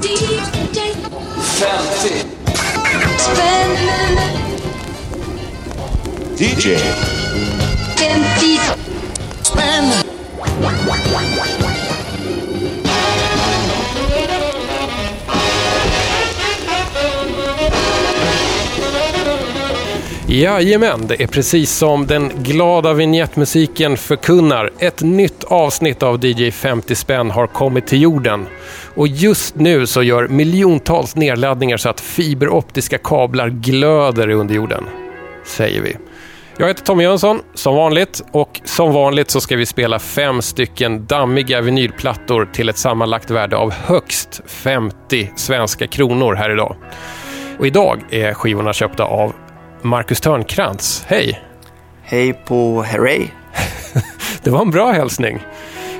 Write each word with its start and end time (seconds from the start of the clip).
DJ 0.00 0.40
50. 1.58 2.24
Spänn 3.18 3.72
DJ 6.36 6.78
50 7.96 8.78
Jajamän, 20.30 21.06
det 21.06 21.22
är 21.22 21.26
precis 21.26 21.70
som 21.70 22.06
den 22.06 22.32
glada 22.42 22.92
vignettmusiken 22.92 23.96
förkunnar. 23.96 24.70
Ett 24.78 25.02
nytt 25.02 25.44
avsnitt 25.44 26.02
av 26.02 26.24
DJ 26.24 26.50
50 26.50 26.94
spänn 26.94 27.30
har 27.30 27.46
kommit 27.46 27.86
till 27.86 28.02
jorden. 28.02 28.46
Och 28.94 29.08
just 29.08 29.54
nu 29.54 29.86
så 29.86 30.02
gör 30.02 30.28
miljontals 30.28 31.16
nedladdningar 31.16 31.76
så 31.76 31.88
att 31.88 32.00
fiberoptiska 32.00 32.98
kablar 32.98 33.48
glöder 33.48 34.28
under 34.28 34.54
jorden. 34.54 34.84
Säger 35.44 35.82
vi. 35.82 35.96
Jag 36.58 36.68
heter 36.68 36.84
Tommy 36.84 37.04
Jönsson, 37.04 37.40
som 37.54 37.74
vanligt. 37.74 38.22
Och 38.32 38.60
som 38.64 38.92
vanligt 38.92 39.30
så 39.30 39.40
ska 39.40 39.56
vi 39.56 39.66
spela 39.66 39.98
fem 39.98 40.42
stycken 40.42 41.06
dammiga 41.06 41.60
vinylplattor 41.60 42.48
till 42.52 42.68
ett 42.68 42.78
sammanlagt 42.78 43.30
värde 43.30 43.56
av 43.56 43.72
högst 43.72 44.40
50 44.46 45.30
svenska 45.36 45.86
kronor 45.86 46.34
här 46.34 46.50
idag. 46.50 46.76
Och 47.58 47.66
idag 47.66 48.00
är 48.10 48.34
skivorna 48.34 48.72
köpta 48.72 49.04
av 49.04 49.32
Marcus 49.82 50.20
Törnkrantz. 50.20 51.04
Hej! 51.08 51.42
Hej 52.02 52.32
på 52.32 52.82
Herrey. 52.82 53.26
Det 54.42 54.50
var 54.50 54.60
en 54.62 54.70
bra 54.70 54.92
hälsning. 54.92 55.36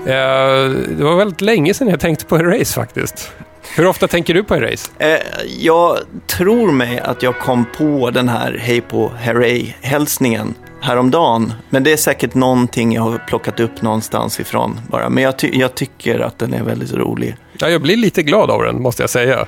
Eh, 0.06 0.70
Det 0.98 1.04
var 1.04 1.16
väldigt 1.16 1.40
länge 1.40 1.74
sedan 1.74 1.88
jag 1.88 2.00
tänkte 2.00 2.24
på 2.24 2.36
Erase 2.38 2.74
faktiskt. 2.74 3.32
Hur 3.76 3.86
ofta 3.86 4.08
tänker 4.08 4.34
du 4.34 4.44
på 4.44 4.54
Erase? 4.56 4.90
Eh, 4.98 5.18
jag 5.58 5.98
tror 6.26 6.72
mig 6.72 7.00
att 7.00 7.22
jag 7.22 7.38
kom 7.38 7.64
på 7.78 8.10
den 8.10 8.28
här 8.28 8.58
Hej 8.60 8.80
på 8.80 9.12
Herrey-hälsningen 9.18 10.54
häromdagen. 10.80 11.52
Men 11.70 11.84
det 11.84 11.92
är 11.92 11.96
säkert 11.96 12.34
någonting 12.34 12.92
jag 12.94 13.02
har 13.02 13.18
plockat 13.28 13.60
upp 13.60 13.82
någonstans 13.82 14.40
ifrån 14.40 14.80
bara. 14.90 15.08
Men 15.08 15.22
jag, 15.24 15.38
ty- 15.38 15.58
jag 15.58 15.74
tycker 15.74 16.20
att 16.20 16.38
den 16.38 16.54
är 16.54 16.62
väldigt 16.62 16.92
rolig. 16.92 17.36
Ja, 17.58 17.68
jag 17.68 17.82
blir 17.82 17.96
lite 17.96 18.22
glad 18.22 18.50
av 18.50 18.62
den, 18.62 18.82
måste 18.82 19.02
jag 19.02 19.10
säga. 19.10 19.46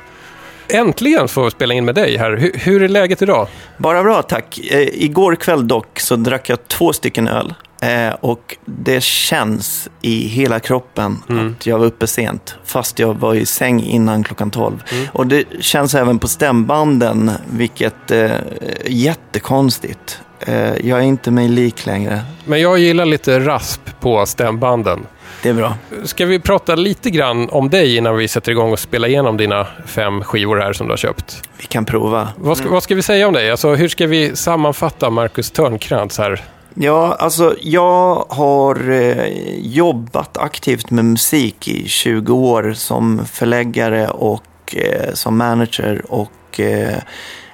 Äntligen 0.73 1.29
får 1.29 1.45
vi 1.45 1.51
spela 1.51 1.75
in 1.75 1.85
med 1.85 1.95
dig 1.95 2.17
här. 2.17 2.37
Hur, 2.37 2.53
hur 2.55 2.83
är 2.83 2.89
läget 2.89 3.23
idag? 3.23 3.47
Bara 3.77 4.03
bra, 4.03 4.23
tack. 4.23 4.59
Eh, 4.71 4.81
igår 4.81 5.37
kväll 5.37 5.69
dock 5.69 6.01
så 6.01 6.17
drack 6.17 6.49
jag 6.49 6.69
två 6.69 6.93
stycken 6.93 7.29
öl. 7.29 7.55
Eh, 7.83 8.15
och 8.21 8.57
det 8.65 9.03
känns 9.03 9.89
i 10.03 10.29
hela 10.29 10.61
kroppen 10.61 11.19
att 11.57 11.67
jag 11.67 11.79
var 11.79 11.87
uppe 11.87 12.07
sent. 12.07 12.55
Fast 12.65 12.99
jag 12.99 13.15
var 13.15 13.35
i 13.35 13.47
säng 13.47 13.83
innan 13.83 14.25
klockan 14.25 14.51
12. 14.51 14.83
Och 15.13 15.27
det 15.27 15.45
känns 15.61 15.95
även 15.95 16.19
på 16.19 16.29
stämbanden, 16.29 17.31
vilket 17.53 18.11
eh, 18.11 18.19
är 18.21 18.43
jättekonstigt. 18.87 20.21
Eh, 20.41 20.87
jag 20.87 20.99
är 20.99 21.03
inte 21.03 21.31
mig 21.31 21.49
lik 21.49 21.87
längre. 21.87 22.21
Men 22.45 22.61
jag 22.61 22.79
gillar 22.79 23.05
lite 23.05 23.41
rasp 23.41 24.01
på 24.01 24.27
stämbanden. 24.27 25.07
Det 25.43 25.49
är 25.49 25.55
bra. 25.55 25.75
Ska 26.05 26.27
vi 26.27 26.39
prata 26.39 26.75
lite 26.75 27.11
grann 27.11 27.49
om 27.51 27.71
dig 27.71 27.97
innan 27.97 28.17
vi 28.17 28.29
sätter 28.29 28.53
igång 28.53 28.73
och 28.73 28.79
spela 28.79 29.09
igenom 29.09 29.37
dina 29.37 29.67
fem 29.87 30.25
skivor 30.25 30.57
här 30.57 30.73
som 30.73 30.87
du 30.87 30.93
har 30.93 30.97
köpt? 30.97 31.43
Vi 31.59 31.67
kan 31.67 31.85
prova. 31.85 32.29
Vad 32.37 32.59
ska, 32.59 32.69
vad 32.69 32.83
ska 32.83 32.95
vi 32.95 33.03
säga 33.03 33.29
om 33.29 33.35
dig? 33.35 33.51
Alltså, 33.51 33.75
hur 33.75 33.89
ska 33.89 34.07
vi 34.07 34.37
sammanfatta 34.37 35.11
Marcus 35.11 35.51
Törnkrantz 35.51 36.19
här? 36.19 36.45
Ja, 36.75 37.17
alltså 37.19 37.55
jag 37.61 38.25
har 38.29 38.91
eh, 38.91 39.27
jobbat 39.59 40.39
aktivt 40.39 40.91
med 40.91 41.05
musik 41.05 41.69
i 41.69 41.89
20 41.89 42.35
år 42.35 42.73
som 42.73 43.27
förläggare 43.27 44.09
och 44.09 44.77
eh, 44.77 45.15
som 45.15 45.39
manager 45.39 46.03
och 46.09 46.61
eh, 46.61 46.99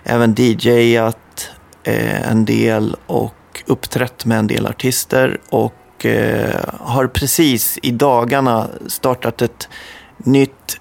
även 0.05 0.35
DJat 0.39 1.51
eh, 1.85 2.31
en 2.31 2.45
del 2.45 2.97
och 3.07 3.35
uppträtt 3.67 4.25
med 4.25 4.39
en 4.39 4.47
del 4.47 4.67
artister 4.67 5.41
och 5.49 5.75
eh, 6.07 6.65
har 6.81 7.07
precis 7.07 7.79
i 7.83 7.91
dagarna 7.91 8.69
startat 8.87 9.43
ett 9.43 9.69
nytt 10.17 10.81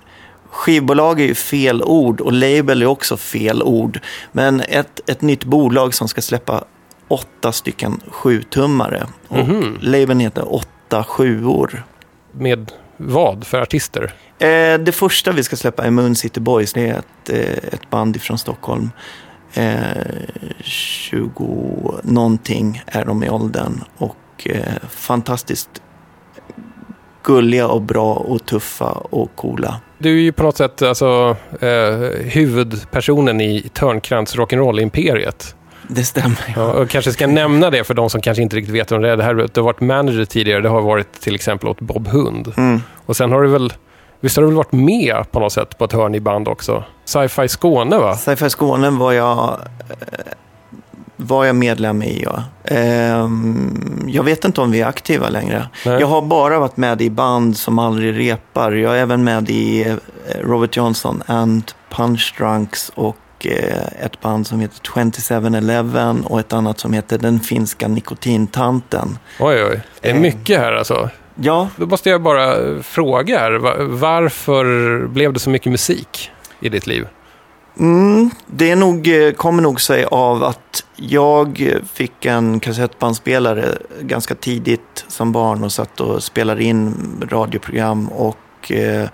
Skivbolag 0.56 1.22
är 1.22 1.26
ju 1.26 1.36
fel 1.36 1.84
ord 1.84 2.22
och 2.22 2.34
label 2.34 2.82
är 2.82 2.86
också 2.86 3.18
fel 3.18 3.64
ord. 3.64 4.00
Men 4.32 4.62
ett, 4.62 5.10
ett 5.10 5.22
nytt 5.22 5.44
bolag 5.44 5.94
som 5.94 6.08
ska 6.08 6.22
släppa 6.22 6.64
åtta 7.08 7.52
stycken 7.52 8.00
sjutummare. 8.08 9.08
Och 9.28 9.38
labeln 9.80 10.20
heter 10.20 10.54
åtta 10.54 11.04
sjuor. 11.04 11.84
Med 12.32 12.72
vad 12.98 13.48
för 13.48 13.62
artister? 13.62 14.14
Eh, 14.40 14.80
det 14.80 14.96
första 14.96 15.32
vi 15.32 15.44
ska 15.44 15.56
släppa 15.56 15.86
är 15.86 15.92
Moon 15.92 16.16
City 16.16 16.40
Boys. 16.40 16.74
Det 16.74 16.90
är 16.90 17.00
ett, 17.00 17.30
eh, 17.30 17.74
ett 17.74 17.90
band 17.90 18.22
från 18.22 18.38
Stockholm. 18.38 18.90
Eh, 19.54 19.88
20 20.62 22.00
någonting 22.04 22.84
är 22.86 23.06
de 23.06 23.24
i 23.24 23.30
åldern. 23.30 23.84
Och 23.98 24.16
eh, 24.46 24.90
fantastiskt 24.90 25.82
gulliga 27.24 27.68
och 27.68 27.82
bra 27.82 28.14
och 28.14 28.46
tuffa 28.46 28.92
och 28.92 29.36
coola. 29.36 29.80
Du 29.98 30.18
är 30.18 30.22
ju 30.22 30.32
på 30.32 30.44
något 30.44 30.58
sätt 30.58 30.82
alltså, 30.82 31.36
eh, 31.62 31.70
huvudpersonen 32.32 33.42
i 33.42 33.70
Törnkrantz 33.74 34.36
rock'n'roll-imperiet. 34.36 35.56
Det 35.88 36.04
stämmer. 36.04 36.54
Ja, 36.56 36.74
och 36.74 36.90
kanske 36.90 37.12
ska 37.12 37.28
nämna 37.28 37.70
det 37.70 37.84
för 37.84 37.94
de 37.94 38.10
som 38.10 38.22
kanske 38.22 38.44
inte 38.44 38.56
riktigt 38.56 38.76
vet 38.76 38.92
om 38.92 39.02
det 39.02 39.10
är. 39.10 39.18
Det 39.18 39.24
här, 39.24 39.34
du 39.34 39.60
har 39.62 39.62
varit 39.62 39.82
manager 39.82 40.26
tidigare. 40.26 40.62
Det 40.62 40.70
har 40.70 40.82
varit 40.82 41.22
till 41.22 41.36
exempel 41.36 41.70
åt 41.70 41.82
Bob 41.82 42.08
Hund. 42.08 42.54
Mm. 42.58 42.82
Och 43.06 43.16
sen 43.16 43.32
har 43.32 43.42
du 43.42 43.50
väl, 43.50 43.74
visst 44.20 44.36
har 44.36 44.44
du 44.44 44.48
väl 44.48 44.56
varit 44.56 44.72
med 44.72 45.32
på 45.32 45.40
något 45.40 45.54
sätt 45.54 45.78
på 45.78 45.86
ett 45.86 45.92
hörn 45.92 46.16
i 46.16 46.20
band 46.20 46.48
också? 46.48 46.84
Sci-Fi 47.06 47.48
Skåne 47.48 47.98
va? 47.98 48.16
Sci-Fi 48.16 48.50
Skåne 48.50 48.90
var 48.90 49.12
jag, 49.12 49.60
eh, 49.90 49.96
var 51.16 51.46
jag 51.46 51.56
medlem 51.56 52.04
i, 52.04 52.24
ja. 52.24 52.44
Ehm, 52.64 54.06
jag 54.08 54.24
vet 54.24 54.46
inte 54.46 54.62
om 54.62 54.72
vi 54.72 54.82
är 54.82 54.86
aktiva 54.88 55.30
längre. 55.30 55.68
Nej. 55.86 56.00
Jag 56.00 56.08
har 56.08 56.22
bara 56.22 56.60
varit 56.60 56.78
med 56.78 57.02
i 57.02 57.10
band 57.10 57.58
som 57.58 57.80
aldrig 57.80 58.20
repar. 58.20 58.72
Jag 58.72 58.94
är 58.98 59.00
även 59.02 59.24
med 59.24 59.50
i 59.50 59.82
eh, 59.90 59.96
Robert 60.42 60.78
Johnson 60.78 61.24
and 61.26 61.72
Punch 61.90 62.36
Drunks 62.38 62.92
och 62.96 63.18
eh, 63.46 64.06
ett 64.06 64.22
band 64.22 64.48
som 64.48 64.60
heter 64.60 64.80
2711 64.80 66.18
och 66.26 66.40
ett 66.40 66.54
annat 66.54 66.80
som 66.80 66.94
heter 66.94 67.18
Den 67.18 67.40
finska 67.40 67.88
nikotintanten. 67.88 69.18
Oj, 69.40 69.64
oj. 69.64 69.82
Det 70.02 70.10
är 70.10 70.14
Eh. 70.16 70.20
mycket 70.22 70.60
här 70.60 70.72
alltså. 70.74 71.10
Ja, 71.36 71.70
Då 71.76 71.86
måste 71.86 72.10
jag 72.10 72.22
bara 72.22 72.56
fråga 72.84 73.40
här. 73.40 73.52
va- 73.52 73.76
Varför 73.80 74.66
blev 75.08 75.34
det 75.34 75.40
så 75.40 75.50
mycket 75.50 75.72
musik 75.72 76.32
i 76.60 76.70
ditt 76.70 76.88
liv? 76.88 77.08
Mm, 77.80 78.30
det 78.48 78.72
är 78.72 78.76
nog, 78.76 79.08
eh, 79.08 79.32
kommer 79.32 79.64
nog 79.64 79.82
sig 79.82 80.06
av 80.06 80.44
att 80.44 80.84
jag 80.96 81.74
fick 81.94 82.26
en 82.26 82.60
kassettbandspelare 82.60 83.78
ganska 84.02 84.36
tidigt 84.36 85.06
som 85.08 85.32
barn 85.32 85.64
och 85.64 85.72
satt 85.72 86.00
och 86.00 86.24
spelade 86.24 86.64
in 86.64 86.96
radioprogram. 87.30 88.08
Och 88.08 88.72
eh, 88.72 89.10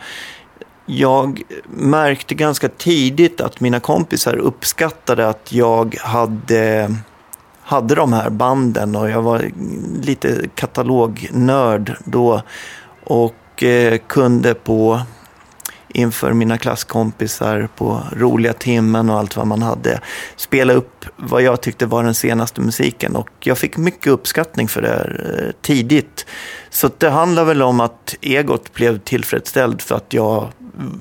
jag 0.86 1.42
märkte 1.70 2.36
ganska 2.36 2.70
tidigt 2.70 3.42
att 3.42 3.60
mina 3.60 3.80
kompisar 3.80 4.36
uppskattade 4.36 5.30
att 5.30 5.52
jag 5.54 5.98
hade, 6.02 6.96
hade 7.62 7.96
de 7.96 8.14
här 8.14 8.30
banden 8.30 8.96
och 8.96 9.10
jag 9.10 9.22
var 9.22 9.52
lite 10.02 10.50
katalognörd 10.56 11.96
då. 12.06 12.42
Och 13.04 13.64
eh, 13.64 13.98
kunde 14.08 14.54
på 14.54 15.02
inför 15.94 16.34
mina 16.34 16.58
klasskompisar 16.58 17.70
på 17.76 18.04
roliga 18.12 18.54
timmen 18.54 19.10
och 19.10 19.20
allt 19.20 19.36
vad 19.36 19.48
man 19.48 19.62
hade. 19.62 20.00
Spela 20.36 20.74
upp 20.74 21.06
vad 21.16 21.42
jag 21.42 21.62
tyckte 21.62 21.86
var 21.86 22.04
den 22.04 22.14
senaste 22.14 22.62
musiken 22.62 23.16
och 23.16 23.30
jag 23.40 23.58
fick 23.58 23.78
mycket 23.78 24.08
uppskattning 24.08 24.68
för 24.68 24.82
det 24.82 24.88
här, 24.88 25.40
eh, 25.40 25.62
tidigt. 25.62 26.26
Så 26.70 26.90
det 26.98 27.10
handlar 27.10 27.46
väl 27.46 27.62
om 27.62 27.80
att 27.80 28.16
egot 28.22 28.74
blev 28.74 29.00
tillfredsställd 29.00 29.82
för 29.82 29.96
att 29.96 30.14
jag 30.14 30.52
mm, 30.78 31.00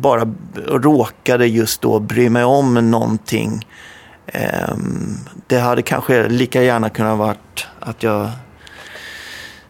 bara 0.00 0.34
råkade 0.66 1.46
just 1.46 1.82
då 1.82 1.98
bry 1.98 2.30
mig 2.30 2.44
om 2.44 2.90
någonting. 2.90 3.66
Ehm, 4.26 5.16
det 5.46 5.58
hade 5.58 5.82
kanske 5.82 6.28
lika 6.28 6.62
gärna 6.62 6.90
kunnat 6.90 7.18
varit 7.18 7.66
att 7.80 8.02
jag 8.02 8.30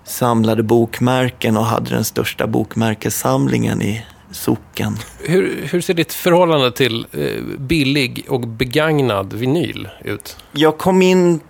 samlade 0.05 0.63
bokmärken 0.63 1.57
och 1.57 1.65
hade 1.65 1.91
den 1.91 2.05
största 2.05 2.47
bokmärkessamlingen 2.47 3.83
i 3.83 4.07
socken. 4.31 4.97
Hur, 5.19 5.67
hur 5.71 5.81
ser 5.81 5.95
ditt 5.95 6.13
förhållande 6.13 6.73
till 6.73 7.07
eh, 7.13 7.43
billig 7.59 8.27
och 8.29 8.41
begagnad 8.41 9.33
vinyl 9.33 9.89
ut? 10.05 10.37
Jag 10.53 10.79
kom 10.79 11.03
in, 11.03 11.41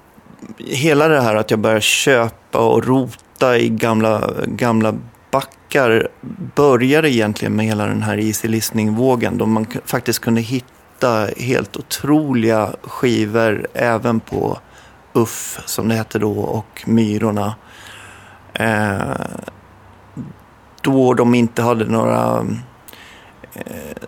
hela 0.59 1.09
det 1.09 1.21
här 1.21 1.35
att 1.35 1.51
jag 1.51 1.61
började 1.61 1.81
köpa 1.81 2.59
och 2.59 2.87
rota 2.87 3.59
i 3.59 3.69
gamla, 3.69 4.31
gamla 4.47 4.95
backar 5.31 6.09
började 6.55 7.11
egentligen 7.11 7.57
med 7.57 7.67
hela 7.67 7.87
den 7.87 8.03
här 8.03 8.19
easy 8.19 8.49
listening-vågen 8.49 9.39
då 9.39 9.47
man 9.47 9.67
faktiskt 9.85 10.19
kunde 10.19 10.41
hitta 10.41 11.29
helt 11.37 11.77
otroliga 11.77 12.75
skivor 12.83 13.67
även 13.75 14.21
på 14.21 14.59
UFF 15.15 15.61
som 15.67 15.89
det 15.89 15.95
hette 15.95 16.19
då 16.19 16.33
och 16.33 16.83
Myrorna. 16.87 17.55
Eh, 18.55 19.01
då 20.83 21.15
de 21.15 21.35
inte 21.35 21.63
hade 21.63 21.85
några 21.85 22.47
Eh, 23.55 24.07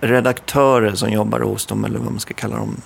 redaktörer 0.00 0.94
som 0.94 1.10
jobbar 1.10 1.40
hos 1.40 1.66
dem, 1.66 1.84
eller 1.84 1.98
vad 1.98 2.10
man 2.10 2.20
ska 2.20 2.34
kalla 2.34 2.56
dem, 2.56 2.76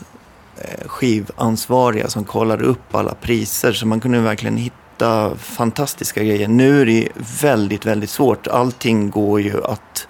eh, 0.58 0.88
skivansvariga 0.88 2.08
som 2.08 2.25
kollade 2.25 2.64
upp 2.64 2.94
alla 2.94 3.14
priser. 3.14 3.73
Så 3.73 3.87
man 3.87 4.00
kunde 4.00 4.20
verkligen 4.20 4.56
hitta 4.56 5.37
fantastiska 5.37 6.25
grejer. 6.25 6.49
Nu 6.49 6.81
är 6.81 6.87
det 6.87 7.08
väldigt, 7.43 7.87
väldigt 7.87 8.11
svårt. 8.11 8.47
Allting 8.47 9.11
går 9.11 9.41
ju 9.41 9.64
att 9.64 10.08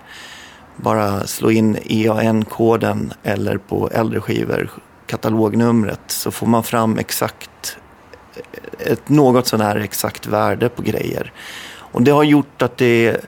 bara 0.77 1.27
slå 1.27 1.51
in 1.51 1.79
EAN-koden 1.85 3.13
eller 3.23 3.59
på 3.59 3.91
äldre 3.93 4.21
skivor 4.21 4.71
katalognumret 5.07 6.01
så 6.07 6.31
får 6.31 6.47
man 6.47 6.63
fram 6.63 6.99
exakt 6.99 7.77
eh, 8.35 8.93
ett 8.93 9.09
något 9.09 9.47
sånär 9.47 9.77
exakt 9.77 10.27
värde 10.27 10.69
på 10.69 10.83
grejer. 10.83 11.33
Och 11.93 12.03
det 12.03 12.11
har 12.11 12.25
gjort 12.25 12.63
att 12.63 12.77
det 12.77 13.21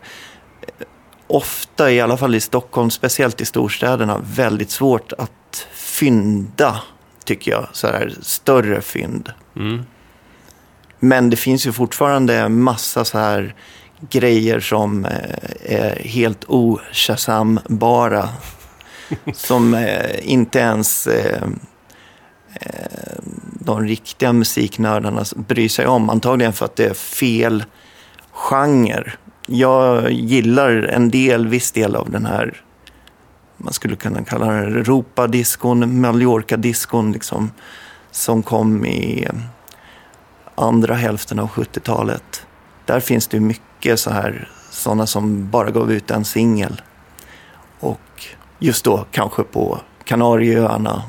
ofta, 1.28 1.90
i 1.90 2.00
alla 2.00 2.16
fall 2.16 2.34
i 2.34 2.40
Stockholm, 2.40 2.90
speciellt 2.90 3.40
i 3.40 3.44
storstäderna, 3.44 4.20
väldigt 4.25 4.70
svårt 4.70 5.12
att 5.12 5.66
fynda, 5.72 6.82
tycker 7.25 7.50
jag, 7.50 7.66
så 7.72 7.86
här 7.86 8.14
större 8.22 8.80
fynd. 8.80 9.32
Mm. 9.56 9.82
Men 10.98 11.30
det 11.30 11.36
finns 11.36 11.66
ju 11.66 11.72
fortfarande 11.72 12.48
massa 12.48 13.04
så 13.04 13.19
här 13.19 13.54
grejer 14.10 14.60
som 14.60 15.04
eh, 15.04 15.10
är 15.64 16.02
helt 16.04 16.44
oshazambara. 16.44 18.28
som 19.34 19.74
eh, 19.74 20.31
inte 20.31 20.58
ens 20.58 21.06
eh, 21.06 21.48
de 23.60 23.84
riktiga 23.84 24.32
musiknördarna 24.32 25.24
bryr 25.36 25.69
sig 25.69 25.86
om. 25.86 26.10
Antagligen 26.10 26.52
för 26.52 26.64
att 26.64 26.76
det 26.76 26.86
är 26.86 26.94
fel 26.94 27.64
genre. 28.32 29.12
Jag 29.50 30.10
gillar 30.10 30.70
en 30.70 31.10
del, 31.10 31.48
viss 31.48 31.72
del 31.72 31.96
av 31.96 32.10
den 32.10 32.26
här, 32.26 32.62
man 33.56 33.72
skulle 33.72 33.96
kunna 33.96 34.24
kalla 34.24 34.46
den 34.46 34.76
Europa-diskon, 34.76 36.00
Mallorca-diskon, 36.00 37.12
liksom, 37.12 37.50
som 38.10 38.42
kom 38.42 38.86
i 38.86 39.28
andra 40.54 40.94
hälften 40.94 41.38
av 41.38 41.48
70-talet. 41.48 42.46
Där 42.84 43.00
finns 43.00 43.26
det 43.26 43.40
mycket 43.40 44.00
så 44.00 44.10
här, 44.10 44.48
sådana 44.70 45.06
som 45.06 45.50
bara 45.50 45.70
gav 45.70 45.92
ut 45.92 46.10
en 46.10 46.24
singel. 46.24 46.82
Och 47.80 48.26
just 48.58 48.84
då 48.84 49.04
kanske 49.10 49.42
på 49.42 49.80
Kanarieöarna. 50.04 51.02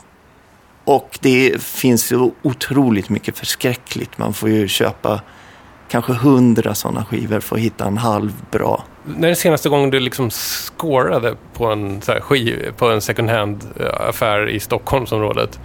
Och 0.83 1.19
det 1.21 1.61
finns 1.61 2.11
ju 2.11 2.31
otroligt 2.41 3.09
mycket 3.09 3.37
förskräckligt. 3.37 4.17
Man 4.17 4.33
får 4.33 4.49
ju 4.49 4.67
köpa 4.67 5.21
kanske 5.89 6.13
hundra 6.13 6.75
sådana 6.75 7.05
skivor 7.05 7.39
för 7.39 7.55
att 7.55 7.61
hitta 7.61 7.85
en 7.85 7.97
halv 7.97 8.31
bra. 8.51 8.83
När 9.05 9.27
är 9.27 9.29
det 9.29 9.35
senaste 9.35 9.69
gången 9.69 9.89
du 9.89 9.99
liksom 9.99 10.29
scorade 10.31 11.35
på 11.53 11.65
en, 11.65 12.01
så 12.01 12.11
här, 12.11 12.19
skiv, 12.19 12.73
på 12.77 12.89
en 12.89 13.01
second 13.01 13.29
hand-affär 13.29 14.49
i 14.49 14.59
Stockholmsområdet? 14.59 15.59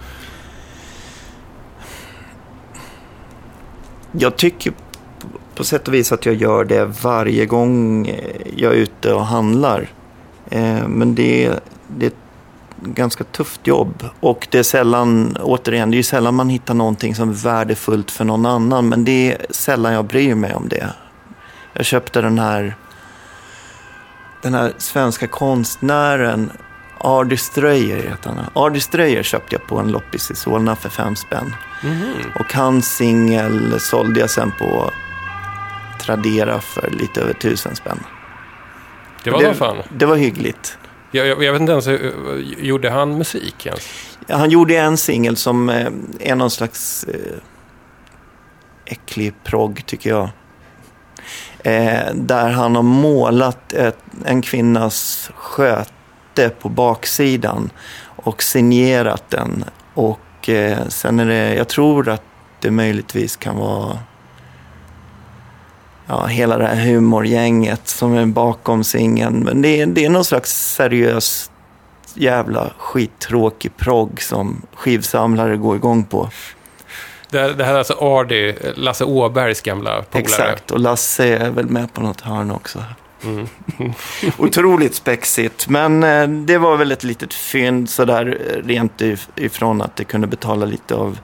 Jag 4.11 4.35
tycker 4.37 4.73
på 5.55 5.63
sätt 5.63 5.87
och 5.87 5.93
vis 5.93 6.11
att 6.11 6.25
jag 6.25 6.35
gör 6.35 6.65
det 6.65 6.85
varje 6.85 7.45
gång 7.45 8.07
jag 8.55 8.73
är 8.73 8.77
ute 8.77 9.13
och 9.13 9.25
handlar. 9.25 9.89
Eh, 10.49 10.87
men 10.87 11.15
det 11.15 11.51
det 11.87 12.13
ganska 12.81 13.23
tufft 13.23 13.67
jobb. 13.67 14.09
Och 14.19 14.47
det 14.51 14.59
är 14.59 14.63
sällan, 14.63 15.37
återigen, 15.41 15.91
det 15.91 15.97
är 15.97 16.03
sällan 16.03 16.35
man 16.35 16.49
hittar 16.49 16.73
någonting 16.73 17.15
som 17.15 17.29
är 17.29 17.33
värdefullt 17.33 18.11
för 18.11 18.25
någon 18.25 18.45
annan. 18.45 18.89
Men 18.89 19.05
det 19.05 19.31
är 19.31 19.45
sällan 19.49 19.93
jag 19.93 20.05
bryr 20.05 20.35
mig 20.35 20.55
om 20.55 20.69
det. 20.69 20.89
Jag 21.73 21.85
köpte 21.85 22.21
den 22.21 22.39
här, 22.39 22.75
den 24.41 24.53
här 24.53 24.73
svenska 24.77 25.27
konstnären 25.27 26.51
Ardy 26.97 27.37
Ströyer 27.37 28.09
heter 28.09 28.29
han. 28.29 28.65
Ardy 28.65 28.79
Ströyer 28.79 29.23
köpte 29.23 29.55
jag 29.55 29.67
på 29.67 29.79
en 29.79 29.91
loppis 29.91 30.31
i 30.31 30.35
Solna 30.35 30.75
för 30.75 30.89
fem 30.89 31.15
spänn. 31.15 31.55
Och 32.39 32.53
hans 32.53 32.95
singel 32.95 33.79
sålde 33.79 34.19
jag 34.19 34.29
sen 34.29 34.51
på 34.51 34.91
Tradera 35.99 36.61
för 36.61 36.89
lite 36.89 37.21
över 37.21 37.33
tusen 37.33 37.75
spänn. 37.75 37.99
Det 39.23 39.31
var 39.31 39.39
det, 39.39 39.53
fan. 39.53 39.77
det 39.89 40.05
var 40.05 40.15
hyggligt. 40.15 40.77
Jag, 41.15 41.27
jag, 41.27 41.43
jag 41.43 41.51
vet 41.53 41.61
inte 41.61 41.71
ens, 41.71 41.87
hur- 41.87 42.55
gjorde 42.59 42.89
han 42.89 43.17
musik 43.17 43.65
ens? 43.65 43.89
Ja, 44.27 44.37
han 44.37 44.49
gjorde 44.49 44.77
en 44.77 44.97
singel 44.97 45.35
som 45.35 45.69
eh, 45.69 45.87
är 46.19 46.35
någon 46.35 46.51
slags 46.51 47.03
eh, 47.03 47.37
äcklig 48.85 49.33
progg, 49.43 49.85
tycker 49.85 50.09
jag. 50.09 50.29
Eh, 51.63 52.13
där 52.13 52.49
han 52.49 52.75
har 52.75 52.83
målat 52.83 53.73
ett, 53.73 53.97
en 54.25 54.41
kvinnas 54.41 55.31
sköte 55.35 56.49
på 56.61 56.69
baksidan 56.69 57.69
och 58.05 58.43
signerat 58.43 59.23
den. 59.29 59.63
Och 59.93 60.49
eh, 60.49 60.87
sen 60.87 61.19
är 61.19 61.25
det, 61.25 61.55
jag 61.55 61.67
tror 61.67 62.09
att 62.09 62.23
det 62.61 62.71
möjligtvis 62.71 63.35
kan 63.35 63.55
vara 63.55 63.99
ja, 66.05 66.25
hela 66.25 66.57
det 66.57 66.65
här 66.67 66.85
humorgänget 66.85 67.87
som 67.87 68.13
är 68.13 68.25
bakom 68.25 68.83
singeln. 68.83 69.39
Men 69.39 69.61
det 69.61 69.81
är, 69.81 69.85
det 69.85 70.05
är 70.05 70.09
någon 70.09 70.25
slags 70.25 70.73
seriös 70.75 71.51
jävla 72.13 72.71
skittråkig 72.77 73.77
progg 73.77 74.21
som 74.21 74.61
skivsamlare 74.73 75.57
går 75.57 75.75
igång 75.75 76.03
på. 76.03 76.29
Det, 77.29 77.53
det 77.53 77.63
här 77.63 77.73
är 77.73 77.77
alltså 77.77 77.97
Ardy, 77.99 78.53
Lasse 78.75 79.05
Åbergs 79.05 79.61
gamla 79.61 80.01
polare. 80.01 80.23
Exakt, 80.23 80.71
och 80.71 80.79
Lasse 80.79 81.25
är 81.25 81.49
väl 81.49 81.69
med 81.69 81.93
på 81.93 82.01
något 82.01 82.21
hörn 82.21 82.51
också. 82.51 82.83
Mm. 83.23 83.47
Otroligt 84.37 84.95
spexigt, 84.95 85.67
men 85.69 86.03
eh, 86.03 86.27
det 86.27 86.57
var 86.57 86.77
väl 86.77 86.91
ett 86.91 87.03
litet 87.03 87.33
fynd 87.33 87.89
sådär 87.89 88.37
eh, 88.49 88.67
rent 88.67 89.01
if- 89.01 89.29
ifrån 89.35 89.81
att 89.81 89.95
det 89.95 90.03
kunde 90.03 90.27
betala 90.27 90.65
lite 90.65 90.95
av 90.95 91.19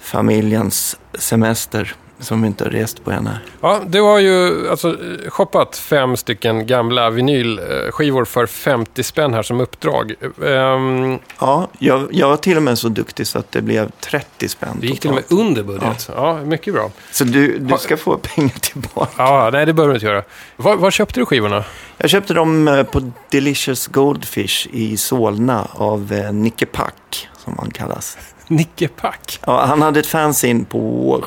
familjens 0.00 0.96
semester 1.14 1.94
som 2.22 2.44
inte 2.44 2.64
har 2.64 2.70
rest 2.70 3.04
på 3.04 3.10
än 3.10 3.26
här. 3.26 3.38
Ja, 3.60 3.80
du 3.86 4.00
har 4.00 4.18
ju 4.18 4.68
alltså 4.70 4.96
shoppat 5.28 5.76
fem 5.76 6.16
stycken 6.16 6.66
gamla 6.66 7.10
vinylskivor 7.10 8.24
för 8.24 8.46
50 8.46 9.02
spänn 9.02 9.34
här 9.34 9.42
som 9.42 9.60
uppdrag. 9.60 10.14
Ehm, 10.46 11.18
Ja, 11.40 11.68
jag, 11.78 12.08
jag 12.10 12.28
var 12.28 12.36
till 12.36 12.56
och 12.56 12.62
med 12.62 12.78
så 12.78 12.88
duktig 12.88 13.26
så 13.26 13.38
att 13.38 13.52
det 13.52 13.62
blev 13.62 13.90
30 14.00 14.48
spänn 14.48 14.76
det 14.80 14.86
gick 14.86 15.00
till 15.00 15.10
och 15.10 15.14
med 15.14 15.24
under 15.28 15.62
budget. 15.62 16.10
Ja, 16.16 16.40
mycket 16.44 16.74
bra. 16.74 16.90
Så 17.12 17.24
du, 17.24 17.58
du 17.58 17.78
ska 17.78 17.96
få 17.96 18.18
pengar 18.34 18.58
tillbaka. 18.60 19.12
Ja, 19.16 19.50
nej 19.52 19.66
det 19.66 19.72
behöver 19.72 19.92
du 19.94 19.96
inte 19.96 20.06
göra. 20.06 20.22
Var, 20.56 20.76
var 20.76 20.90
köpte 20.90 21.20
du 21.20 21.26
skivorna? 21.26 21.64
Jag 21.96 22.10
köpte 22.10 22.34
dem 22.34 22.68
eh, 22.68 22.82
på 22.82 23.12
Delicious 23.30 23.86
Goldfish 23.86 24.66
i 24.72 24.96
Solna 24.96 25.66
av 25.72 26.12
eh, 26.12 26.32
Nicke 26.32 26.66
Pack, 26.66 27.28
som 27.44 27.54
han 27.58 27.70
kallas. 27.70 28.18
Nicke 28.48 28.88
Pack. 28.88 29.40
Ja, 29.46 29.64
han 29.66 29.82
hade 29.82 30.00
ett 30.00 30.06
fanzine 30.06 30.64
på, 30.64 31.24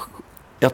jag 0.59 0.71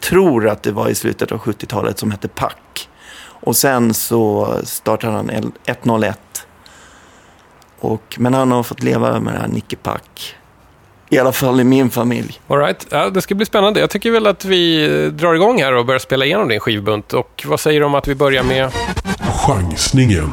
tror 0.00 0.48
att 0.48 0.62
det 0.62 0.72
var 0.72 0.88
i 0.88 0.94
slutet 0.94 1.32
av 1.32 1.38
70-talet, 1.38 1.98
som 1.98 2.10
hette 2.10 2.28
Pack. 2.28 2.88
Och 3.22 3.56
sen 3.56 3.94
så 3.94 4.54
startade 4.64 5.12
han 5.12 5.30
L- 5.30 5.52
101. 5.66 6.46
Och, 7.80 8.16
men 8.18 8.34
han 8.34 8.50
har 8.50 8.62
fått 8.62 8.82
leva 8.82 9.20
med 9.20 9.34
det 9.34 9.38
här 9.40 9.48
Nicke 9.48 9.76
Pack. 9.76 10.36
I 11.08 11.18
alla 11.18 11.32
fall 11.32 11.60
i 11.60 11.64
min 11.64 11.90
familj. 11.90 12.40
All 12.48 12.58
right. 12.58 12.86
ja, 12.90 13.10
det 13.10 13.22
ska 13.22 13.34
bli 13.34 13.46
spännande. 13.46 13.80
Jag 13.80 13.90
tycker 13.90 14.10
väl 14.10 14.26
att 14.26 14.44
vi 14.44 14.86
drar 15.10 15.34
igång 15.34 15.62
här 15.62 15.74
och 15.74 15.86
börjar 15.86 15.98
spela 15.98 16.24
igenom 16.24 16.48
din 16.48 16.60
skivbunt. 16.60 17.12
Och 17.12 17.44
vad 17.46 17.60
säger 17.60 17.80
du 17.80 17.86
om 17.86 17.94
att 17.94 18.08
vi 18.08 18.14
börjar 18.14 18.42
med... 18.42 18.70
Chansningen. 19.46 20.32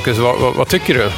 Marcus, 0.00 0.18
vad, 0.18 0.38
vad, 0.38 0.54
vad 0.54 0.68
tycker 0.68 0.94
du? 0.94 1.10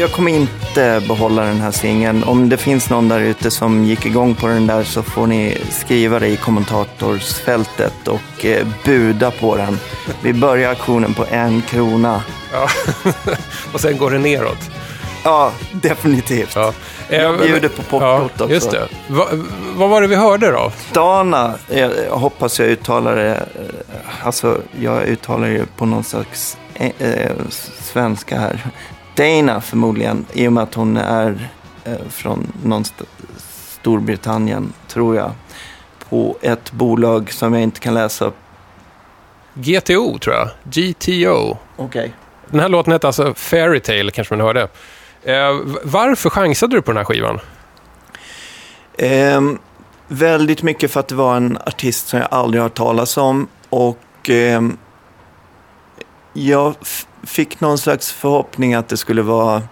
Jag 0.00 0.12
kommer 0.12 0.32
inte 0.32 1.02
behålla 1.08 1.42
den 1.42 1.60
här 1.60 1.70
singeln. 1.70 2.24
Om 2.24 2.48
det 2.48 2.56
finns 2.56 2.90
någon 2.90 3.08
där 3.08 3.20
ute 3.20 3.50
som 3.50 3.84
gick 3.84 4.06
igång 4.06 4.34
på 4.34 4.46
den 4.46 4.66
där 4.66 4.82
så 4.82 5.02
får 5.02 5.26
ni 5.26 5.58
skriva 5.70 6.18
det 6.18 6.28
i 6.28 6.36
kommentatorsfältet 6.36 8.08
och 8.08 8.44
eh, 8.44 8.66
buda 8.84 9.30
på 9.30 9.56
den. 9.56 9.78
Vi 10.22 10.32
börjar 10.32 10.70
auktionen 10.70 11.14
på 11.14 11.26
en 11.30 11.62
krona. 11.62 12.22
Ja. 12.52 12.68
och 13.72 13.80
sen 13.80 13.98
går 13.98 14.10
det 14.10 14.18
neråt. 14.18 14.70
Ja, 15.24 15.52
definitivt. 15.72 16.52
Ja. 16.54 16.72
Jag 17.08 17.34
Eh, 17.34 17.40
bjuder 17.40 17.68
på 17.68 17.82
popcorn 17.82 18.30
ja, 18.38 18.44
också. 18.44 18.50
Just 18.50 18.70
det. 18.70 18.88
Va, 19.08 19.26
vad 19.76 19.88
var 19.88 20.00
det 20.00 20.06
vi 20.06 20.16
hörde 20.16 20.50
då? 20.50 20.72
Dana, 20.92 21.54
jag 21.68 21.90
hoppas 22.10 22.60
jag 22.60 22.68
uttalar 22.68 23.16
det, 23.16 23.34
eh, 23.34 24.26
alltså 24.26 24.58
jag 24.80 25.02
uttalar 25.02 25.46
ju 25.46 25.66
på 25.76 25.86
någon 25.86 26.04
slags 26.04 26.56
eh, 26.74 26.90
eh, 26.98 27.32
svenska 27.80 28.38
här. 28.38 28.60
Dana 29.16 29.60
förmodligen, 29.60 30.26
i 30.32 30.48
och 30.48 30.52
med 30.52 30.62
att 30.62 30.74
hon 30.74 30.96
är 30.96 31.48
eh, 31.84 31.92
från 32.10 32.52
någon 32.64 32.82
st- 32.82 33.04
Storbritannien, 33.80 34.72
tror 34.88 35.16
jag. 35.16 35.30
På 36.08 36.36
ett 36.42 36.72
bolag 36.72 37.32
som 37.32 37.54
jag 37.54 37.62
inte 37.62 37.80
kan 37.80 37.94
läsa. 37.94 38.32
GTO 39.54 40.18
tror 40.18 40.34
jag. 40.36 40.48
GTO. 40.64 41.56
Okej. 41.76 42.12
Den 42.50 42.60
här 42.60 42.68
låten 42.68 42.92
hette 42.92 43.06
alltså 43.06 43.34
Fairytale, 43.34 44.10
kanske 44.10 44.34
man 44.36 44.46
hörde. 44.46 44.68
Eh, 45.22 45.58
varför 45.84 46.30
chansade 46.30 46.76
du 46.76 46.82
på 46.82 46.90
den 46.90 46.96
här 46.96 47.04
skivan? 47.04 47.40
Ehm, 48.98 49.58
väldigt 50.08 50.62
mycket 50.62 50.90
för 50.90 51.00
att 51.00 51.08
det 51.08 51.14
var 51.14 51.36
en 51.36 51.58
artist 51.66 52.08
som 52.08 52.18
jag 52.18 52.28
aldrig 52.30 52.60
har 52.62 52.68
hört 52.68 52.76
talas 52.76 53.16
om. 53.16 53.48
Och 53.68 54.30
ehm, 54.30 54.76
jag 56.34 56.74
fick 57.22 57.60
någon 57.60 57.78
slags 57.78 58.12
förhoppning 58.12 58.74
att 58.74 58.88
det 58.88 58.96
skulle 58.96 59.22
vara 59.22 59.62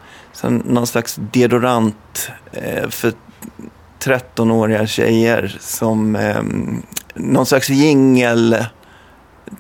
någon 0.43 0.87
slags 0.87 1.19
deodorant 1.33 2.31
eh, 2.53 2.89
för 2.89 3.13
13-åriga 4.01 4.87
tjejer. 4.87 5.57
Som 5.61 6.17
ehm, 6.17 6.83
någon 7.15 7.47
slags 7.47 7.71
jingel 7.71 8.65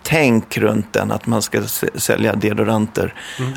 tänk 0.02 0.58
runt 0.58 0.92
den, 0.92 1.12
att 1.12 1.26
man 1.26 1.42
ska 1.42 1.62
sälja 1.94 2.34
deodoranter. 2.34 3.14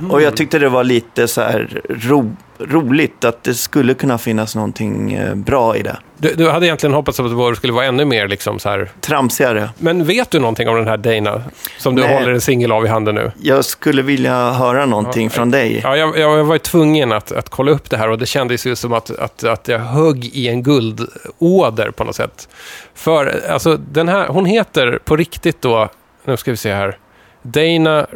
Och 0.09 0.21
jag 0.21 0.37
tyckte 0.37 0.59
det 0.59 0.69
var 0.69 0.83
lite 0.83 1.27
så 1.27 1.41
här 1.41 1.81
ro, 1.89 2.35
roligt 2.59 3.25
att 3.25 3.43
det 3.43 3.53
skulle 3.53 3.93
kunna 3.93 4.17
finnas 4.17 4.55
någonting 4.55 5.13
eh, 5.13 5.35
bra 5.35 5.77
i 5.77 5.83
det. 5.83 5.97
Du, 6.17 6.33
du 6.33 6.49
hade 6.49 6.65
egentligen 6.65 6.93
hoppats 6.93 7.19
att 7.19 7.25
det 7.25 7.55
skulle 7.55 7.73
vara 7.73 7.85
ännu 7.85 8.05
mer 8.05 8.27
liksom 8.27 8.59
så 8.59 8.69
här. 8.69 8.91
Tramsigare. 9.01 9.69
Men 9.77 10.05
vet 10.05 10.31
du 10.31 10.39
någonting 10.39 10.69
om 10.69 10.75
den 10.75 10.87
här 10.87 10.97
Dana? 10.97 11.41
Som 11.77 11.95
du 11.95 12.01
Nej. 12.01 12.13
håller 12.13 12.31
en 12.31 12.41
singel 12.41 12.71
av 12.71 12.85
i 12.85 12.87
handen 12.87 13.15
nu? 13.15 13.31
Jag 13.41 13.65
skulle 13.65 14.01
vilja 14.01 14.51
höra 14.51 14.85
någonting 14.85 15.23
Ja, 15.23 15.29
från 15.29 15.51
dig. 15.51 15.79
Ja, 15.83 15.97
jag, 15.97 16.17
jag 16.17 16.43
var 16.43 16.57
tvungen 16.57 17.11
att, 17.11 17.31
att 17.31 17.49
kolla 17.49 17.71
upp 17.71 17.89
det 17.89 17.97
här 17.97 18.09
och 18.09 18.17
det 18.17 18.25
kändes 18.25 18.65
ju 18.65 18.75
som 18.75 18.93
att, 18.93 19.19
att, 19.19 19.43
att 19.43 19.67
jag 19.67 19.79
högg 19.79 20.25
i 20.25 20.47
en 20.47 20.63
guldåder 20.63 21.91
på 21.91 22.03
något 22.03 22.15
sätt. 22.15 22.49
För 22.93 23.41
alltså, 23.49 23.77
den 23.77 24.07
här, 24.07 24.27
hon 24.27 24.45
heter 24.45 24.99
på 25.05 25.15
riktigt 25.15 25.61
då, 25.61 25.89
nu 26.25 26.37
ska 26.37 26.51
vi 26.51 26.57
se 26.57 26.73
här, 26.73 26.97
Dana 27.41 28.07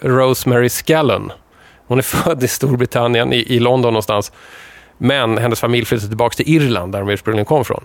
Rosemary 0.00 0.68
Scallon. 0.68 1.32
Hon 1.86 1.98
är 1.98 2.02
född 2.22 2.42
i 2.42 2.48
Storbritannien, 2.48 3.32
i, 3.32 3.36
i 3.36 3.60
London 3.60 3.92
någonstans. 3.92 4.32
Men 4.98 5.38
hennes 5.38 5.60
familj 5.60 5.84
flyttade 5.84 6.08
tillbaka 6.08 6.34
till 6.34 6.54
Irland, 6.54 6.92
där 6.92 6.98
de 7.00 7.08
ursprungligen 7.08 7.44
kom 7.44 7.64
från. 7.64 7.84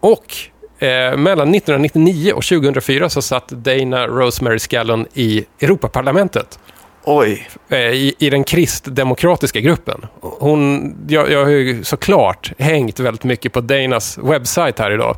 Och 0.00 0.36
eh, 0.78 1.16
mellan 1.16 1.54
1999 1.54 2.32
och 2.32 2.44
2004 2.44 3.08
så 3.10 3.22
satt 3.22 3.48
Dana 3.48 4.06
Rosemary 4.06 4.58
Scallon 4.58 5.06
i 5.14 5.44
Europaparlamentet 5.60 6.58
Oj, 7.04 7.48
eh, 7.68 7.78
i, 7.78 8.14
i 8.18 8.30
den 8.30 8.44
kristdemokratiska 8.44 9.60
gruppen. 9.60 10.06
Hon, 10.20 10.94
jag, 11.08 11.30
jag 11.30 11.44
har 11.44 11.50
ju 11.50 11.84
såklart 11.84 12.52
hängt 12.58 13.00
väldigt 13.00 13.24
mycket 13.24 13.52
på 13.52 13.60
Danas 13.60 14.18
webbsajt 14.18 14.78
här 14.78 14.90
idag. 14.90 15.16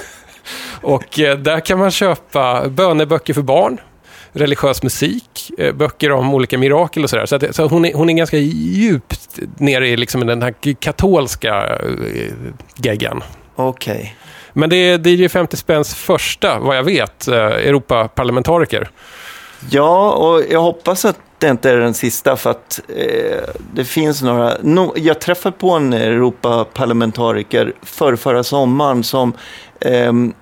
Och 0.82 1.20
eh, 1.20 1.38
där 1.38 1.60
kan 1.60 1.78
man 1.78 1.90
köpa 1.90 2.68
böneböcker 2.68 3.34
för 3.34 3.42
barn, 3.42 3.80
religiös 4.32 4.82
musik, 4.82 5.50
eh, 5.58 5.74
böcker 5.74 6.12
om 6.12 6.34
olika 6.34 6.58
mirakel 6.58 7.04
och 7.04 7.10
sådär. 7.10 7.26
Så, 7.26 7.36
att, 7.36 7.56
så 7.56 7.66
hon, 7.66 7.84
är, 7.84 7.94
hon 7.94 8.10
är 8.10 8.14
ganska 8.14 8.38
djupt 8.38 9.38
nere 9.58 9.88
i 9.88 9.96
liksom 9.96 10.26
den 10.26 10.42
här 10.42 10.54
katolska 10.80 11.76
eh, 11.76 12.32
geggan. 12.76 13.22
okej. 13.56 14.16
Men 14.52 14.70
det 14.70 14.76
är 14.76 15.08
DJ 15.08 15.28
50 15.28 15.56
spänns 15.56 15.94
första, 15.94 16.58
vad 16.58 16.76
jag 16.76 16.82
vet, 16.82 17.28
eh, 17.28 17.36
Europaparlamentariker. 17.36 18.90
Ja, 19.70 20.12
och 20.12 20.42
jag 20.50 20.60
hoppas 20.60 21.04
att 21.04 21.18
det 21.38 21.48
inte 21.48 21.70
är 21.70 21.76
den 21.76 21.94
sista 21.94 22.36
för 22.36 22.50
att 22.50 22.80
eh, 22.88 23.48
det 23.74 23.84
finns 23.84 24.22
några... 24.22 24.56
No, 24.62 24.92
jag 24.96 25.20
träffade 25.20 25.56
på 25.58 25.70
en 25.70 25.92
Europaparlamentariker 25.92 27.72
för 27.82 28.16
förra 28.16 28.44
sommaren 28.44 29.04
som... 29.04 29.32
ehm, 29.80 30.34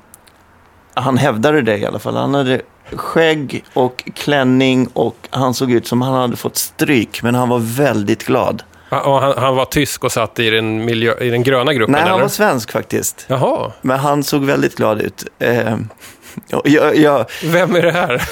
han 0.94 1.18
hävdade 1.18 1.62
det 1.62 1.78
i 1.78 1.86
alla 1.86 1.98
fall. 1.98 2.16
Han 2.16 2.34
hade 2.34 2.62
skägg 2.96 3.64
och 3.74 4.04
klänning 4.14 4.88
och 4.92 5.16
han 5.30 5.54
såg 5.54 5.72
ut 5.72 5.86
som 5.86 6.02
han 6.02 6.14
hade 6.14 6.36
fått 6.36 6.56
stryk, 6.56 7.22
men 7.22 7.34
han 7.34 7.48
var 7.48 7.58
väldigt 7.58 8.26
glad. 8.26 8.62
Han, 8.88 9.34
han 9.36 9.56
var 9.56 9.64
tysk 9.64 10.04
och 10.04 10.12
satt 10.12 10.38
i 10.38 10.50
den, 10.50 10.84
miljö, 10.84 11.14
i 11.20 11.30
den 11.30 11.42
gröna 11.42 11.74
gruppen, 11.74 11.92
Nej, 11.92 12.00
han 12.00 12.10
eller? 12.10 12.22
var 12.22 12.28
svensk 12.28 12.72
faktiskt. 12.72 13.24
Jaha, 13.28 13.72
Men 13.82 13.98
han 13.98 14.22
såg 14.22 14.44
väldigt 14.44 14.76
glad 14.76 15.00
ut. 15.00 15.24
Eh, 15.38 15.76
jag, 16.48 16.62
jag, 16.64 16.96
jag, 16.96 17.26
vem 17.44 17.76
är 17.76 17.82
det 17.82 17.92
här? 17.92 18.22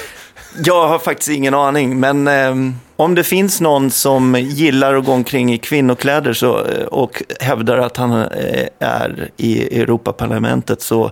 jag 0.65 0.87
har 0.87 0.99
faktiskt 0.99 1.29
ingen 1.29 1.53
aning, 1.53 1.99
men 1.99 2.27
eh, 2.27 2.55
om 2.95 3.15
det 3.15 3.23
finns 3.23 3.61
någon 3.61 3.91
som 3.91 4.35
gillar 4.35 4.95
att 4.95 5.05
gå 5.05 5.11
omkring 5.11 5.53
i 5.53 5.57
kvinnokläder 5.57 6.33
så, 6.33 6.65
eh, 6.65 6.83
och 6.83 7.23
hävdar 7.39 7.77
att 7.77 7.97
han 7.97 8.11
eh, 8.21 8.67
är 8.79 9.29
i 9.37 9.81
Europaparlamentet 9.81 10.81
så 10.81 11.11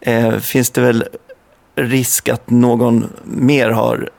eh, 0.00 0.36
finns 0.38 0.70
det 0.70 0.80
väl 0.80 1.04
risk 1.78 2.28
att 2.28 2.50
någon 2.50 3.06
mer 3.24 3.70
har 3.70 4.10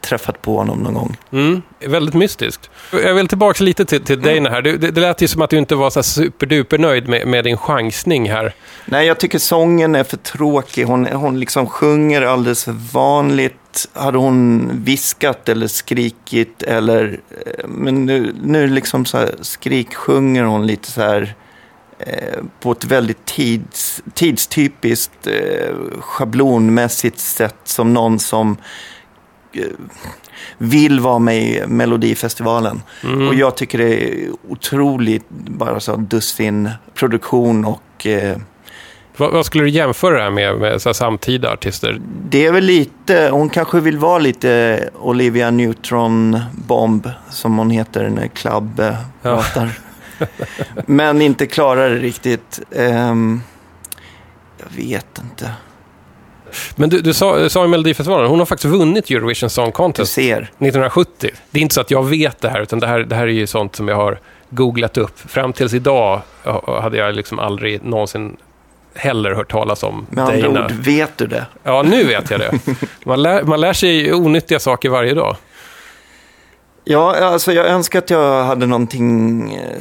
träffat 0.00 0.42
på 0.42 0.56
honom 0.56 0.78
någon 0.78 0.94
gång. 0.94 1.16
Mm, 1.32 1.62
väldigt 1.86 2.14
mystiskt. 2.14 2.70
Jag 2.92 3.14
vill 3.14 3.28
tillbaka 3.28 3.64
lite 3.64 3.84
till, 3.84 4.00
till 4.04 4.20
Dana 4.20 4.50
här. 4.50 4.62
Det, 4.62 4.76
det, 4.76 4.90
det 4.90 5.00
lät 5.00 5.22
ju 5.22 5.28
som 5.28 5.42
att 5.42 5.50
du 5.50 5.58
inte 5.58 5.74
var 5.74 5.90
så 5.90 6.02
superduper 6.02 6.78
nöjd 6.78 7.08
med, 7.08 7.26
med 7.26 7.44
din 7.44 7.56
chansning 7.56 8.30
här. 8.30 8.54
Nej, 8.84 9.06
jag 9.06 9.20
tycker 9.20 9.38
sången 9.38 9.94
är 9.94 10.04
för 10.04 10.16
tråkig. 10.16 10.84
Hon, 10.84 11.06
hon 11.06 11.40
liksom 11.40 11.66
sjunger 11.66 12.22
alldeles 12.22 12.64
för 12.64 12.76
vanligt. 12.92 13.88
Hade 13.92 14.18
hon 14.18 14.70
viskat 14.84 15.48
eller 15.48 15.66
skrikit 15.66 16.62
eller... 16.62 17.20
eh, 17.46 17.68
Men 17.68 18.06
nu, 18.06 18.34
nu 18.42 18.66
liksom 18.66 19.04
så 19.04 19.18
här 19.18 19.34
skriksjunger 19.40 20.42
hon 20.42 20.66
lite 20.66 20.90
så 20.90 21.00
här 21.02 21.34
på 22.60 22.72
ett 22.72 22.84
väldigt 22.84 23.24
tids, 23.24 24.02
tidstypiskt 24.14 25.26
eh, 25.26 25.74
schablonmässigt 26.00 27.18
sätt 27.18 27.56
som 27.64 27.92
någon 27.94 28.18
som 28.18 28.56
eh, 29.52 29.62
vill 30.58 31.00
vara 31.00 31.18
med 31.18 31.42
i 31.42 31.62
Melodifestivalen. 31.66 32.82
Och 33.28 33.34
jag 33.34 33.56
tycker 33.56 33.78
det 33.78 34.04
är 34.04 34.28
otroligt 34.48 35.24
bara 35.30 35.80
så 35.80 35.96
dussin 35.96 36.70
produktion 36.94 37.64
och 37.64 38.06
eh, 38.06 38.36
Vad, 39.16 39.32
vad 39.32 39.46
skulle 39.46 39.64
du 39.64 39.70
jämföra 39.70 40.16
det 40.16 40.22
här 40.22 40.30
med, 40.30 40.56
med 40.58 40.82
så 40.82 40.88
här 40.88 40.94
samtida 40.94 41.52
artister? 41.52 42.00
Det 42.28 42.46
är 42.46 42.52
väl 42.52 42.64
lite, 42.64 43.28
hon 43.32 43.48
kanske 43.48 43.80
vill 43.80 43.98
vara 43.98 44.18
lite 44.18 44.80
Olivia 45.00 45.50
Neutron-bomb, 45.50 47.10
som 47.30 47.58
hon 47.58 47.70
heter 47.70 48.08
när 48.08 48.26
Club 48.26 48.80
eh, 48.80 48.86
Ja. 48.86 48.96
pratar. 49.22 49.70
Men 50.86 51.22
inte 51.22 51.46
klarar 51.46 51.90
det 51.90 51.96
riktigt. 51.96 52.60
Ehm, 52.76 53.40
jag 54.58 54.84
vet 54.84 55.18
inte. 55.22 55.50
Men 56.76 56.90
du, 56.90 57.00
du 57.00 57.14
sa, 57.14 57.48
sa 57.48 57.64
i 57.64 57.68
Melodifestivalen, 57.68 58.30
hon 58.30 58.38
har 58.38 58.46
faktiskt 58.46 58.74
vunnit 58.74 59.10
Eurovision 59.10 59.50
Song 59.50 59.72
Contest 59.72 60.12
ser. 60.12 60.36
1970. 60.36 61.30
Det 61.50 61.58
är 61.58 61.62
inte 61.62 61.74
så 61.74 61.80
att 61.80 61.90
jag 61.90 62.02
vet 62.08 62.40
det 62.40 62.48
här, 62.48 62.60
utan 62.60 62.80
det 62.80 62.86
här, 62.86 62.98
det 62.98 63.14
här 63.16 63.22
är 63.22 63.32
ju 63.32 63.46
sånt 63.46 63.76
som 63.76 63.88
jag 63.88 63.96
har 63.96 64.18
googlat 64.50 64.96
upp. 64.98 65.18
Fram 65.30 65.52
tills 65.52 65.74
idag 65.74 66.22
hade 66.82 66.96
jag 66.96 67.14
liksom 67.14 67.38
aldrig 67.38 67.84
någonsin 67.84 68.36
heller 68.94 69.34
hört 69.34 69.50
talas 69.50 69.82
om 69.82 70.06
Med 70.10 70.24
andra 70.24 70.40
Dana. 70.48 70.64
ord, 70.64 70.70
vet 70.72 71.18
du 71.18 71.26
det? 71.26 71.46
Ja, 71.62 71.82
nu 71.82 72.04
vet 72.04 72.30
jag 72.30 72.40
det. 72.40 72.52
Man 73.04 73.22
lär, 73.22 73.42
man 73.42 73.60
lär 73.60 73.72
sig 73.72 74.14
onyttiga 74.14 74.58
saker 74.58 74.88
varje 74.88 75.14
dag. 75.14 75.36
Ja, 76.84 77.16
alltså 77.16 77.52
jag 77.52 77.66
önskar 77.66 77.98
att 77.98 78.10
jag 78.10 78.44
hade 78.44 78.66
någonting... 78.66 79.54
eh, 79.54 79.78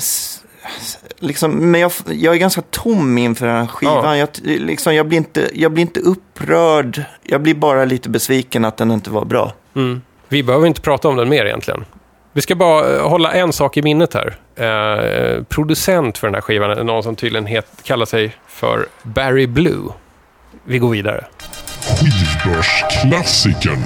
Liksom, 1.19 1.71
men 1.71 1.81
jag, 1.81 1.91
jag 2.05 2.35
är 2.35 2.39
ganska 2.39 2.61
tom 2.61 3.17
inför 3.17 3.47
den 3.47 3.55
här 3.55 3.67
skivan. 3.67 4.17
Ja. 4.17 4.17
Jag, 4.17 4.29
liksom, 4.43 4.95
jag, 4.95 5.07
blir 5.07 5.17
inte, 5.17 5.49
jag 5.53 5.71
blir 5.71 5.81
inte 5.81 5.99
upprörd. 5.99 7.03
Jag 7.23 7.41
blir 7.41 7.55
bara 7.55 7.85
lite 7.85 8.09
besviken 8.09 8.65
att 8.65 8.77
den 8.77 8.91
inte 8.91 9.09
var 9.09 9.25
bra. 9.25 9.53
Mm. 9.75 10.01
Vi 10.29 10.43
behöver 10.43 10.67
inte 10.67 10.81
prata 10.81 11.07
om 11.07 11.15
den 11.15 11.29
mer 11.29 11.45
egentligen. 11.45 11.85
Vi 12.33 12.41
ska 12.41 12.55
bara 12.55 12.95
eh, 12.95 13.09
hålla 13.09 13.31
en 13.31 13.53
sak 13.53 13.77
i 13.77 13.81
minnet 13.81 14.13
här. 14.13 14.35
Eh, 14.55 15.43
producent 15.43 16.17
för 16.17 16.27
den 16.27 16.33
här 16.33 16.41
skivan 16.41 16.71
är 16.71 16.83
någon 16.83 17.03
som 17.03 17.15
tydligen 17.15 17.45
het, 17.45 17.67
kallar 17.83 18.05
sig 18.05 18.35
för 18.47 18.85
Barry 19.03 19.47
Blue. 19.47 19.89
Vi 20.65 20.79
går 20.79 20.89
vidare. 20.89 21.25
Skivbörsklassikern. 21.81 23.83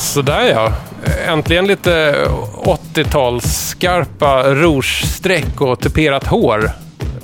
Ja, 0.00 0.04
sådär 0.04 0.44
ja. 0.50 0.72
Äntligen 1.26 1.66
lite 1.66 2.16
80-talsskarpa 2.64 4.54
rouge-streck 4.54 5.60
och 5.60 5.80
tuperat 5.80 6.26
hår. 6.26 6.70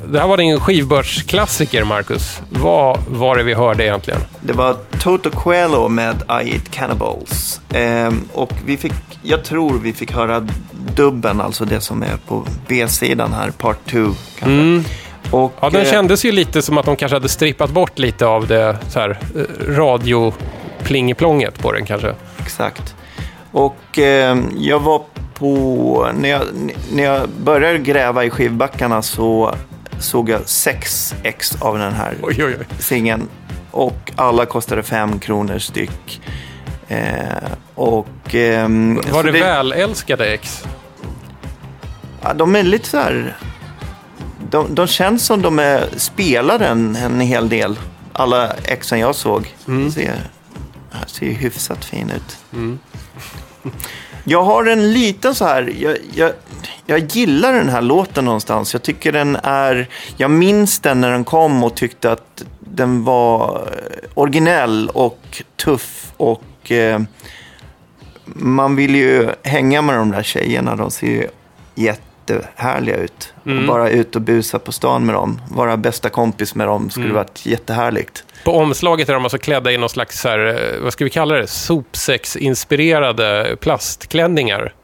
Det 0.08 0.20
här 0.20 0.26
var 0.26 0.36
din 0.36 0.60
skivbörsklassiker, 0.60 1.84
Marcus. 1.84 2.40
Vad 2.50 2.98
var 3.08 3.36
det 3.36 3.42
vi 3.42 3.54
hörde 3.54 3.84
egentligen? 3.84 4.20
Det 4.40 4.52
var 4.52 4.76
Toto 5.00 5.30
Coelho 5.30 5.88
med 5.88 6.16
I 6.16 6.52
Eat 6.52 6.70
Cannibals. 6.70 7.60
Ehm, 7.74 8.28
och 8.32 8.52
vi 8.66 8.76
fick, 8.76 8.92
jag 9.22 9.44
tror 9.44 9.78
vi 9.78 9.92
fick 9.92 10.12
höra 10.12 10.46
dubben, 10.96 11.40
alltså 11.40 11.64
det 11.64 11.80
som 11.80 12.02
är 12.02 12.16
på 12.28 12.44
B-sidan 12.68 13.32
här, 13.32 13.50
Part 13.50 13.90
2 13.90 13.98
kanske. 14.38 14.90
Och, 15.30 15.52
Ja, 15.60 15.70
den 15.70 15.82
eh, 15.82 15.90
kändes 15.90 16.24
ju 16.24 16.32
lite 16.32 16.62
som 16.62 16.78
att 16.78 16.86
de 16.86 16.96
kanske 16.96 17.16
hade 17.16 17.28
strippat 17.28 17.70
bort 17.70 17.98
lite 17.98 18.26
av 18.26 18.46
det 18.46 18.76
så 18.88 19.00
här, 19.00 19.18
eh, 19.36 19.42
radioplingeplånget 19.74 21.58
på 21.58 21.72
den 21.72 21.86
kanske. 21.86 22.14
Exakt. 22.46 22.94
Och 23.52 23.98
eh, 23.98 24.38
jag 24.59 24.80
var 24.80 25.02
på, 25.35 26.11
när 26.14 26.28
jag, 26.28 26.42
när 26.92 27.02
jag 27.04 27.28
började 27.28 27.78
gräva 27.78 28.24
i 28.24 28.30
skivbackarna 28.30 29.02
så 29.02 29.54
såg 29.98 30.28
jag 30.28 30.48
sex 30.48 31.14
ex 31.22 31.62
av 31.62 31.78
den 31.78 31.92
här 31.92 32.16
Oj, 32.22 32.44
oj, 32.44 32.56
oj. 32.61 32.66
singeln. 32.78 33.28
Och 33.70 34.12
alla 34.16 34.46
kostade 34.46 34.82
fem 34.82 35.18
kronor 35.18 35.59
styck. 35.59 36.20
Eh, 36.88 37.50
och, 37.74 38.35
ehm, 38.35 38.94
Var 38.96 39.22
så 39.22 39.22
det, 39.22 39.40
välälskade 39.40 40.26
ex? 40.35 40.64
Ja, 42.22 42.35
de 42.35 42.56
är 42.56 42.62
lite 42.62 42.88
så 42.88 42.96
här... 42.96 43.37
De, 44.50 44.74
de 44.74 44.87
känns 44.87 45.26
som 45.26 45.42
de 45.42 45.59
är, 45.59 45.85
spelar 45.96 46.61
en, 46.61 46.96
en 46.96 47.20
hel 47.20 47.48
del. 47.48 47.78
Alla 48.12 48.50
exen 48.64 48.98
jag 48.98 49.14
såg. 49.14 49.54
Mm. 49.68 49.90
Ser, 49.90 50.14
här 50.96 51.06
ser 51.06 51.26
ju 51.26 51.32
hyfsat 51.32 51.85
fin 51.85 52.11
ut. 52.11 52.38
Jag 54.28 54.42
har 54.42 54.66
en 54.66 54.92
liten 54.92 55.35
så 55.35 55.44
här... 55.44 55.72
Jag, 55.78 55.96
jag, 56.14 56.32
jag 56.87 56.98
gillar 56.98 57.52
den 57.52 57.68
här 57.68 57.82
låten 57.82 58.24
någonstans. 58.24 58.72
Jag 58.72 58.82
tycker 58.82 59.12
den 59.12 59.37
är... 59.42 59.88
Jag 60.16 60.30
minns 60.30 60.78
den 60.78 61.00
när 61.00 61.11
den 61.11 61.24
kom 61.24 61.64
och 61.64 61.74
tyckte 61.74 62.12
att 62.12 62.44
den 62.61 63.04
var 63.04 63.68
originell 64.14 64.90
och 64.94 65.42
tuff 65.56 66.12
och... 66.16 66.70
Eh, 66.70 67.00
man 68.24 68.76
vill 68.76 68.94
ju 68.94 69.30
hänga 69.42 69.82
med 69.82 69.96
de 69.96 70.11
där 70.11 70.22
tjejerna. 70.22 70.76
De 70.76 70.90
ser 70.90 71.06
ju 71.06 71.28
jättehärliga 71.74 72.96
ut. 72.96 73.35
Och 73.61 73.66
bara 73.66 73.90
ut 73.90 74.16
och 74.16 74.22
busa 74.22 74.59
på 74.59 74.72
stan 74.72 75.06
med 75.06 75.14
dem. 75.14 75.40
Vara 75.50 75.76
bästa 75.76 76.09
kompis 76.09 76.54
med 76.54 76.66
dem 76.66 76.90
skulle 76.90 77.06
varit 77.14 77.46
jättehärligt. 77.46 78.24
På 78.46 78.52
omslaget 78.52 79.09
är 79.09 79.14
de 79.14 79.22
alltså 79.22 79.38
klädda 79.38 79.72
i 79.72 79.78
någon 79.78 79.88
slags, 79.88 80.20
så 80.20 80.28
här, 80.28 80.46
eh, 80.46 80.82
vad 80.82 80.92
ska 80.92 81.04
vi 81.04 81.11
kalla 81.11 81.35
det, 81.35 81.46
sopsäcksinspirerade 81.46 83.56
plastklänningar. 83.61 84.74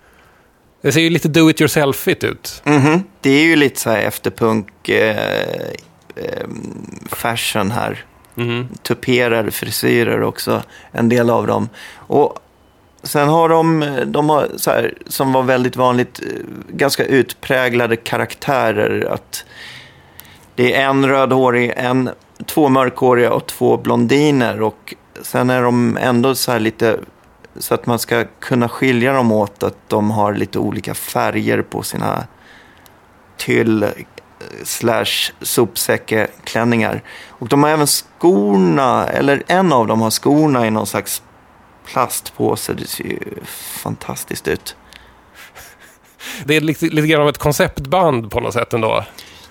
Det 0.80 0.92
ser 0.92 1.00
ju 1.00 1.10
lite 1.10 1.28
do 1.28 1.50
it 1.50 1.60
yourself-igt 1.60 2.24
ut. 2.24 2.62
Mhm. 2.64 3.02
Det 3.20 3.30
är 3.30 3.42
ju 3.42 3.56
lite 3.56 3.80
så 3.80 3.90
här 3.90 3.98
efterpunk 3.98 4.88
eh, 4.88 5.16
eh, 6.16 6.46
fashion 7.10 7.70
här. 7.70 8.04
Tuperade 8.82 9.50
frisyrer 9.50 10.22
också, 10.22 10.62
en 10.92 11.08
del 11.08 11.30
av 11.30 11.46
dem. 11.46 11.68
Och 11.96 12.38
sen 13.02 13.28
har 13.28 13.48
de, 13.48 13.96
de 14.06 14.30
har 14.30 14.48
så 14.56 14.70
här, 14.70 14.94
som 15.06 15.32
var 15.32 15.42
väldigt 15.42 15.76
vanligt, 15.76 16.20
eh, 16.22 16.26
ganska 16.68 17.04
utpräglade 17.04 17.96
karaktärer. 17.96 19.08
Att 19.10 19.44
det 20.54 20.74
är 20.74 20.84
en 20.84 21.08
rödhårig, 21.08 21.72
en, 21.76 22.10
två 22.46 22.68
mörkhåriga 22.68 23.32
och 23.32 23.46
två 23.46 23.76
blondiner. 23.76 24.62
Och 24.62 24.94
sen 25.22 25.50
är 25.50 25.62
de 25.62 25.96
ändå 26.00 26.34
så 26.34 26.52
här 26.52 26.60
lite, 26.60 26.98
så 27.56 27.74
att 27.74 27.86
man 27.86 27.98
ska 27.98 28.24
kunna 28.40 28.68
skilja 28.68 29.12
dem 29.12 29.32
åt, 29.32 29.62
att 29.62 29.88
de 29.88 30.10
har 30.10 30.34
lite 30.34 30.58
olika 30.58 30.94
färger 30.94 31.62
på 31.62 31.82
sina 31.82 32.26
tyll 33.36 33.82
eh, 33.82 33.88
slash 34.64 35.32
sopsäckeklänningar. 35.40 37.02
Och 37.28 37.48
de 37.48 37.62
har 37.62 37.70
även 37.70 37.86
skorna, 37.86 39.06
eller 39.06 39.42
en 39.46 39.72
av 39.72 39.86
dem 39.86 40.00
har 40.00 40.10
skorna 40.10 40.66
i 40.66 40.70
någon 40.70 40.86
slags 40.86 41.22
plastpåse. 41.84 42.74
Det 42.74 42.86
ser 42.86 43.04
ju 43.04 43.20
fantastiskt 43.82 44.48
ut. 44.48 44.76
Det 46.44 46.56
är 46.56 46.60
lite, 46.60 46.86
lite 46.86 47.08
grann 47.08 47.22
av 47.22 47.28
ett 47.28 47.38
konceptband 47.38 48.30
på 48.30 48.40
något 48.40 48.54
sätt 48.54 48.72
ändå. 48.72 49.04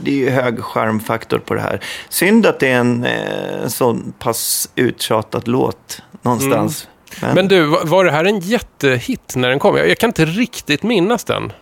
Det 0.03 0.11
är 0.11 0.15
ju 0.15 0.29
hög 0.29 0.59
skärmfaktor 0.59 1.37
på 1.39 1.53
det 1.53 1.61
här. 1.61 1.79
Synd 2.09 2.45
att 2.45 2.59
det 2.59 2.67
är 2.67 2.79
en 2.79 3.03
eh, 3.05 3.67
sån 3.67 4.13
pass 4.19 4.69
uttjatad 4.75 5.47
låt 5.47 6.01
någonstans. 6.21 6.87
Men, 7.21 7.35
Men 7.35 7.47
du, 7.47 7.63
var- 7.65 8.05
det 8.05 8.11
här 8.11 8.25
en 8.25 8.39
jättehit 8.39 9.33
när 9.35 9.49
den 9.49 9.59
kom? 9.59 9.77
Jag, 9.77 9.89
jag 9.89 9.97
kan 9.97 10.09
inte 10.09 10.25
riktigt 10.25 10.83
minnas 10.83 11.23
den. 11.23 11.53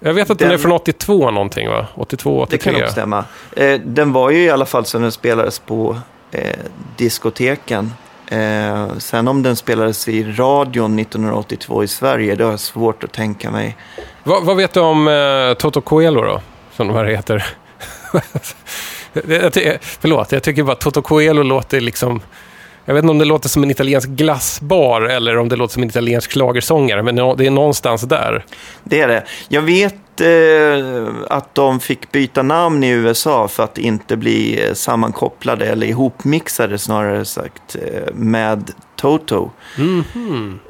Jag 0.00 0.14
vet 0.14 0.30
att 0.30 0.38
den, 0.38 0.48
Den- 0.48 0.58
är 0.58 0.62
från 0.62 0.72
82 0.72 1.30
någonting 1.30 1.68
va? 1.68 1.86
82, 1.94 2.36
det 2.38 2.42
83. 2.56 2.72
kan 2.72 2.80
nog 2.80 2.90
stämma. 2.90 3.24
Eh, 3.56 3.80
den 3.84 4.12
var 4.12 4.30
ju 4.30 4.42
i 4.44 4.50
alla 4.50 4.66
fall 4.66 4.84
som 4.84 5.02
den 5.02 5.12
spelades 5.12 5.58
på 5.58 5.98
eh, 6.30 6.56
diskoteken. 6.96 7.92
Eh, 8.26 8.88
sen 8.98 9.28
om 9.28 9.42
den 9.42 9.56
spelades 9.56 10.08
i 10.08 10.24
radion 10.32 10.98
1982 10.98 11.84
i 11.84 11.88
Sverige, 11.88 12.34
det 12.34 12.44
har 12.44 12.50
jag 12.50 12.60
svårt 12.60 13.04
att 13.04 13.12
tänka 13.12 13.50
mig. 13.50 13.76
Vad, 14.24 14.44
vad 14.44 14.56
vet 14.56 14.74
du 14.74 14.80
om 14.80 15.08
eh, 15.08 15.54
Toto 15.58 15.80
Coelho 15.80 16.22
då? 16.22 16.40
Som 16.76 16.88
de 16.88 16.96
här 16.96 17.04
heter. 17.04 17.44
Jag 19.28 19.52
ty- 19.52 19.78
Förlåt, 19.80 20.32
jag 20.32 20.42
tycker 20.42 20.62
bara 20.62 20.76
Toto 20.76 21.02
Coelho 21.02 21.42
låter 21.42 21.80
liksom... 21.80 22.20
Jag 22.84 22.94
vet 22.94 23.02
inte 23.04 23.10
om 23.10 23.18
det 23.18 23.24
låter 23.24 23.48
som 23.48 23.62
en 23.62 23.70
italiensk 23.70 24.08
glassbar 24.08 25.02
eller 25.02 25.38
om 25.38 25.48
det 25.48 25.56
låter 25.56 25.72
som 25.72 25.82
en 25.82 25.88
italiensk 25.88 26.32
schlagersångare, 26.32 27.02
men 27.02 27.16
det 27.16 27.46
är 27.46 27.50
någonstans 27.50 28.02
där. 28.02 28.44
Det 28.84 29.00
är 29.00 29.08
det. 29.08 29.24
Jag 29.48 29.62
vet 29.62 30.20
eh, 30.20 31.08
att 31.30 31.54
de 31.54 31.80
fick 31.80 32.12
byta 32.12 32.42
namn 32.42 32.84
i 32.84 32.88
USA 32.90 33.48
för 33.48 33.62
att 33.62 33.78
inte 33.78 34.16
bli 34.16 34.64
eh, 34.66 34.74
sammankopplade 34.74 35.66
eller 35.66 35.86
ihopmixade 35.86 36.78
snarare 36.78 37.24
sagt 37.24 37.76
eh, 37.76 38.14
med 38.14 38.70
Toto. 38.96 39.50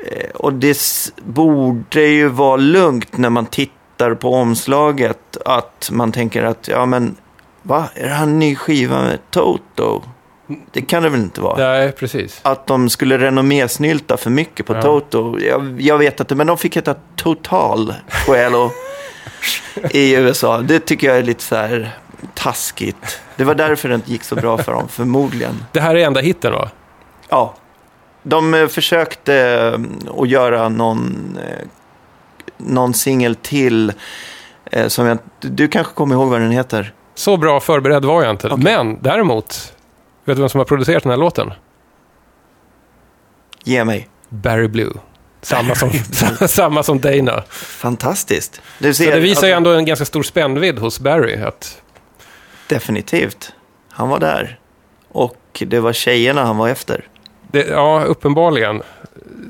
Eh, 0.05 0.31
och 0.35 0.53
det 0.53 0.79
borde 1.25 2.01
ju 2.03 2.29
vara 2.29 2.57
lugnt 2.57 3.17
när 3.19 3.31
man 3.31 3.47
tittar 3.47 4.15
på 4.15 4.35
omslaget 4.35 5.37
att 5.45 5.89
man 5.93 6.13
tänker 6.13 6.43
att 6.45 6.69
ja 6.69 6.87
men 6.87 7.17
va, 7.63 7.89
är 7.95 8.03
det 8.09 8.15
här 8.15 8.23
en 8.23 8.39
ny 8.39 8.57
skiva 8.57 9.03
med 9.03 9.19
Toto? 9.31 10.03
Det 10.73 10.83
kan 10.83 11.03
det 11.03 11.09
väl 11.09 11.21
inte 11.21 11.41
vara? 11.41 11.59
Nej, 11.59 11.93
precis. 11.93 12.41
att 12.43 12.67
de 12.67 12.91
skulle 12.91 13.19
renommésnylta 13.19 14.17
för 14.17 14.31
mycket 14.31 14.67
på 14.67 14.75
Ja. 14.75 14.83
Toto. 14.83 15.39
Jag, 15.41 15.81
jag 15.81 15.99
vet 15.99 16.21
inte, 16.21 16.35
men 16.35 16.47
de 16.47 16.59
fick 16.59 16.77
heta 16.77 16.95
Total 17.17 17.95
Coelho 18.27 18.71
i 19.91 20.15
USA. 20.15 20.59
Det 20.59 20.81
tycker 20.81 21.07
jag 21.07 21.19
är 21.19 21.23
lite 21.23 21.43
så 21.43 21.57
här 21.57 21.91
taskigt. 22.35 23.21
Det 23.37 23.45
var 23.45 23.55
därför 23.55 23.89
det 23.89 23.95
inte 23.95 24.13
gick 24.13 24.25
så 24.25 24.35
bra 24.35 24.59
för 24.59 24.73
dem, 24.73 24.89
förmodligen. 24.89 25.65
Det 25.73 25.81
här 25.81 25.95
är 25.97 26.07
enda 26.07 26.21
hitten 26.21 26.53
va? 26.53 26.71
Ja, 27.29 27.55
de 28.23 28.55
eh, 28.55 28.67
försökte 28.67 29.35
eh, 29.37 29.81
att 30.23 30.29
göra 30.29 30.69
någon, 30.69 31.39
eh, 31.47 31.67
någon 32.57 32.95
singel 32.95 33.35
till. 33.35 33.93
Som 34.87 35.07
jag, 35.07 35.19
du 35.41 35.69
kanske 35.69 35.95
kommer 35.95 36.15
ihåg 36.15 36.29
vad 36.29 36.41
den 36.41 36.51
heter? 36.51 36.93
Så 37.15 37.37
bra 37.37 37.61
förberedd 37.61 38.05
var 38.05 38.23
jag 38.23 38.31
inte. 38.31 38.57
Men 38.57 39.03
däremot, 39.03 39.73
vet 40.25 40.37
du 40.37 40.43
vem 40.43 40.49
som 40.49 40.59
har 40.59 40.65
producerat 40.65 41.03
den 41.03 41.11
här 41.11 41.17
låten? 41.17 41.53
Ge 43.65 43.85
mig. 43.85 44.09
Barry 44.29 44.69
Blue. 44.69 44.93
Samma 45.43 45.75
som, 45.75 45.91
samma 46.49 46.83
som 46.83 47.01
Dana. 47.01 47.43
Fantastiskt. 47.51 48.63
Du 48.79 48.95
Så 48.95 49.03
ser, 49.03 49.13
det 49.13 49.21
visar 49.21 49.47
ju 49.47 49.53
alltså, 49.53 49.57
ändå 49.57 49.71
en 49.71 49.85
ganska 49.85 50.05
stor 50.05 50.23
spännvidd 50.23 50.79
hos 50.79 51.01
Barry. 51.01 51.43
Att, 51.43 51.83
Definitivt. 52.69 53.53
Han 53.91 54.09
var 54.09 54.19
där. 54.19 54.59
Och 55.09 55.63
det 55.67 55.81
var 55.81 55.93
tjejerna 55.93 56.45
han 56.45 56.57
var 56.57 56.69
efter. 56.69 57.07
Det, 57.53 57.67
ja, 57.67 58.05
uppenbarligen. 58.05 58.83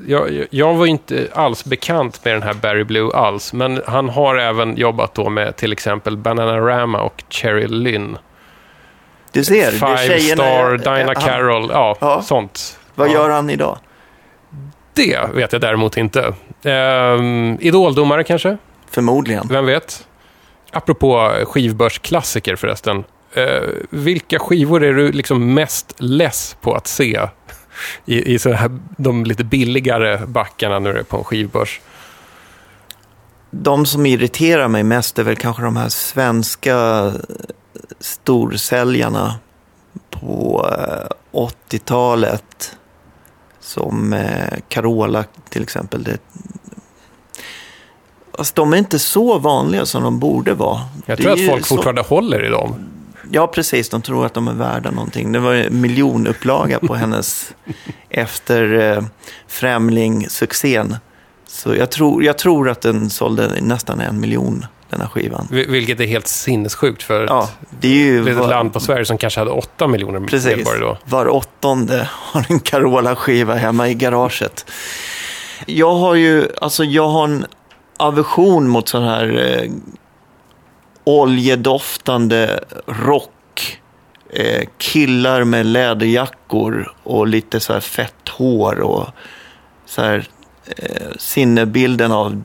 Jag, 0.07 0.45
jag- 0.49 0.73
var 0.73 0.85
inte 0.85 1.27
alls 1.33 1.65
bekant 1.65 2.25
med 2.25 2.33
den 2.33 2.43
här 2.43 2.53
Barry 2.53 2.83
Blue 2.83 3.11
alls, 3.13 3.53
men 3.53 3.81
han 3.87 4.09
har 4.09 4.35
även 4.35 4.77
jobbat 4.77 5.15
då 5.15 5.29
med 5.29 5.55
till 5.55 5.71
exempel 5.71 6.17
Bananarama 6.17 7.01
och 7.01 7.23
Cherry 7.29 7.67
Lynn. 7.67 8.17
Du 9.31 9.43
ser, 9.43 9.71
Five 9.71 9.97
tjejerna. 9.97 10.43
Star, 10.43 10.73
eh, 10.73 10.77
Dinah 10.97 11.13
Carroll, 11.25 11.69
ja, 11.73 11.97
Ja. 12.01 12.21
sånt. 12.21 12.79
Vad 12.95 13.07
ja. 13.09 13.13
gör 13.13 13.29
han 13.29 13.49
idag? 13.49 13.77
Det 14.93 15.19
vet 15.33 15.51
jag 15.53 15.61
däremot 15.61 15.97
inte. 15.97 16.33
Ehm, 16.63 17.57
idoldomare 17.61 18.23
kanske? 18.23 18.57
Förmodligen. 18.91 19.47
Vem 19.49 19.65
vet? 19.65 20.07
Apropå 20.71 21.31
skivbörsklassiker 21.43 22.55
förresten. 22.55 23.03
Eh, 23.33 23.61
vilka 23.89 24.39
skivor 24.39 24.83
är 24.83 24.93
du 24.93 25.11
liksom 25.11 25.53
mest 25.53 25.95
less 25.97 26.57
på 26.61 26.73
att 26.75 26.87
se 26.87 27.21
i, 28.05 28.33
i 28.33 28.39
så 28.39 28.51
här, 28.53 28.79
de 28.97 29.23
lite 29.25 29.43
billigare 29.43 30.25
backarna 30.25 30.79
när 30.79 30.93
du 30.93 30.99
är 30.99 31.03
på 31.03 31.17
en 31.17 31.23
skivbörs? 31.23 31.81
De 33.51 33.85
som 33.85 34.05
irriterar 34.05 34.67
mig 34.67 34.83
mest 34.83 35.19
är 35.19 35.23
väl 35.23 35.35
kanske 35.35 35.63
de 35.63 35.77
här 35.77 35.89
svenska 35.89 37.11
storsäljarna 37.99 39.35
på 40.09 40.67
eh, 41.33 41.39
80-talet. 41.69 42.77
som 43.59 44.13
eh, 44.13 44.59
Carola 44.69 45.23
till 45.49 45.63
exempel. 45.63 46.03
Det, 46.03 46.17
alltså, 48.37 48.53
de 48.55 48.73
är 48.73 48.77
inte 48.77 48.99
så 48.99 49.39
vanliga 49.39 49.85
som 49.85 50.03
de 50.03 50.19
borde 50.19 50.53
vara. 50.53 50.79
Jag 51.05 51.17
tror 51.17 51.31
att 51.31 51.45
folk 51.47 51.65
så- 51.65 51.75
fortfarande 51.75 52.01
håller 52.01 52.45
i 52.45 52.49
dem. 52.49 52.75
Ja, 53.31 53.47
precis. 53.47 53.89
De 53.89 54.01
tror 54.01 54.25
att 54.25 54.33
de 54.33 54.47
är 54.47 54.53
värda 54.53 54.91
någonting. 54.91 55.31
Det 55.31 55.39
var 55.39 55.53
en 55.53 55.81
miljonupplaga 55.81 56.79
på 56.79 56.95
hennes 56.95 57.53
efter 58.09 58.91
eh, 58.97 59.03
Främling-succén. 59.47 60.95
Så 61.47 61.75
jag 61.75 61.91
tror, 61.91 62.23
jag 62.23 62.37
tror 62.37 62.69
att 62.69 62.81
den 62.81 63.09
sålde 63.09 63.51
nästan 63.61 63.99
en 64.01 64.19
miljon, 64.19 64.65
den 64.89 65.01
här 65.01 65.07
skivan. 65.07 65.47
Vil- 65.51 65.69
Vilket 65.71 65.99
är 65.99 66.05
helt 66.05 66.27
sinnessjukt 66.27 67.03
för 67.03 67.25
Ja, 67.25 67.43
ett 67.61 67.67
det 67.79 67.87
är 67.87 68.05
ju... 68.05 68.19
litet 68.23 68.39
var- 68.39 68.47
land 68.47 68.73
på 68.73 68.79
Sverige 68.79 69.05
som 69.05 69.17
kanske 69.17 69.39
hade 69.39 69.51
åtta 69.51 69.87
miljoner 69.87 70.19
Precis. 70.19 70.55
medborgare 70.55 70.79
då. 70.85 70.97
Var 71.05 71.27
åttonde 71.27 72.09
har 72.11 72.45
en 72.49 72.59
Carola-skiva 72.59 73.55
hemma 73.55 73.89
i 73.89 73.93
garaget. 73.93 74.65
Jag 75.65 75.95
har 75.95 76.15
ju, 76.15 76.47
alltså 76.61 76.83
jag 76.83 77.07
har 77.07 77.23
en 77.23 77.45
aversion 77.97 78.67
mot 78.67 78.89
sån 78.89 79.03
här 79.03 79.57
eh, 79.63 79.71
oljedoftande 81.03 82.63
rock. 82.85 83.79
Eh, 84.29 84.67
killar 84.77 85.43
med 85.43 85.65
läderjackor 85.65 86.93
och 87.03 87.27
lite 87.27 87.59
så 87.59 87.73
här 87.73 87.79
fett 87.79 88.29
hår 88.29 88.79
och 88.79 89.07
så 89.85 90.01
här 90.01 90.27
eh, 90.77 91.07
sinnebilden 91.17 92.11
av 92.11 92.43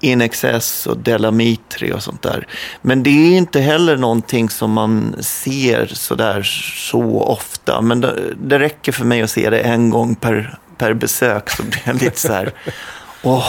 In 0.00 0.20
Excess 0.20 0.86
och 0.86 0.98
Delamitri 0.98 1.92
och 1.92 2.02
sånt 2.02 2.22
där. 2.22 2.46
Men 2.82 3.02
det 3.02 3.10
är 3.10 3.36
inte 3.36 3.60
heller 3.60 3.96
någonting 3.96 4.50
som 4.50 4.72
man 4.72 5.14
ser 5.20 5.86
så 5.86 6.14
där 6.14 6.42
så 6.42 7.20
ofta. 7.20 7.80
Men 7.80 8.00
det, 8.00 8.34
det 8.36 8.58
räcker 8.58 8.92
för 8.92 9.04
mig 9.04 9.22
att 9.22 9.30
se 9.30 9.50
det 9.50 9.60
en 9.60 9.90
gång 9.90 10.14
per, 10.14 10.58
per 10.78 10.94
besök 10.94 11.50
så 11.50 11.62
blir 11.62 11.82
jag 11.84 12.02
lite 12.02 12.20
så 12.20 12.32
här, 12.32 12.52
åh, 13.22 13.48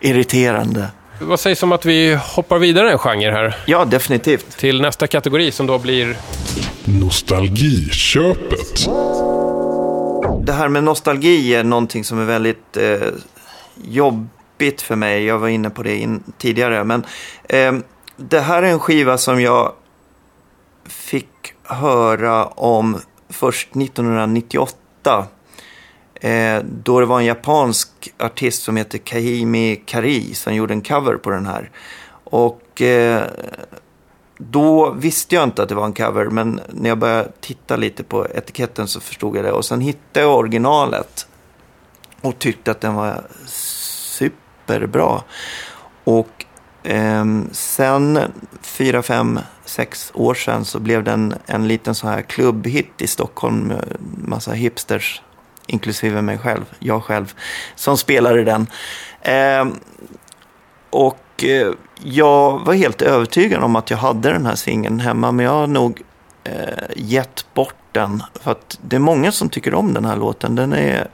irriterande. 0.00 0.88
Vad 1.20 1.40
sägs 1.40 1.62
om 1.62 1.72
att 1.72 1.84
vi 1.84 2.14
hoppar 2.14 2.58
vidare 2.58 2.92
en 2.92 2.98
genre 2.98 3.30
här 3.30 3.56
Ja, 3.66 3.84
definitivt. 3.84 4.56
till 4.56 4.80
nästa 4.80 5.06
kategori 5.06 5.52
som 5.52 5.66
då 5.66 5.78
blir... 5.78 6.16
Nostalgiköpet. 6.84 8.86
Det 10.46 10.52
här 10.52 10.68
med 10.68 10.84
nostalgi 10.84 11.54
är 11.54 11.64
någonting 11.64 12.04
som 12.04 12.18
är 12.18 12.24
väldigt 12.24 12.76
eh, 12.76 13.08
jobbigt 13.84 14.82
för 14.82 14.96
mig. 14.96 15.24
Jag 15.24 15.38
var 15.38 15.48
inne 15.48 15.70
på 15.70 15.82
det 15.82 15.96
in, 15.96 16.22
tidigare. 16.38 16.84
Men 16.84 17.04
eh, 17.48 17.72
det 18.16 18.40
här 18.40 18.62
är 18.62 18.66
en 18.66 18.78
skiva 18.80 19.18
som 19.18 19.40
jag 19.40 19.72
fick 20.88 21.28
höra 21.62 22.46
om 22.46 23.00
först 23.28 23.68
1998. 23.76 25.26
Eh, 26.20 26.62
då 26.64 27.00
det 27.00 27.06
var 27.06 27.18
en 27.20 27.26
japansk 27.26 27.88
artist 28.18 28.62
som 28.62 28.76
heter 28.76 28.98
Kahimi 28.98 29.76
Kari 29.76 30.34
som 30.34 30.54
gjorde 30.54 30.74
en 30.74 30.80
cover 30.80 31.16
på 31.16 31.30
den 31.30 31.46
här. 31.46 31.70
Och 32.24 32.82
eh, 32.82 33.22
då 34.38 34.90
visste 34.90 35.34
jag 35.34 35.44
inte 35.44 35.62
att 35.62 35.68
det 35.68 35.74
var 35.74 35.84
en 35.84 35.92
cover, 35.92 36.24
men 36.24 36.60
när 36.68 36.88
jag 36.88 36.98
började 36.98 37.32
titta 37.40 37.76
lite 37.76 38.04
på 38.04 38.26
etiketten 38.34 38.88
så 38.88 39.00
förstod 39.00 39.36
jag 39.36 39.44
det. 39.44 39.52
Och 39.52 39.64
sen 39.64 39.80
hittade 39.80 40.26
jag 40.26 40.36
originalet 40.36 41.26
och 42.20 42.38
tyckte 42.38 42.70
att 42.70 42.80
den 42.80 42.94
var 42.94 43.24
superbra. 43.46 45.22
Och 46.04 46.44
eh, 46.82 47.24
sen 47.52 48.18
fyra, 48.60 49.02
fem, 49.02 49.38
sex 49.64 50.10
år 50.14 50.34
sedan 50.34 50.64
så 50.64 50.78
blev 50.78 51.04
den 51.04 51.34
en 51.46 51.68
liten 51.68 51.94
så 51.94 52.08
här 52.08 52.22
klubbhit 52.22 53.02
i 53.02 53.06
Stockholm 53.06 53.58
med 53.58 53.96
massa 54.00 54.52
hipsters, 54.52 55.22
inklusive 55.66 56.22
mig 56.22 56.38
själv, 56.38 56.64
jag 56.78 57.04
själv, 57.04 57.34
som 57.74 57.96
spelade 57.96 58.44
den. 58.44 58.66
Eh, 59.22 59.76
och 60.90 61.44
eh, 61.44 61.72
jag 62.02 62.58
var 62.58 62.74
helt 62.74 63.02
övertygad 63.02 63.62
om 63.62 63.76
att 63.76 63.90
jag 63.90 63.98
hade 63.98 64.32
den 64.32 64.46
här 64.46 64.54
singeln 64.54 65.00
hemma, 65.00 65.32
men 65.32 65.44
jag 65.44 65.52
har 65.52 65.66
nog 65.66 66.02
eh, 66.44 66.52
gett 66.96 67.46
bort 67.54 67.74
den. 67.92 68.22
För 68.42 68.50
att 68.50 68.78
det 68.82 68.96
är 68.96 69.00
många 69.00 69.32
som 69.32 69.48
tycker 69.48 69.74
om 69.74 69.94
den 69.94 70.04
här 70.04 70.16
låten. 70.16 70.54
Den 70.54 70.72
är, 70.72 71.08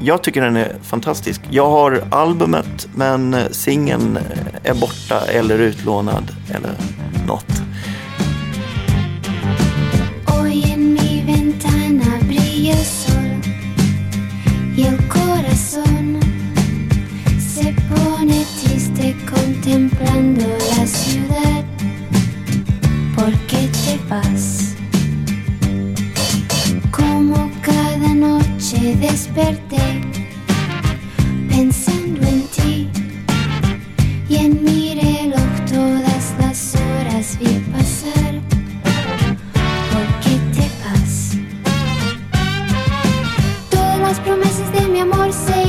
jag 0.00 0.22
tycker 0.22 0.42
den 0.42 0.56
är 0.56 0.76
fantastisk. 0.82 1.40
Jag 1.50 1.70
har 1.70 2.04
albumet, 2.10 2.88
men 2.94 3.34
eh, 3.34 3.48
singeln 3.50 4.16
eh, 4.16 4.70
är 4.70 4.74
borta 4.74 5.20
eller 5.26 5.58
utlånad 5.58 6.36
eller 6.54 6.72
något. 7.26 7.62
Y 14.76 14.84
el 14.84 14.96
corazón 15.08 16.18
se 17.38 17.74
pone 17.94 18.44
triste 18.62 19.14
contemplando 19.30 20.44
la 20.76 20.86
ciudad. 20.86 21.64
¿Por 23.14 23.32
qué 23.46 23.68
te 23.84 23.98
vas? 24.08 24.74
Como 26.90 27.50
cada 27.62 28.14
noche 28.14 28.96
desperté 28.96 30.00
pensando 31.48 31.91
de 44.72 44.88
mi 44.88 45.00
amor 45.00 45.32
se 45.32 45.62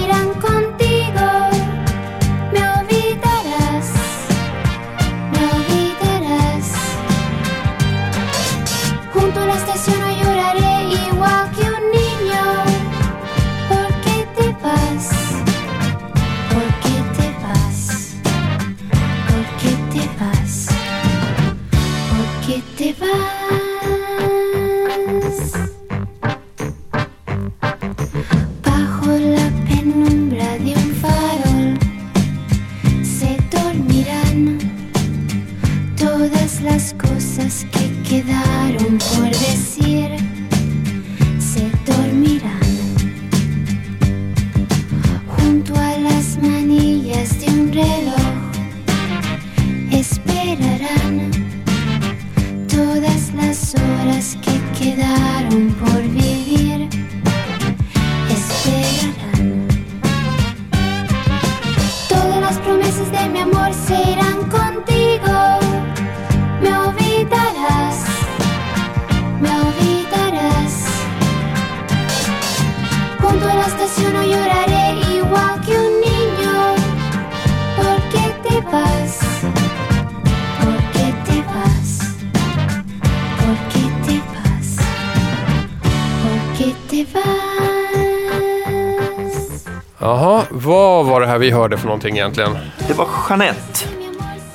vi 91.43 91.51
hörde 91.51 91.77
för 91.77 91.85
någonting 91.85 92.15
egentligen? 92.17 92.57
Det 92.87 92.93
var 92.93 93.07
Jeanette 93.29 93.85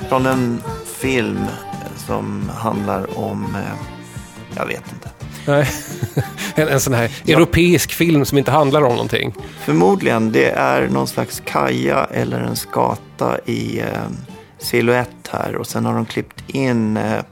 från 0.08 0.26
en 0.26 0.62
film 1.00 1.44
som 1.96 2.50
handlar 2.56 3.18
om, 3.18 3.44
eh, 3.54 3.78
jag 4.56 4.66
vet 4.66 4.92
inte. 4.92 5.10
Nej. 5.46 5.68
En, 6.54 6.68
en 6.68 6.80
sån 6.80 6.94
här 6.94 7.10
europeisk 7.26 7.92
film 7.92 8.24
som 8.24 8.38
inte 8.38 8.50
handlar 8.50 8.82
om 8.82 8.92
någonting. 8.92 9.34
Förmodligen, 9.64 10.32
det 10.32 10.50
är 10.50 10.88
någon 10.88 11.06
slags 11.06 11.42
kaja 11.44 12.06
eller 12.10 12.40
en 12.40 12.56
skata 12.56 13.38
i 13.44 13.80
eh, 13.80 13.86
silhuett 14.58 15.28
här 15.30 15.56
och 15.56 15.66
sen 15.66 15.84
har 15.84 15.94
de 15.94 16.06
klippt 16.06 16.50
in 16.50 16.96
eh, 16.96 17.22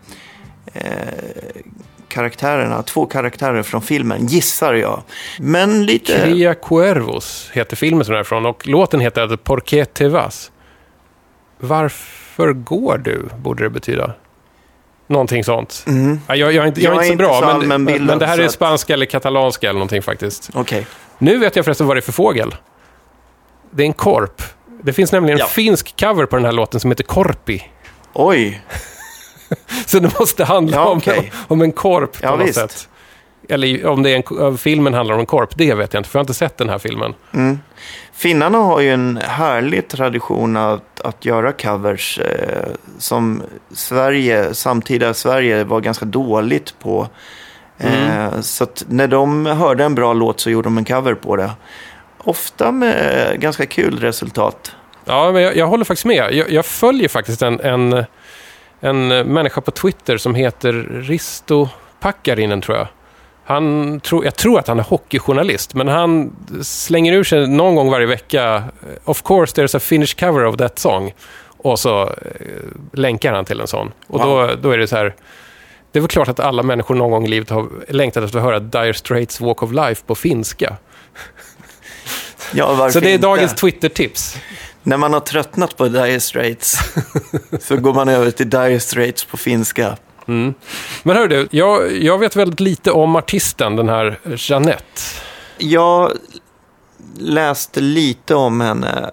karaktärerna, 2.16 2.82
två 2.82 3.06
karaktärer 3.06 3.62
från 3.62 3.82
filmen, 3.82 4.26
gissar 4.26 4.74
jag. 4.74 5.02
Men 5.38 5.86
lite... 5.86 6.20
Cria 6.20 6.54
Cuervos 6.54 7.50
heter 7.52 7.76
filmen 7.76 8.04
som 8.04 8.12
den 8.12 8.20
är 8.20 8.24
från 8.24 8.46
och 8.46 8.66
låten 8.68 9.00
heter 9.00 9.36
Por 9.36 9.60
qué 9.60 9.84
te 9.84 10.08
vas. 10.08 10.50
Varför 11.58 12.52
går 12.52 12.98
du, 12.98 13.28
borde 13.38 13.62
det 13.64 13.70
betyda. 13.70 14.14
Någonting 15.06 15.44
sånt. 15.44 15.84
Ja, 16.26 16.36
jag, 16.36 16.52
jag, 16.52 16.62
är 16.64 16.68
inte, 16.68 16.82
jag, 16.82 16.92
är 16.92 16.96
inte 16.96 17.08
så 17.08 17.16
bra, 17.16 17.40
så 17.40 17.66
men, 17.66 17.84
men, 17.84 18.04
men 18.06 18.18
det 18.18 18.26
här 18.26 18.38
är 18.38 18.48
spanska 18.48 18.94
eller 18.94 19.06
katalanska 19.06 19.68
eller 19.68 19.78
någonting 19.78 20.02
faktiskt. 20.02 20.50
Okej. 20.54 20.86
Nu 21.18 21.38
vet 21.38 21.56
jag 21.56 21.64
förresten 21.64 21.86
vad 21.86 21.96
det 21.96 22.00
är 22.00 22.02
för 22.02 22.12
fågel. 22.12 22.54
Det 23.70 23.82
är 23.82 23.86
en 23.86 23.92
korp. 23.92 24.42
Det 24.82 24.92
finns 24.92 25.12
nämligen 25.12 25.36
en 25.36 25.40
Ja. 25.40 25.46
finsk 25.46 26.00
cover 26.00 26.26
på 26.26 26.36
den 26.36 26.44
här 26.44 26.52
låten 26.52 26.80
som 26.80 26.90
heter 26.90 27.04
Korpi. 27.04 27.62
Oj, 28.12 28.62
Så 29.86 29.98
det 29.98 30.18
måste 30.20 30.44
handla 30.44 30.76
Ja, 30.76 30.84
om, 30.88 30.98
okej. 30.98 31.32
om 31.48 31.62
en 31.62 31.72
korp 31.72 32.12
på 32.12 32.18
Ja, 32.26 32.36
något 32.36 32.46
visst. 32.48 32.58
sätt. 32.58 32.88
Eller 33.48 33.86
om 33.86 34.02
det 34.02 34.10
är 34.10 34.16
en, 34.16 34.38
om 34.46 34.58
filmen 34.58 34.94
handlar 34.94 35.14
om 35.14 35.20
en 35.20 35.26
korp, 35.26 35.50
det 35.56 35.74
vet 35.74 35.92
jag 35.94 36.00
inte, 36.00 36.10
för 36.10 36.18
jag 36.18 36.20
har 36.20 36.24
inte 36.24 36.34
sett 36.34 36.56
den 36.58 36.68
här 36.68 36.78
filmen. 36.78 37.14
Finnarna 38.12 38.58
har 38.58 38.80
ju 38.80 38.90
en 38.92 39.16
härlig 39.24 39.88
tradition 39.88 40.56
att, 40.56 41.00
att 41.00 41.24
göra 41.24 41.52
covers 41.52 42.18
eh, 42.18 42.66
som 42.98 43.42
Sverige, 43.74 44.54
samtida 44.54 45.14
Sverige 45.14 45.64
var 45.64 45.80
ganska 45.80 46.04
dåligt 46.04 46.74
på. 46.78 47.08
Eh, 47.78 48.40
så 48.40 48.64
att 48.64 48.84
när 48.88 49.08
de 49.08 49.46
hörde 49.46 49.84
en 49.84 49.94
bra 49.94 50.12
låt 50.12 50.40
så 50.40 50.50
gjorde 50.50 50.66
de 50.66 50.78
en 50.78 50.84
cover 50.84 51.14
på 51.14 51.36
det. 51.36 51.50
Ofta 52.18 52.72
med 52.72 53.40
ganska 53.40 53.66
kul 53.66 53.98
resultat. 54.00 54.72
Ja, 55.04 55.32
men 55.32 55.42
jag, 55.42 55.56
jag 55.56 55.66
håller 55.66 55.84
faktiskt 55.84 56.06
med. 56.06 56.32
Jag, 56.34 56.50
jag 56.50 56.66
följer 56.66 57.08
faktiskt 57.08 57.42
en, 57.42 57.60
en, 57.60 58.04
en 58.80 59.08
människa 59.08 59.60
på 59.60 59.70
Twitter 59.70 60.16
som 60.16 60.34
heter 60.34 60.72
Risto 60.90 61.68
Packarinen, 62.00 62.60
tror 62.60 62.76
jag. 62.76 62.86
Han, 63.44 64.00
tro, 64.00 64.24
jag 64.24 64.36
tror 64.36 64.58
att 64.58 64.68
han 64.68 64.78
är 64.78 64.82
hockeyjournalist, 64.82 65.74
men 65.74 65.88
han 65.88 66.36
slänger 66.62 67.12
ur 67.12 67.24
sig 67.24 67.46
någon 67.46 67.74
gång 67.74 67.90
varje 67.90 68.06
vecka 68.06 68.64
Of 69.04 69.22
course 69.22 69.62
there's 69.62 69.76
a 69.76 69.80
Finnish 69.80 70.18
cover 70.20 70.44
of 70.44 70.56
that 70.56 70.78
song. 70.78 71.14
Och 71.58 71.78
så 71.78 72.02
eh, 72.02 72.10
länkar 72.92 73.32
han 73.32 73.44
till 73.44 73.60
en 73.60 73.66
sån. 73.66 73.92
Och 74.06 74.18
då, 74.18 74.50
då 74.62 74.70
är 74.70 74.78
det 74.78 74.86
så 74.86 74.96
här... 74.96 75.14
Det 75.92 75.98
är 75.98 76.00
väl 76.00 76.08
klart 76.08 76.28
att 76.28 76.40
alla 76.40 76.62
människor 76.62 76.94
någon 76.94 77.10
gång 77.10 77.24
i 77.24 77.28
livet 77.28 77.50
har 77.50 77.68
längtat 77.88 78.24
efter 78.24 78.38
att 78.38 78.44
höra 78.44 78.58
Dire 78.60 78.94
Straits 78.94 79.40
Walk 79.40 79.62
of 79.62 79.72
Life 79.72 80.02
på 80.06 80.14
finska. 80.14 80.76
Ja, 82.52 82.90
Så 82.90 83.00
det 83.00 83.10
är 83.10 83.14
inte? 83.14 83.26
dagens 83.26 83.54
Twitter-tips. 83.54 84.36
När 84.86 84.96
man 84.96 85.12
har 85.12 85.20
tröttnat 85.20 85.76
på 85.76 85.88
Dire 85.88 86.20
Straits 86.20 86.78
så 87.60 87.76
går 87.76 87.94
man 87.94 88.08
över 88.08 88.30
till 88.30 88.50
Dire 88.50 88.80
Straits 88.80 89.24
på 89.24 89.36
finska. 89.36 89.96
Men 91.02 91.16
hör 91.16 91.28
du, 91.28 91.48
jag, 91.50 92.02
jag 92.02 92.18
vet 92.18 92.36
väldigt 92.36 92.60
lite 92.60 92.90
om 92.90 93.16
artisten, 93.16 93.76
den 93.76 93.88
här 93.88 94.18
Jeanette. 94.36 95.00
Jag 95.58 96.12
läste 97.18 97.80
lite 97.80 98.34
om 98.34 98.60
henne 98.60 99.10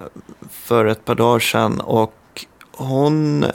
för 0.51 0.85
ett 0.85 1.05
par 1.05 1.15
dagar 1.15 1.39
sedan 1.39 1.81
och 1.81 2.45
hon 2.71 3.45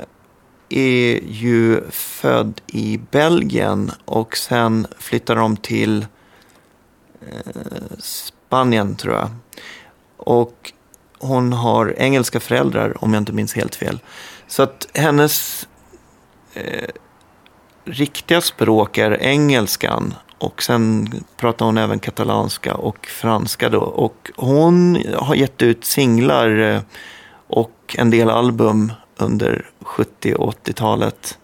är 0.69 1.21
ju 1.25 1.91
född 1.91 2.61
i 2.67 3.01
Belgien 3.11 3.91
och 4.05 4.37
sen 4.37 4.87
flyttade 4.99 5.41
de 5.41 5.57
till 5.57 6.07
eh, 7.21 7.99
Spanien 7.99 8.97
tror 8.97 9.15
jag. 9.15 9.29
Och 10.17 10.73
hon 11.19 11.53
har 11.53 11.95
engelska 11.99 12.41
föräldrar 12.41 13.05
om 13.05 13.15
jag 13.15 13.21
inte 13.21 13.33
minns 13.33 13.55
helt 13.55 13.75
fel. 13.75 13.99
Så 14.47 14.63
att 14.63 14.89
hennes 14.95 15.67
eh, 16.55 16.89
riktiga 17.85 18.41
språk 18.41 18.99
är 18.99 19.23
engelskan 19.23 20.15
och 20.39 20.63
sen 20.63 21.09
pratar 21.37 21.67
hon 21.67 21.79
även 21.79 21.99
katalanska 21.99 22.75
och 22.75 23.07
franska 23.07 23.69
då. 23.69 23.81
Och 23.81 24.31
hon 24.37 25.05
har 25.17 25.35
gett 25.35 25.63
ut 25.63 25.85
singlar 25.85 26.59
eh, 26.59 26.81
och 27.47 27.97
en 27.99 28.11
del 28.11 28.31
album 28.31 28.93
under 29.17 29.67
70 29.83 30.35
och 30.35 30.55
80-talet. 30.67 31.39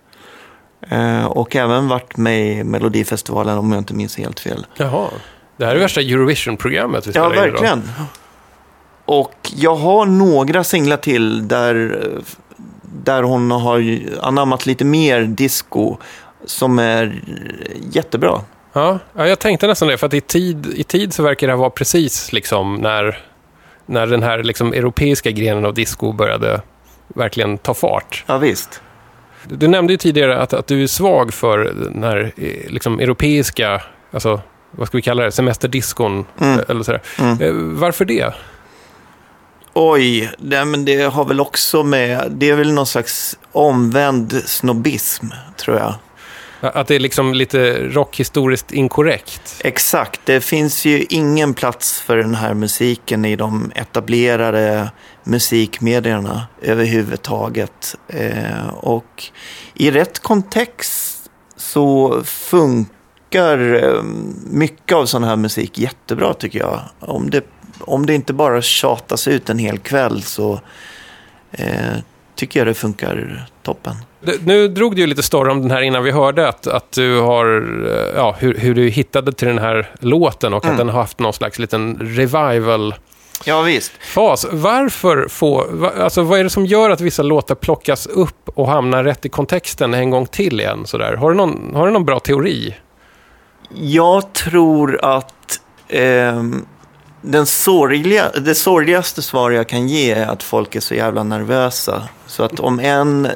Eh, 0.90 1.24
Och 1.26 1.56
även 1.56 1.88
varit 1.88 2.16
med 2.16 2.46
i 2.58 2.64
Melodifestivalen 2.64 3.58
om 3.58 3.72
jag 3.72 3.78
inte 3.80 3.94
minns 3.94 4.18
helt 4.18 4.40
fel. 4.40 4.66
Jaha. 4.76 5.08
Det 5.56 5.66
här 5.66 5.76
är 5.76 5.80
värsta 5.80 6.00
Eurovision-programmet 6.00 7.06
vi 7.06 7.12
Ja, 7.14 7.30
spelar 7.30 7.48
in 7.48 7.54
idag. 7.54 7.80
Och 9.04 9.34
jag 9.56 9.74
har 9.76 10.06
några 10.06 10.64
singlar 10.64 10.96
till 10.96 11.48
där, 11.48 12.00
där 13.04 13.22
hon 13.22 13.50
har 13.50 13.98
anammat 14.22 14.66
lite 14.66 14.84
mer 14.84 15.20
disco 15.22 15.96
som 16.44 16.78
är 16.78 17.22
jättebra. 17.92 18.40
Ja, 18.72 18.98
ja, 19.16 19.26
jag 19.28 19.38
tänkte 19.38 19.66
nästan 19.66 19.88
det, 19.88 19.98
för 19.98 20.06
att 20.06 20.14
i 20.14 20.20
tid, 20.20 20.66
i 20.66 20.84
tid 20.84 21.12
så 21.14 21.22
verkar 21.22 21.46
det 21.46 21.52
här 21.52 21.58
vara 21.58 21.70
precis 21.70 22.32
liksom 22.32 22.74
när, 22.74 23.18
när 23.86 24.06
den 24.06 24.22
här 24.22 24.42
liksom 24.42 24.72
europeiska 24.72 25.30
grenen 25.30 25.64
av 25.64 25.74
disco 25.74 26.12
började 26.12 26.60
verkligen 27.08 27.58
ta 27.58 27.74
fart. 27.74 28.24
Ja, 28.26 28.38
visst. 28.38 28.80
Du, 29.48 29.56
du 29.56 29.68
nämnde 29.68 29.92
ju 29.92 29.96
tidigare 29.96 30.38
att, 30.38 30.52
att 30.52 30.66
du 30.66 30.82
är 30.82 30.86
svag 30.86 31.34
för 31.34 31.58
den 31.92 32.02
här 32.02 32.32
eh, 32.36 32.70
liksom, 32.72 33.00
europeiska, 33.00 33.82
alltså 34.12 34.40
vad 34.70 34.88
ska 34.88 34.98
vi 34.98 35.02
kalla 35.02 35.22
det, 35.24 35.32
semesterdiskon 35.32 36.26
Mm. 36.40 36.58
eh, 36.58 36.64
eller 36.68 36.82
sådär. 36.82 37.02
Mm. 37.18 37.40
Eh, 37.42 37.52
Varför 37.80 38.04
det? 38.04 38.34
Oj, 39.74 40.30
det, 40.38 40.64
men 40.64 40.84
det 40.84 41.02
har 41.02 41.24
väl 41.24 41.40
också 41.40 41.82
med, 41.82 42.32
det 42.36 42.50
är 42.50 42.56
väl 42.56 42.72
någon 42.72 42.86
slags 42.86 43.38
omvänd 43.52 44.32
snobbism, 44.32 45.26
tror 45.56 45.76
jag. 45.76 45.94
Att 46.60 46.86
det 46.86 46.94
är 46.94 47.00
liksom 47.00 47.34
lite 47.34 47.88
rockhistoriskt 47.88 48.72
inkorrekt? 48.72 49.56
Exakt, 49.64 50.20
det 50.24 50.40
finns 50.40 50.84
ju 50.84 51.06
ingen 51.08 51.54
plats 51.54 52.00
för 52.00 52.16
den 52.16 52.34
här 52.34 52.54
musiken 52.54 53.24
i 53.24 53.36
de 53.36 53.72
etablerade 53.74 54.90
musikmedierna 55.24 56.46
överhuvudtaget. 56.62 57.96
Eh, 58.08 58.68
och 58.68 59.24
i 59.74 59.90
rätt 59.90 60.18
kontext 60.18 61.30
så 61.56 62.22
funkar 62.24 63.84
eh, 63.84 64.02
mycket 64.50 64.96
av 64.96 65.06
sån 65.06 65.24
här 65.24 65.36
musik 65.36 65.78
jättebra 65.78 66.34
tycker 66.34 66.58
jag. 66.58 66.80
Om 67.00 67.30
det, 67.30 67.44
om 67.86 68.06
det 68.06 68.14
inte 68.14 68.32
bara 68.32 68.62
tjatas 68.62 69.28
ut 69.28 69.50
en 69.50 69.58
hel 69.58 69.78
kväll 69.78 70.22
så 70.22 70.60
eh, 71.52 71.94
tycker 72.34 72.60
jag 72.60 72.66
det 72.66 72.74
funkar 72.74 73.46
toppen. 73.62 73.94
Nu 74.44 74.68
drog 74.68 74.96
du 74.96 75.00
ju 75.00 75.06
lite 75.06 75.22
story 75.22 75.50
om 75.50 75.62
den 75.62 75.70
här 75.70 75.80
innan 75.80 76.04
vi 76.04 76.10
hörde 76.10 76.48
att, 76.48 76.66
att 76.66 76.92
du 76.92 77.20
har, 77.20 77.46
eh, 77.86 78.16
ja, 78.16 78.36
hur, 78.38 78.54
hur 78.58 78.74
du 78.74 78.88
hittade 78.88 79.32
till 79.32 79.48
den 79.48 79.58
här 79.58 79.90
låten 80.00 80.54
och 80.54 80.66
att 80.66 80.76
den 80.76 80.88
har 80.88 81.00
haft 81.00 81.18
någon 81.18 81.32
slags 81.32 81.58
liten 81.58 81.98
revival 82.00 82.94
Ja 83.44 83.62
visst. 83.62 83.92
fas. 84.00 84.46
Varför 84.52 85.28
få, 85.28 85.66
alltså 85.98 86.22
vad 86.22 86.38
är 86.40 86.44
det 86.44 86.50
som 86.50 86.66
gör 86.66 86.90
att 86.90 87.00
vissa 87.00 87.22
låtar 87.22 87.54
plockas 87.54 88.06
upp 88.06 88.48
och 88.48 88.68
hamnar 88.68 89.04
rätt 89.04 89.26
i 89.26 89.28
kontexten 89.28 89.94
en 89.94 90.10
gång 90.10 90.26
till 90.26 90.60
igen? 90.60 90.86
Sådär? 90.86 91.16
Har, 91.16 91.30
du 91.30 91.36
någon, 91.36 91.70
har 91.74 91.86
du 91.86 91.92
någon 91.92 92.04
bra 92.04 92.20
teori? 92.20 92.74
Jag 93.74 94.32
tror 94.32 95.04
att 95.04 95.60
ehm, 95.88 96.66
den 97.26 97.46
sorgliga, 97.46 98.30
det 98.30 98.54
sorgligaste 98.54 99.22
svar 99.22 99.50
jag 99.50 99.68
kan 99.68 99.88
ge 99.88 100.12
är 100.12 100.26
att 100.26 100.42
folk 100.42 100.74
är 100.74 100.80
så 100.80 100.94
jävla 100.94 101.22
nervösa. 101.22 102.08
Så 102.26 102.42
att 102.42 102.60
om 102.60 102.80
en 102.80 103.28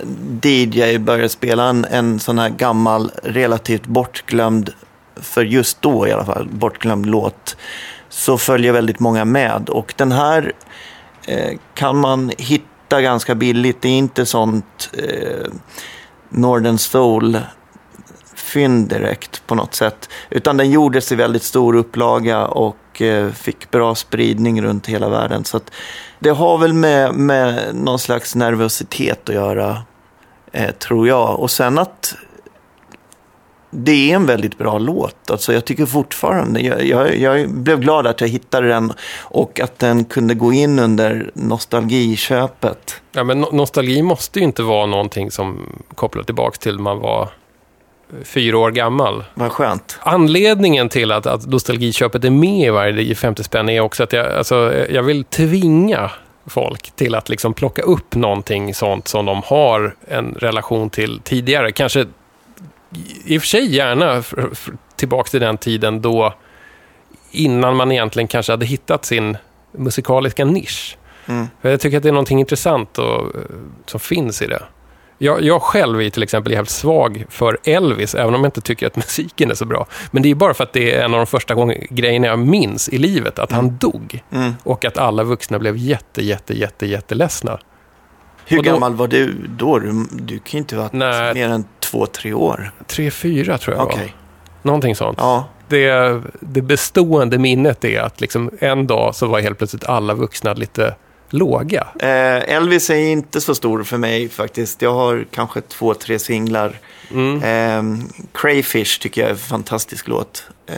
DJ 0.43 0.99
börjar 0.99 1.29
spela 1.29 1.65
en, 1.69 1.85
en 1.85 2.21
sån 2.21 2.39
här 2.39 2.49
gammal, 2.49 3.11
relativt 3.23 3.87
bortglömd, 3.87 4.73
för 5.17 5.45
just 5.45 5.83
då 5.83 6.09
i 6.09 6.13
alla 6.13 6.25
fall, 6.25 6.49
bortglömd 6.49 7.07
låt, 7.07 7.57
så 8.09 8.39
följer 8.39 8.73
väldigt 8.73 9.01
många 9.01 9.25
med. 9.25 9.69
Och 9.69 9.95
den 9.97 10.13
här 10.13 10.53
eh, 11.27 11.59
kan 11.75 11.97
man 11.97 12.33
hitta 12.39 13.03
ganska 13.03 13.35
billigt. 13.35 13.83
Det 13.83 13.89
är 13.89 13.99
inte 13.99 14.27
sånt 14.27 14.91
eh, 14.93 15.53
Northern 16.29 16.79
Soul 16.79 17.39
fynd 18.35 18.89
direkt 18.89 19.47
på 19.47 19.55
något 19.55 19.75
sätt. 19.75 20.09
Utan 20.31 20.57
den 20.57 20.71
gjordes 20.71 21.13
i 21.13 21.15
väldigt 21.15 21.43
stor 21.43 21.77
upplaga 21.77 22.47
och 22.47 22.77
och 23.01 23.35
fick 23.35 23.71
bra 23.71 23.95
spridning 23.95 24.63
runt 24.63 24.87
hela 24.87 25.09
världen. 25.09 25.45
Så 25.45 25.57
att 25.57 25.71
det 26.19 26.31
har 26.31 26.59
väl 26.59 26.73
med, 26.73 27.15
med 27.15 27.75
någon 27.75 27.99
slags 27.99 28.35
nervositet 28.35 29.29
att 29.29 29.35
göra, 29.35 29.83
eh, 30.53 30.71
tror 30.71 31.09
jag. 31.09 31.41
Och 31.41 31.51
sen 31.51 31.79
att 31.79 32.15
det 33.71 34.11
är 34.11 34.15
en 34.15 34.27
väldigt 34.27 34.59
bra 34.59 34.79
låt. 34.79 35.31
Alltså 35.31 35.53
jag 35.53 35.65
tycker 35.65 35.87
fortfarande, 35.87 36.61
jag, 36.61 36.85
jag, 36.85 37.19
jag 37.19 37.51
blev 37.51 37.81
glad 37.81 38.07
att 38.07 38.21
jag 38.21 38.29
hittade 38.29 38.69
den 38.69 38.93
och 39.21 39.61
att 39.61 39.79
den 39.79 40.05
kunde 40.05 40.35
gå 40.35 40.53
in 40.53 40.79
under 40.79 41.31
nostalgiköpet. 41.35 43.03
Ja, 43.13 43.25
men 43.25 43.45
no- 43.45 43.55
nostalgi 43.55 44.03
måste 44.03 44.39
ju 44.39 44.45
inte 44.45 44.63
vara 44.63 44.87
någonting 44.87 45.31
som 45.31 45.73
kopplar 45.95 46.23
tillbaka 46.23 46.57
till 46.57 46.79
man 46.79 46.99
var 46.99 47.29
fyra 48.25 48.59
år 48.59 48.71
gammal. 48.71 49.25
Vad 49.35 49.53
skönt. 49.53 49.99
Anledningen 50.03 50.89
till 50.89 51.13
att, 51.13 51.27
att 51.27 51.47
nostalgiköpet 51.47 52.25
är 52.25 52.31
med 52.31 52.67
i 52.67 52.71
varje 52.71 53.15
50 53.15 53.45
spänn 53.45 53.69
är 53.69 53.81
också 53.81 54.03
att 54.03 54.13
jag, 54.13 54.33
alltså, 54.33 54.87
jag 54.91 55.03
vill 55.03 55.25
tvinga 55.25 56.11
folk 56.47 56.91
till 56.91 57.15
att 57.15 57.29
liksom 57.29 57.55
plocka 57.55 57.83
upp 57.83 58.15
någonting 58.15 58.75
sånt 58.75 59.09
som 59.09 59.27
de 59.27 59.43
har 59.45 59.95
en 60.09 60.35
relation 60.35 60.91
till 60.91 61.21
tidigare. 61.25 61.73
Kanske 61.73 62.07
i 63.25 63.39
och 63.39 63.43
för 63.43 63.49
sig 63.49 63.75
gärna 63.75 64.23
tillbaka 64.97 65.31
till 65.31 65.41
den 65.41 65.59
tiden 65.59 66.03
då 66.03 66.35
innan 67.31 67.77
man 67.77 67.93
egentligen 67.93 68.29
kanske 68.29 68.53
hade 68.53 68.67
hittat 68.67 69.05
sin 69.05 69.37
musikaliska 69.73 70.45
nisch. 70.45 70.99
Mm. 71.27 71.47
Jag 71.61 71.81
tycker 71.81 71.97
att 71.97 72.03
det 72.03 72.09
är 72.09 72.13
någonting 72.13 72.41
intressant 72.41 72.99
och, 72.99 73.21
eh, 73.21 73.43
som 73.87 74.01
finns 74.01 74.43
i 74.43 74.47
det. 74.47 74.63
Jag, 75.19 75.43
jag 75.43 75.63
själv 75.63 76.01
är 76.03 76.11
till 76.11 76.23
exempel 76.23 76.53
jävligt 76.53 76.71
svag 76.71 77.25
för 77.29 77.59
Elvis, 77.65 78.15
även 78.15 78.35
om 78.35 78.41
jag 78.41 78.49
inte 78.49 78.61
tycker 78.61 78.87
att 78.87 78.97
musiken 78.97 79.51
är 79.51 79.55
så 79.55 79.65
bra. 79.65 79.87
Men 80.11 80.23
det 80.23 80.31
är 80.31 80.35
bara 80.35 80.55
för 80.55 80.65
att 80.65 80.73
det 80.73 80.95
är 80.95 81.05
en 81.05 81.15
av 81.15 81.19
de 81.19 81.27
första 81.27 81.55
grejerna 81.91 82.27
jag 82.27 82.39
minns 82.39 82.89
i 82.89 82.99
livet, 82.99 83.39
att 83.39 83.53
han 83.53 83.77
dog. 83.77 84.23
Mm. 84.33 84.53
Och 84.65 84.85
att 84.85 84.99
alla 84.99 85.23
vuxna 85.25 85.59
blev 85.59 85.77
jätte, 85.77 86.25
jätte, 86.25 86.59
jätte, 86.59 86.87
jätteledsna. 86.87 87.59
Hur 88.47 88.57
då- 88.57 88.63
gammal 88.63 88.95
var 88.95 89.09
du 89.09 89.47
då? 89.49 89.79
Du, 89.79 90.07
du 90.13 90.39
kan 90.39 90.51
ju 90.53 90.59
inte 90.59 90.77
ha 90.77 90.83
varit 90.83 90.93
Nej. 90.93 91.35
mer 91.35 91.49
än 91.49 91.65
två, 91.81 92.07
tre 92.07 92.33
år. 92.33 92.71
Tre, 92.87 93.11
fyra 93.11 93.59
tror 93.59 93.77
jag 93.77 93.87
Okej. 93.87 93.99
var. 94.03 94.13
Någonting 94.63 94.97
sånt. 94.97 95.19
Ja. 95.21 95.49
Det, 95.69 96.21
det 96.41 96.63
bestående 96.63 97.39
minnet 97.39 97.85
är 97.85 98.01
att 98.01 98.21
liksom 98.21 98.51
en 98.59 98.87
dag 98.87 99.15
så 99.15 99.27
var 99.27 99.41
helt 99.41 99.59
plötsligt 99.59 99.85
alla 99.85 100.15
vuxna 100.15 100.53
lite 100.55 100.95
låga. 101.31 101.87
Eh, 101.99 102.55
Elvis 102.55 102.91
är 102.91 102.95
inte 102.95 103.41
så 103.41 103.55
stor 103.55 103.83
för 103.83 103.99
mig 103.99 104.29
faktiskt. 104.29 104.83
Jag 104.83 104.95
har 104.95 105.27
kanske 105.31 105.61
två, 105.61 105.95
tre 105.95 106.19
singlar. 106.19 106.73
Mm. 107.11 107.43
Eh, 107.43 108.05
Crayfish 108.35 109.01
tycker 109.01 109.21
jag 109.21 109.29
är 109.29 109.35
en 109.35 109.39
fantastisk 109.39 110.09
låt. 110.09 110.47
Eh, 110.67 110.77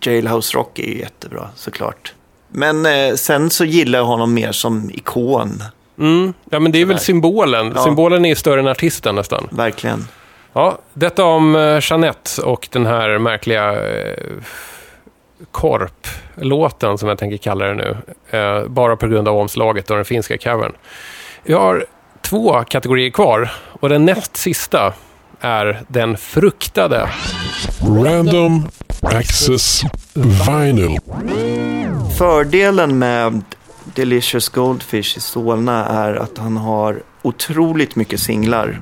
Jailhouse 0.00 0.56
Rock 0.56 0.78
är 0.78 0.86
ju 0.86 0.98
jättebra 0.98 1.48
såklart. 1.54 2.14
Men 2.48 2.86
eh, 2.86 3.14
sen 3.14 3.50
så 3.50 3.64
gillar 3.64 3.98
jag 3.98 4.06
honom 4.06 4.34
mer 4.34 4.52
som 4.52 4.90
ikon. 4.90 5.62
Mm. 5.98 6.34
Ja, 6.50 6.58
men 6.58 6.72
det 6.72 6.80
är 6.80 6.86
väl 6.86 6.98
symbolen. 6.98 7.72
Ja. 7.76 7.84
Symbolen 7.84 8.24
är 8.24 8.28
ju 8.28 8.34
större 8.34 8.60
än 8.60 8.68
artisten 8.68 9.14
nästan. 9.14 9.48
Verkligen. 9.50 10.08
Ja, 10.52 10.78
detta 10.92 11.24
om 11.24 11.56
eh, 11.56 11.78
Jeanette 11.82 12.42
och 12.42 12.68
den 12.72 12.86
här 12.86 13.18
märkliga 13.18 13.72
eh, 13.72 14.16
korplåten 15.50 16.98
som 16.98 17.08
jag 17.08 17.18
tänker 17.18 17.36
kalla 17.36 17.66
det 17.66 17.74
nu. 17.74 17.96
Eh, 18.38 18.68
bara 18.68 18.96
på 18.96 19.06
grund 19.06 19.28
av 19.28 19.36
omslaget 19.36 19.90
och 19.90 19.96
den 19.96 20.04
finska 20.04 20.38
covern. 20.38 20.72
Jag 21.44 21.60
har 21.60 21.86
två 22.22 22.64
kategorier 22.64 23.10
kvar 23.10 23.50
och 23.80 23.88
den 23.88 24.04
näst 24.04 24.36
sista 24.36 24.92
är 25.40 25.82
den 25.88 26.16
fruktade. 26.16 27.10
Random 27.80 28.68
Access 29.02 29.82
Vinyl. 30.14 30.98
Fördelen 32.18 32.98
med 32.98 33.42
Delicious 33.84 34.48
Goldfish 34.48 35.16
i 35.16 35.20
Solna 35.20 35.86
är 35.86 36.14
att 36.14 36.38
han 36.38 36.56
har 36.56 37.02
otroligt 37.24 37.96
mycket 37.96 38.20
singlar. 38.20 38.80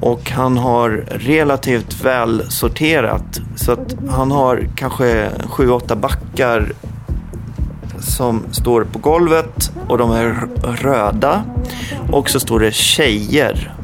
Och 0.00 0.30
han 0.30 0.56
har 0.56 0.90
relativt 1.10 2.04
väl 2.04 2.50
sorterat. 2.50 3.40
Så 3.56 3.72
att 3.72 3.96
han 4.08 4.30
har 4.30 4.68
kanske 4.76 5.30
sju, 5.46 5.70
åtta 5.70 5.96
backar 5.96 6.72
som 8.00 8.42
står 8.50 8.84
på 8.84 8.98
golvet 8.98 9.72
och 9.88 9.98
de 9.98 10.10
är 10.10 10.48
röda. 10.62 11.44
Och 12.12 12.30
så 12.30 12.40
står 12.40 12.60
det 12.60 12.74
tjejer. 12.74 13.74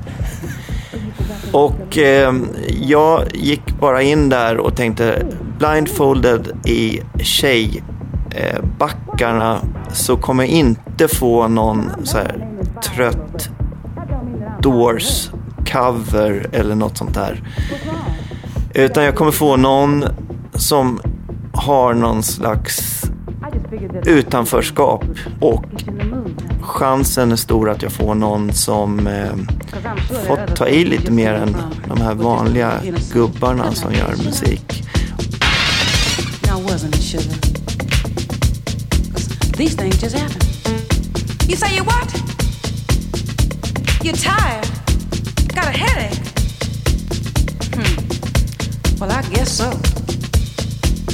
Och 1.52 1.98
eh, 1.98 2.34
jag 2.68 3.24
gick 3.34 3.80
bara 3.80 4.02
in 4.02 4.28
där 4.28 4.56
och 4.56 4.76
tänkte 4.76 5.26
blindfolded 5.58 6.48
i 6.64 7.00
tjejbackarna 7.22 9.54
eh, 9.54 9.60
så 9.92 10.16
kommer 10.16 10.44
jag 10.44 10.52
inte 10.52 11.08
få 11.08 11.48
någon 11.48 11.90
så 12.04 12.18
här 12.18 12.48
trött 12.82 13.50
Doors 14.62 15.30
cover 15.66 16.46
eller 16.52 16.74
något 16.74 16.98
sånt 16.98 17.14
där. 17.14 17.42
Utan 18.74 19.04
jag 19.04 19.14
kommer 19.14 19.30
få 19.30 19.56
någon 19.56 20.04
som 20.54 21.00
har 21.52 21.94
någon 21.94 22.22
slags 22.22 23.02
utanförskap 24.04 25.04
och 25.40 25.64
chansen 26.62 27.32
är 27.32 27.36
stor 27.36 27.70
att 27.70 27.82
jag 27.82 27.92
får 27.92 28.14
någon 28.14 28.52
som 28.52 29.06
eh, 29.06 29.32
fått 30.26 30.56
ta 30.56 30.68
i 30.68 30.84
lite 30.84 31.10
mer 31.12 31.32
än 31.32 31.56
de 31.88 32.00
här 32.00 32.14
vanliga 32.14 32.72
gubbarna 33.12 33.72
som 33.72 33.92
gör 33.94 34.14
musik. 34.24 34.84
These 39.56 39.76
things 39.76 40.02
just 40.02 40.16
happen. 40.16 40.40
You 41.48 41.56
say 41.56 41.76
you 41.76 41.84
what? 41.84 42.29
You're 44.02 44.14
tired? 44.14 44.66
Got 45.54 45.66
a 45.66 45.76
headache? 45.76 46.16
Hmm. 47.74 48.98
Well, 48.98 49.12
I 49.12 49.20
guess 49.28 49.52
so. 49.52 49.68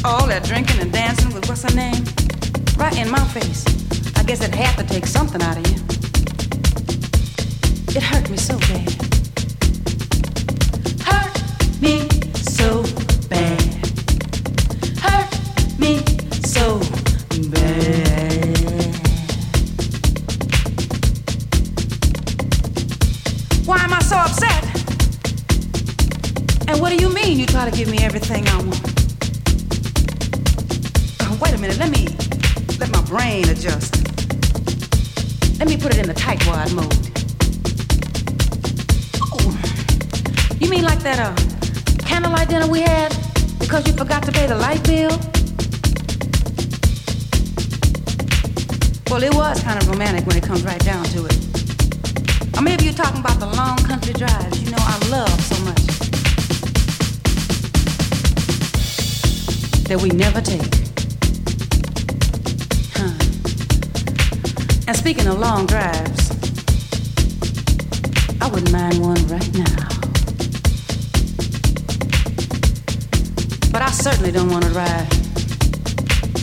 All 0.05 0.29
that 0.29 0.45
drinking 0.45 0.81
and 0.81 0.93
dancing 0.93 1.35
with 1.35 1.49
what's 1.49 1.65
her 1.65 1.75
name? 1.75 2.05
Right 2.77 2.97
in 2.97 3.11
my 3.11 3.25
face. 3.29 3.65
I 4.17 4.23
guess 4.23 4.41
it 4.41 4.55
had 4.55 4.77
to 4.79 4.87
take 4.87 5.07
something 5.07 5.43
out 5.43 5.57
of 5.57 5.67
you. 5.67 5.79
It 7.97 8.03
hurt 8.05 8.31
me 8.31 8.37
so 8.37 8.57
bad. 8.59 9.16
Kind 49.67 49.83
of 49.83 49.89
romantic 49.89 50.25
when 50.29 50.37
it 50.37 50.45
comes 50.45 50.63
right 50.63 50.85
down 50.85 51.05
to 51.07 51.27
it. 51.27 51.37
Or 52.57 52.63
maybe 52.63 52.85
you're 52.85 52.95
talking 52.95 53.19
about 53.19 53.41
the 53.41 53.47
long 53.47 53.77
country 53.79 54.13
drives 54.13 54.63
you 54.63 54.71
know 54.71 54.79
I 54.79 54.97
love 55.11 55.41
so 55.41 55.59
much. 55.65 55.87
That 59.89 60.01
we 60.01 60.11
never 60.11 60.41
take. 60.41 60.73
Huh. 62.95 63.11
And 64.87 64.97
speaking 64.97 65.27
of 65.27 65.37
long 65.41 65.67
drives, 65.67 66.31
I 68.41 68.47
wouldn't 68.47 68.71
mind 68.71 69.01
one 69.01 69.27
right 69.27 69.53
now. 69.53 69.89
But 73.73 73.83
I 73.83 73.91
certainly 73.91 74.31
don't 74.31 74.49
want 74.49 74.63
to 74.63 74.71
ride 74.71 75.09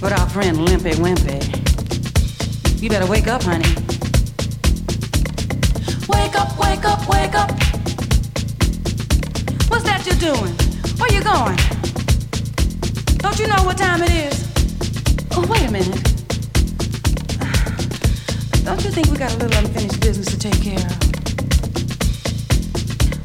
with 0.02 0.12
our 0.12 0.28
friend 0.28 0.58
Limpy 0.58 0.92
Wimpy. 0.96 1.63
You 2.84 2.90
better 2.90 3.08
wake 3.08 3.28
up, 3.28 3.42
honey. 3.44 3.64
Wake 6.10 6.36
up, 6.36 6.60
wake 6.60 6.84
up, 6.84 7.00
wake 7.08 7.34
up. 7.34 7.50
What's 9.70 9.86
that 9.86 10.04
you're 10.06 10.20
doing? 10.20 10.54
Where 11.00 11.10
you 11.14 11.24
going? 11.24 11.56
Don't 13.20 13.40
you 13.40 13.48
know 13.48 13.64
what 13.64 13.78
time 13.78 14.04
it 14.04 14.12
is? 14.12 14.36
Oh, 15.32 15.48
wait 15.48 15.64
a 15.64 15.72
minute. 15.72 15.96
Don't 18.66 18.84
you 18.84 18.92
think 18.92 19.08
we 19.08 19.16
got 19.16 19.32
a 19.34 19.38
little 19.38 19.58
unfinished 19.60 20.02
business 20.02 20.28
to 20.28 20.38
take 20.38 20.62
care 20.62 20.76
of? 20.76 20.92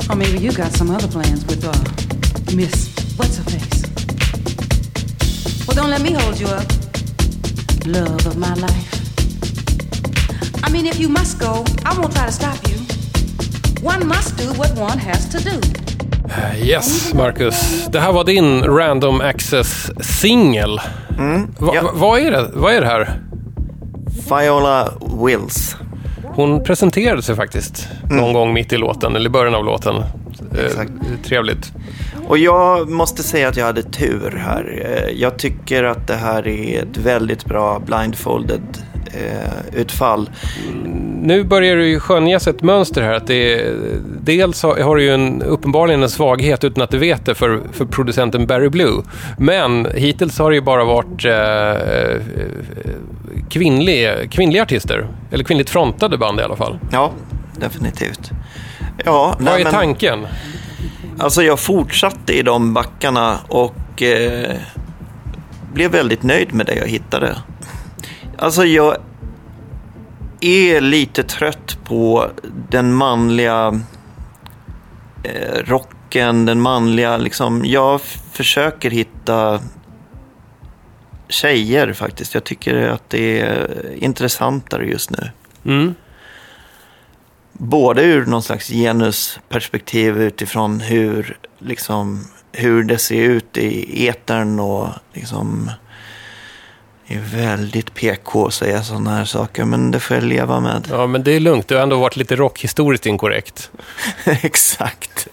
Or 0.09 0.15
maybe 0.15 0.39
you 0.39 0.53
got 0.53 0.71
some 0.71 0.89
other 0.89 1.09
plans 1.09 1.45
with 1.47 1.65
uh, 1.65 1.75
Miss 2.55 2.95
What's 3.17 3.39
Her 3.39 3.43
Face? 3.51 3.83
Well, 5.67 5.75
don't 5.75 5.91
let 5.91 6.01
me 6.01 6.13
hold 6.13 6.39
you 6.39 6.47
up. 6.47 6.71
Love 7.87 8.25
of 8.25 8.37
my 8.37 8.55
life. 8.55 8.98
I 10.69 10.73
mean, 10.73 10.87
if 10.87 11.01
you 11.01 11.09
must 11.09 11.39
go, 11.39 11.65
I 11.85 11.95
won't 11.99 12.13
try 12.13 12.27
to 12.27 12.33
stop 12.33 12.69
you. 12.69 12.79
One 13.83 14.07
must 14.07 14.37
do 14.37 14.45
what 14.53 14.79
one 14.79 14.99
has 14.99 15.29
to 15.33 15.39
do. 15.39 15.61
Yes, 16.65 17.15
Marcus. 17.15 17.87
Det 17.93 18.01
här 18.01 18.13
var 18.13 18.25
din 18.25 18.65
Random 18.65 19.21
Access-singel. 19.21 20.81
Va, 21.59 21.73
ja. 21.75 21.83
va, 21.83 21.91
vad, 21.95 22.21
är 22.21 22.31
det? 22.31 22.51
vad 22.55 22.75
är 22.75 22.81
det 22.81 22.87
här? 22.87 23.21
Viola 24.31 24.93
Wills. 25.25 25.77
Hon 26.25 26.65
presenterade 26.65 27.23
sig 27.23 27.37
faktiskt 27.37 27.89
någon 28.11 28.33
gång 28.33 28.53
mitt 28.53 28.73
i 28.73 28.77
låten, 28.77 29.17
eller 29.17 29.27
i 29.27 29.33
början 29.33 29.55
av 29.55 29.65
låten. 29.65 29.97
Eh, 29.97 30.65
Exakt. 30.67 30.93
trevligt. 31.25 31.73
Och 32.27 32.39
jag 32.39 32.91
måste 32.91 33.23
säga 33.23 33.49
att 33.49 33.57
jag 33.57 33.65
hade 33.65 33.83
tur 33.83 34.31
här. 34.45 34.83
Eh, 34.87 35.13
Jag 35.21 35.39
tycker 35.39 35.85
att 35.85 36.07
det 36.07 36.17
här 36.17 36.49
är 36.49 36.83
ett 36.83 36.97
väldigt 36.97 37.45
bra 37.45 37.79
blindfolded 37.79 38.63
eh, 38.63 38.88
utfall. 39.73 40.31
nu 41.23 41.45
börjar 41.45 41.77
det 41.77 41.87
ju 41.87 42.01
skönjas 42.01 42.47
ett 42.49 42.63
mönster 42.63 43.03
här. 43.03 43.13
Att 43.13 43.27
det 43.27 43.55
är, 43.61 43.75
dels 44.21 44.63
har 44.63 44.81
har 44.81 44.97
du 44.97 45.03
ju 45.03 45.15
en, 45.15 45.43
uppenbarligen 45.43 46.03
en 46.03 46.11
svaghet 46.11 46.65
utan 46.65 46.83
att 46.85 46.91
du 46.91 46.99
vet 46.99 47.27
det 47.27 47.35
för, 47.35 47.61
för 47.73 47.85
producenten 47.85 48.47
Barry 48.47 48.69
Blue. 48.69 49.03
Men 49.39 49.87
hittills 49.95 50.39
har 50.39 50.51
det 50.51 50.57
ju 50.57 50.63
bara 50.63 50.85
varit 50.85 51.25
eh, 51.25 52.23
kvinnlig, 53.51 54.31
kvinnliga 54.31 54.63
artister. 54.63 55.09
Eller 55.31 55.45
kvinnligt 55.45 55.71
frontade 55.71 56.19
band 56.19 56.41
i 56.41 56.43
alla 56.43 56.57
fall. 56.57 56.79
Ja, 56.93 57.13
definitivt. 57.57 58.31
Ja, 59.05 59.35
Vad 59.39 59.43
nej, 59.45 59.61
är 59.61 59.65
men- 59.65 59.73
tanken? 59.73 60.27
Alltså 61.19 61.43
jag 61.43 61.59
fortsatte 61.61 62.33
i 62.39 62.43
de 62.43 62.75
backarna 62.75 63.39
och 63.49 64.03
eh, 64.03 64.55
blev 65.75 65.91
väldigt 65.91 66.23
nöjd 66.23 66.55
med 66.55 66.67
det 66.67 66.75
jag 66.75 66.87
hittade. 66.87 67.37
Alltså 68.41 68.65
jag 68.65 68.97
är 70.41 70.81
lite 70.81 71.23
trött 71.23 71.79
på 71.85 72.31
den 72.69 72.95
manliga 72.95 73.81
eh, 75.23 75.65
rocken, 75.65 76.45
den 76.45 76.61
manliga 76.61 77.17
liksom. 77.17 77.65
Jag 77.65 78.01
försöker 78.33 78.91
hitta 78.91 79.61
tjejer 81.29 81.93
faktiskt. 81.93 82.35
Jag 82.35 82.45
tycker 82.45 82.89
att 82.89 83.11
det 83.11 83.41
är 83.41 83.95
intressantare 83.95 84.87
just 84.87 85.11
nu. 85.11 85.31
Mm. 85.65 85.95
både 87.53 88.03
ur 88.03 88.27
någon 88.27 88.43
slags 88.43 88.69
genusperspektiv 88.69 90.23
utifrån 90.23 90.81
hur, 90.81 91.39
liksom, 91.59 92.25
hur 92.53 92.85
det 92.85 92.99
ser 92.99 93.23
ut 93.23 93.57
i 93.57 94.09
etern 94.09 94.61
och 94.61 94.89
liksom 95.13 95.71
är 97.17 97.21
väldigt 97.21 97.95
PK 97.95 98.47
att 98.47 98.55
säga 98.55 98.83
sådana 98.83 99.17
här 99.17 99.25
saker, 99.25 99.65
men 99.65 99.91
det 99.91 100.01
får 100.01 100.17
jag 100.17 100.25
leva 100.25 100.61
med. 100.61 100.89
Ja, 100.91 101.07
men 101.07 101.23
det 101.23 101.33
är 101.33 101.41
lugnt. 101.41 101.69
Du 101.69 101.75
har 101.75 101.83
ändå 101.83 101.99
varit 101.99 102.17
lite 102.17 102.37
rockhistoriskt 102.37 103.07
inkorrekt. 103.07 103.71
Exakt. 104.25 105.29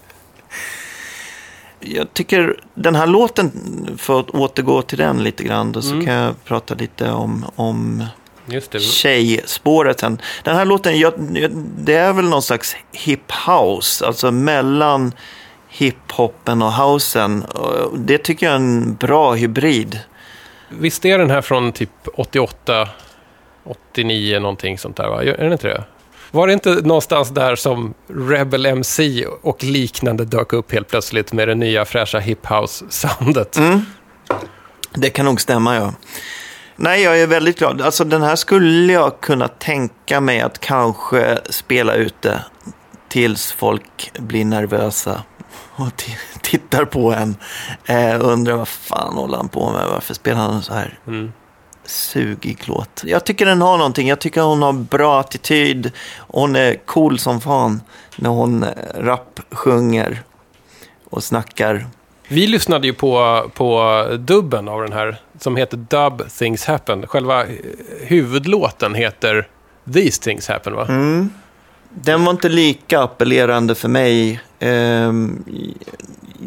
Jag 1.80 2.14
tycker 2.14 2.60
den 2.74 2.96
här 2.96 3.08
låten, 3.08 3.52
för 3.98 4.20
att 4.20 4.30
återgå 4.30 4.82
till 4.82 4.98
den 4.98 5.24
lite 5.24 5.44
grann, 5.44 5.72
då 5.72 5.82
så 5.82 5.94
Mm. 5.94 6.06
kan 6.06 6.14
jag 6.14 6.44
prata 6.46 6.74
lite 6.76 7.12
om, 7.12 7.46
om 7.56 8.04
Just 8.46 8.72
det. 8.72 8.80
tjejspåret 8.80 10.00
sen. 10.00 10.22
Den 10.44 10.56
här 10.56 10.66
låten, 10.66 11.00
jag, 11.00 11.14
det 11.78 11.94
är 11.96 12.14
väl 12.14 12.26
någon 12.30 12.42
slags 12.42 12.76
hip 12.92 13.32
house, 13.48 14.06
alltså 14.06 14.32
mellan 14.32 15.12
hiphopen 15.70 16.62
och 16.62 16.74
housen. 16.74 17.46
Det 17.98 18.18
tycker 18.18 18.46
jag 18.46 18.54
är 18.54 18.56
en 18.60 18.96
bra 18.96 19.34
hybrid. 19.34 20.00
Visst 20.80 21.06
är 21.06 21.18
den 21.18 21.30
här 21.30 21.42
från 21.42 21.72
typ 21.72 21.90
88, 22.14 22.90
89 23.64 24.40
någonting 24.40 24.78
sånt 24.78 24.98
där 24.98 25.08
va? 25.08 25.24
Är 25.24 25.38
den 25.38 25.52
inte 25.52 25.68
det? 25.68 25.84
Var 26.32 26.48
det 26.48 26.54
inte 26.54 26.70
någonstans 26.70 27.30
där 27.30 27.56
som 27.56 27.94
Rebel 28.08 28.66
MC 28.66 29.26
och 29.42 29.64
liknande 29.64 30.26
dök 30.26 30.54
upp 30.54 30.72
helt 30.72 30.88
plötsligt 30.88 31.34
med 31.34 31.48
det 31.48 31.56
nya 31.56 31.86
fräscha 31.86 32.20
hiphouse-soundet? 32.20 33.58
Mm. 33.58 33.82
Det 34.94 35.10
kan 35.10 35.26
nog 35.26 35.42
stämma, 35.42 35.76
ja. 35.76 35.94
Nej, 36.76 37.02
jag 37.02 37.22
är 37.22 37.28
väldigt 37.28 37.60
glad. 37.60 37.82
Alltså 37.82 38.04
den 38.04 38.22
här 38.22 38.36
skulle 38.36 38.94
jag 38.94 39.20
kunna 39.22 39.48
tänka 39.48 40.22
mig 40.22 40.42
att 40.42 40.60
kanske 40.60 41.40
spela 41.50 41.94
ute 41.94 42.40
tills 43.10 43.52
folk 43.52 44.12
blir 44.20 44.46
nervösa 44.46 45.24
och 45.76 46.04
tittar 46.42 46.86
på 46.86 47.14
en. 47.14 47.36
Eh, 47.86 48.26
undrar 48.26 48.54
vad 48.56 48.68
fan 48.68 49.14
håller 49.14 49.38
han 49.38 49.50
på 49.50 49.72
med? 49.72 49.88
Varför 49.90 50.14
spelar 50.14 50.42
han 50.42 50.62
så 50.62 50.74
här 50.74 51.00
Mm. 51.08 51.32
sugig 51.86 52.58
låt? 52.66 53.02
Jag 53.06 53.26
tycker 53.26 53.46
den 53.46 53.62
har 53.62 53.78
någonting. 53.78 54.08
Jag 54.08 54.20
tycker 54.20 54.42
hon 54.42 54.62
har 54.62 54.74
bra 54.74 55.20
attityd. 55.20 55.92
Hon 56.18 56.56
är 56.56 56.76
cool 56.86 57.20
som 57.20 57.42
fan 57.42 57.82
när 58.16 58.30
hon 58.30 58.64
eh, 58.64 58.70
rapsjunger 58.98 60.24
och 61.10 61.24
snackar. 61.24 61.88
Vi 62.28 62.48
lyssnade 62.48 62.88
ju 62.88 62.94
på, 62.94 63.44
på 63.54 64.06
dubben 64.20 64.68
av 64.68 64.82
den 64.82 64.94
här 64.94 65.18
som 65.40 65.56
heter 65.56 65.78
Dub 65.78 66.30
Things 66.30 66.66
Happen. 66.66 67.08
Själva 67.08 67.42
eh, 67.46 67.50
huvudlåten 68.02 68.96
heter 68.96 69.48
These 69.94 70.22
Things 70.24 70.48
Happen 70.48 70.76
va? 70.76 70.86
Mm. 70.90 71.30
Den 72.02 72.26
var 72.26 72.32
inte 72.32 72.50
lika 72.50 73.00
appellerande 73.02 73.76
för 73.76 73.88
mig. 73.88 74.40
Ehm, 74.60 75.44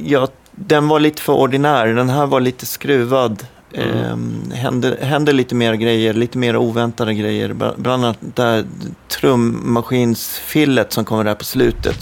jag, 0.05 0.29
den 0.53 0.89
var 0.89 1.01
lite 1.01 1.23
för 1.23 1.33
ordinär. 1.33 1.87
Den 1.87 2.09
här 2.09 2.27
var 2.27 2.41
lite 2.41 2.67
skruvad. 2.67 3.47
Ehm, 3.75 4.51
hände, 4.55 4.97
hände 5.01 5.33
lite 5.33 5.55
mer 5.55 5.75
grejer, 5.75 6.15
lite 6.15 6.39
mer 6.39 6.57
oväntade 6.57 7.15
grejer. 7.15 7.49
Bla- 7.53 7.75
Bland 7.77 8.05
annat 8.05 8.19
det 8.21 8.43
här 8.43 8.65
trummaskinsfillet 9.09 10.93
som 10.93 11.05
kommer 11.05 11.25
där 11.25 11.35
på 11.35 11.45
slutet. 11.45 11.97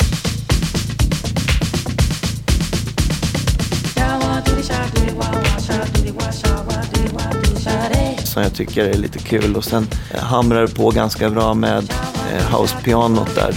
Som 8.36 8.42
jag 8.42 8.54
tycker 8.54 8.84
är 8.84 8.94
lite 8.94 9.18
kul. 9.18 9.56
Och 9.56 9.64
sen 9.64 9.86
eh, 10.14 10.20
hamrar 10.20 10.60
det 10.60 10.74
på 10.74 10.90
ganska 10.90 11.30
bra 11.30 11.54
med 11.54 11.92
eh, 12.32 12.54
house-pianot 12.54 13.34
där. 13.34 13.54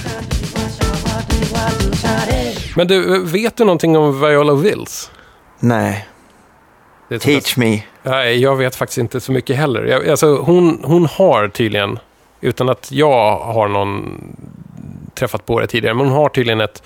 Men 2.75 2.87
du, 2.87 3.25
vet 3.25 3.57
du 3.57 3.65
någonting 3.65 3.97
om 3.97 4.21
Viola 4.21 4.53
Wills? 4.53 5.11
Nej, 5.59 6.07
teach 7.19 7.57
me. 7.57 7.83
Nej, 8.03 8.41
jag 8.41 8.55
vet 8.55 8.75
faktiskt 8.75 8.97
inte 8.97 9.19
så 9.19 9.31
mycket 9.31 9.55
heller. 9.55 9.83
Jag, 9.83 10.09
alltså, 10.09 10.35
hon, 10.35 10.81
hon 10.83 11.05
har 11.05 11.47
tydligen, 11.47 11.99
utan 12.41 12.69
att 12.69 12.91
jag 12.91 13.39
har 13.39 13.67
någon 13.67 14.21
träffat 15.15 15.45
på 15.45 15.59
det 15.59 15.67
tidigare, 15.67 15.95
men 15.95 16.05
hon 16.05 16.15
har 16.15 16.29
tydligen 16.29 16.61
ett 16.61 16.83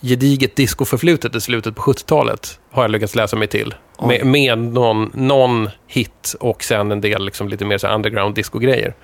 gediget 0.00 0.56
discoförflutet 0.56 1.34
i 1.34 1.40
slutet 1.40 1.74
på 1.74 1.82
70-talet, 1.82 2.58
har 2.70 2.82
jag 2.82 2.90
lyckats 2.90 3.14
läsa 3.14 3.36
mig 3.36 3.48
till. 3.48 3.74
Med, 4.02 4.26
med 4.26 4.58
någon, 4.58 5.10
någon 5.14 5.68
hit 5.86 6.34
och 6.40 6.64
sen 6.64 6.92
en 6.92 7.00
del 7.00 7.24
liksom 7.24 7.48
lite 7.48 7.64
mer 7.64 7.78
så 7.78 7.88
underground 7.88 8.34
disco-grejer. 8.34 8.94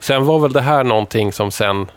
Sen 0.00 0.24
var 0.24 0.38
väl 0.38 0.52
det 0.52 0.60
här 0.60 0.84
någonting 0.84 1.32
som 1.32 1.50
sen 1.50 1.90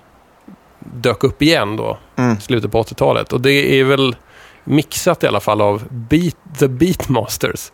dök 0.80 1.24
upp 1.24 1.42
igen 1.42 1.76
då, 1.78 1.98
Mm. 2.18 2.40
slutet 2.40 2.72
på 2.72 2.84
80-talet. 2.84 3.34
Och 3.34 3.42
det 3.42 3.80
är 3.80 3.84
väl 3.84 4.16
mixat 4.64 5.24
i 5.24 5.28
alla 5.28 5.40
fall 5.40 5.62
av 5.62 5.84
Beat, 5.90 6.36
The 6.60 6.68
Beatmasters. 6.68 7.72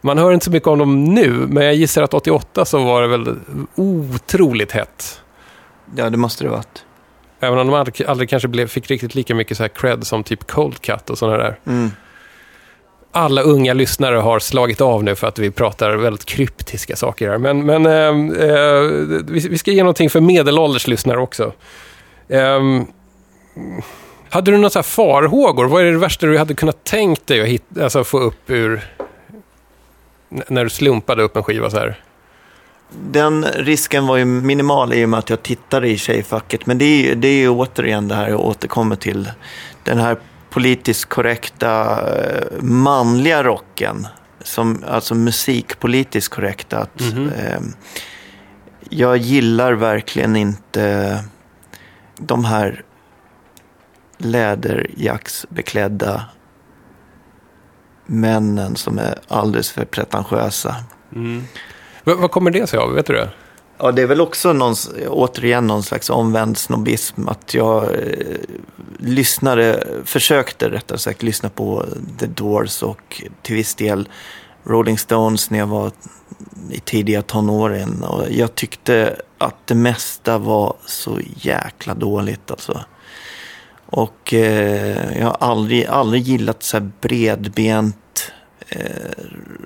Man 0.00 0.18
hör 0.18 0.32
inte 0.32 0.44
så 0.44 0.50
mycket 0.50 0.66
om 0.68 0.78
dem 0.78 1.04
nu, 1.04 1.30
men 1.30 1.64
jag 1.64 1.74
gissar 1.74 2.02
att 2.02 2.14
88 2.14 2.64
så 2.64 2.78
var 2.84 3.02
det 3.02 3.08
väl 3.08 3.36
otroligt 3.74 4.72
hett. 4.72 5.20
Ja, 5.96 6.10
det 6.10 6.16
måste 6.16 6.44
det 6.44 6.50
varit. 6.50 6.84
Även 7.40 7.58
om 7.58 7.66
de 7.66 7.74
aldrig, 7.76 8.06
aldrig 8.06 8.28
kanske 8.28 8.48
blev, 8.48 8.66
fick 8.66 8.90
riktigt 8.90 9.14
lika 9.14 9.34
mycket 9.34 9.56
så 9.56 9.62
här 9.62 9.68
cred 9.68 10.06
som 10.06 10.24
typ 10.24 10.46
Cold 10.50 10.80
Cut 10.82 11.10
och 11.10 11.18
sådana 11.18 11.36
där. 11.38 11.58
Mm. 11.66 11.90
Alla 13.16 13.42
unga 13.42 13.74
lyssnare 13.74 14.16
har 14.16 14.38
slagit 14.38 14.80
av 14.80 15.04
nu 15.04 15.14
för 15.14 15.26
att 15.26 15.38
vi 15.38 15.50
pratar 15.50 15.96
väldigt 15.96 16.24
kryptiska 16.24 16.96
saker 16.96 17.30
här. 17.30 17.38
Men, 17.38 17.66
men 17.66 17.86
eh, 17.86 18.48
eh, 18.48 18.80
vi, 19.28 19.48
vi 19.48 19.58
ska 19.58 19.70
ge 19.70 19.82
någonting 19.82 20.10
för 20.10 20.20
medelålders 20.20 20.86
lyssnare 20.86 21.18
också. 21.20 21.52
Eh, 22.28 22.60
hade 24.30 24.50
du 24.50 24.56
några 24.56 24.70
så 24.70 24.82
farhågor? 24.82 25.64
Vad 25.64 25.82
är 25.86 25.92
det 25.92 25.98
värsta 25.98 26.26
du 26.26 26.38
hade 26.38 26.54
kunnat 26.54 26.84
tänkt 26.84 27.26
dig 27.26 27.40
att 27.40 27.46
hit, 27.48 27.64
alltså 27.82 28.04
få 28.04 28.18
upp 28.18 28.50
ur... 28.50 28.84
När 30.48 30.64
du 30.64 30.70
slumpade 30.70 31.22
upp 31.22 31.36
en 31.36 31.42
skiva 31.42 31.70
så 31.70 31.78
här? 31.78 32.00
Den 33.10 33.44
risken 33.44 34.06
var 34.06 34.16
ju 34.16 34.24
minimal 34.24 34.94
i 34.94 35.04
och 35.04 35.08
med 35.08 35.18
att 35.18 35.30
jag 35.30 35.42
tittade 35.42 35.88
i 35.88 35.98
tjejfacket. 35.98 36.66
Men 36.66 36.78
det 36.78 36.84
är, 36.84 37.02
ju- 37.02 37.14
det 37.14 37.28
är 37.28 37.36
ju 37.38 37.48
återigen 37.48 38.08
det 38.08 38.14
här 38.14 38.28
jag 38.28 38.40
återkommer 38.40 38.96
till. 38.96 39.30
Den 39.84 39.98
här 39.98 40.16
politiskt 40.54 41.04
korrekta 41.04 42.00
eh, 42.16 42.62
manliga 42.62 43.42
rocken. 43.44 44.06
Som, 44.42 44.84
alltså 44.88 45.14
musikpolitiskt 45.14 46.34
korrekta. 46.34 46.78
Att, 46.78 47.00
Mhm. 47.00 47.28
eh, 47.28 47.60
jag 48.90 49.16
gillar 49.16 49.72
verkligen 49.72 50.36
inte 50.36 51.18
de 52.18 52.44
här 52.44 52.82
läderjacksbeklädda 54.18 56.24
männen 58.06 58.76
som 58.76 58.98
är 58.98 59.18
alldeles 59.28 59.72
för 59.72 59.84
pretentiösa. 59.84 60.76
Vad, 62.04 62.18
vad 62.18 62.30
kommer 62.30 62.50
det 62.50 62.66
sig 62.66 62.78
av? 62.78 62.92
Vet 62.92 63.06
du 63.06 63.12
det? 63.12 63.30
Ja, 63.78 63.92
det 63.92 64.02
är 64.02 64.06
väl 64.06 64.20
också 64.20 64.52
någon, 64.52 64.74
återigen 65.08 65.66
någon 65.66 65.82
slags 65.82 66.10
omvänd 66.10 66.58
snobbism. 66.58 67.28
Att 67.28 67.54
jag 67.54 67.84
eh, 67.84 68.36
lyssnade, 68.98 69.86
försökte 70.04 70.70
rättare 70.70 70.98
sagt 70.98 71.22
lyssna 71.22 71.48
på 71.48 71.84
The 72.18 72.26
Doors 72.26 72.82
och 72.82 73.22
till 73.42 73.54
viss 73.54 73.74
del 73.74 74.08
Rolling 74.64 74.98
Stones 74.98 75.50
när 75.50 75.58
jag 75.58 75.66
var 75.66 75.92
i 76.70 76.80
tidiga 76.80 77.22
tonåren. 77.22 78.02
Och 78.02 78.24
jag 78.30 78.54
tyckte 78.54 79.16
att 79.38 79.66
det 79.66 79.74
mesta 79.74 80.38
var 80.38 80.76
så 80.86 81.18
jäkla 81.36 81.94
dåligt 81.94 82.50
alltså. 82.50 82.80
Och 83.86 84.34
eh, 84.34 85.18
jag 85.18 85.26
har 85.26 85.36
aldrig, 85.40 85.86
aldrig 85.86 86.22
gillat 86.22 86.62
så 86.62 86.76
här 86.76 86.90
bredbent 87.00 88.32
eh, 88.68 88.80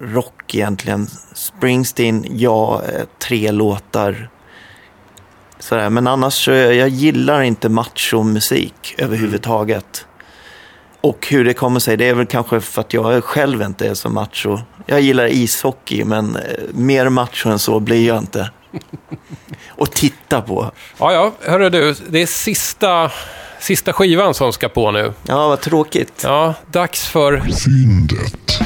rock 0.00 0.54
egentligen. 0.54 1.06
Springsteen, 1.32 2.26
ja, 2.30 2.82
eh, 2.92 3.04
tre 3.18 3.50
låtar. 3.50 4.28
Sådär. 5.58 5.90
Men 5.90 6.06
annars 6.06 6.44
så 6.44 6.50
jag, 6.50 6.88
gillar 6.88 7.42
inte 7.42 7.68
machomusik 7.68 8.94
överhuvudtaget. 8.98 10.06
Och 11.00 11.26
hur 11.30 11.44
det 11.44 11.54
kommer 11.54 11.80
sig, 11.80 11.96
det 11.96 12.08
är 12.08 12.14
väl 12.14 12.26
kanske 12.26 12.60
för 12.60 12.80
att 12.80 12.94
jag 12.94 13.24
själv 13.24 13.62
inte 13.62 13.88
är 13.88 13.94
så 13.94 14.08
macho. 14.08 14.58
Jag 14.86 15.00
gillar 15.00 15.26
ishockey, 15.26 16.04
men 16.04 16.36
eh, 16.36 16.42
mer 16.72 17.08
macho 17.08 17.48
än 17.48 17.58
så 17.58 17.80
blir 17.80 18.06
jag 18.06 18.18
inte. 18.18 18.50
Och 19.68 19.90
titta 19.90 20.42
på. 20.42 20.72
Ja, 20.98 21.12
ja, 21.12 21.32
hörru 21.40 21.70
du, 21.70 21.94
det 22.08 22.22
är 22.22 22.26
sista, 22.26 23.10
sista 23.60 23.92
skivan 23.92 24.34
som 24.34 24.52
ska 24.52 24.68
på 24.68 24.90
nu. 24.90 25.12
Ja, 25.26 25.48
vad 25.48 25.60
tråkigt. 25.60 26.20
Ja, 26.24 26.54
dags 26.72 27.06
för... 27.06 27.40
Fyndet. 27.40 28.60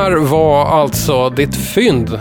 Här 0.00 0.16
var 0.16 0.66
alltså 0.66 1.30
ditt 1.30 1.56
fynd. 1.56 2.20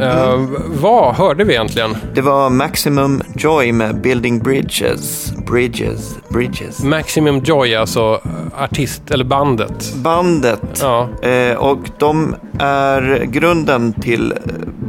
Eh, 0.00 0.44
vad 0.66 1.14
hörde 1.14 1.44
vi 1.44 1.52
egentligen? 1.52 1.96
Det 2.14 2.20
var 2.20 2.50
Maximum 2.50 3.22
Joy 3.34 3.72
med 3.72 4.00
Building 4.00 4.38
Bridges. 4.38 5.32
Bridges. 5.46 6.16
Bridges. 6.28 6.82
Maximum 6.84 7.38
Joy, 7.38 7.74
alltså 7.74 8.20
artist, 8.58 9.10
eller 9.10 9.24
bandet. 9.24 9.94
Bandet. 9.94 10.80
Ja. 10.82 11.08
Eh, 11.22 11.56
och 11.56 11.90
de 11.98 12.34
är 12.58 13.24
grunden 13.24 13.92
till 13.92 14.34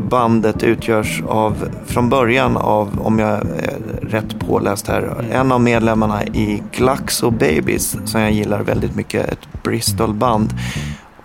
bandet 0.09 0.63
utgörs 0.63 1.23
av, 1.27 1.55
från 1.85 2.09
början 2.09 2.57
av, 2.57 2.89
om 3.01 3.19
jag 3.19 3.29
är 3.29 3.77
rätt 4.01 4.39
påläst 4.39 4.87
här, 4.87 5.25
en 5.31 5.51
av 5.51 5.61
medlemmarna 5.61 6.23
i 6.23 6.63
Glaxo 6.71 7.31
Babies 7.31 7.97
som 8.05 8.21
jag 8.21 8.31
gillar 8.31 8.59
väldigt 8.59 8.95
mycket, 8.95 9.31
ett 9.31 9.63
Bristol-band. 9.63 10.53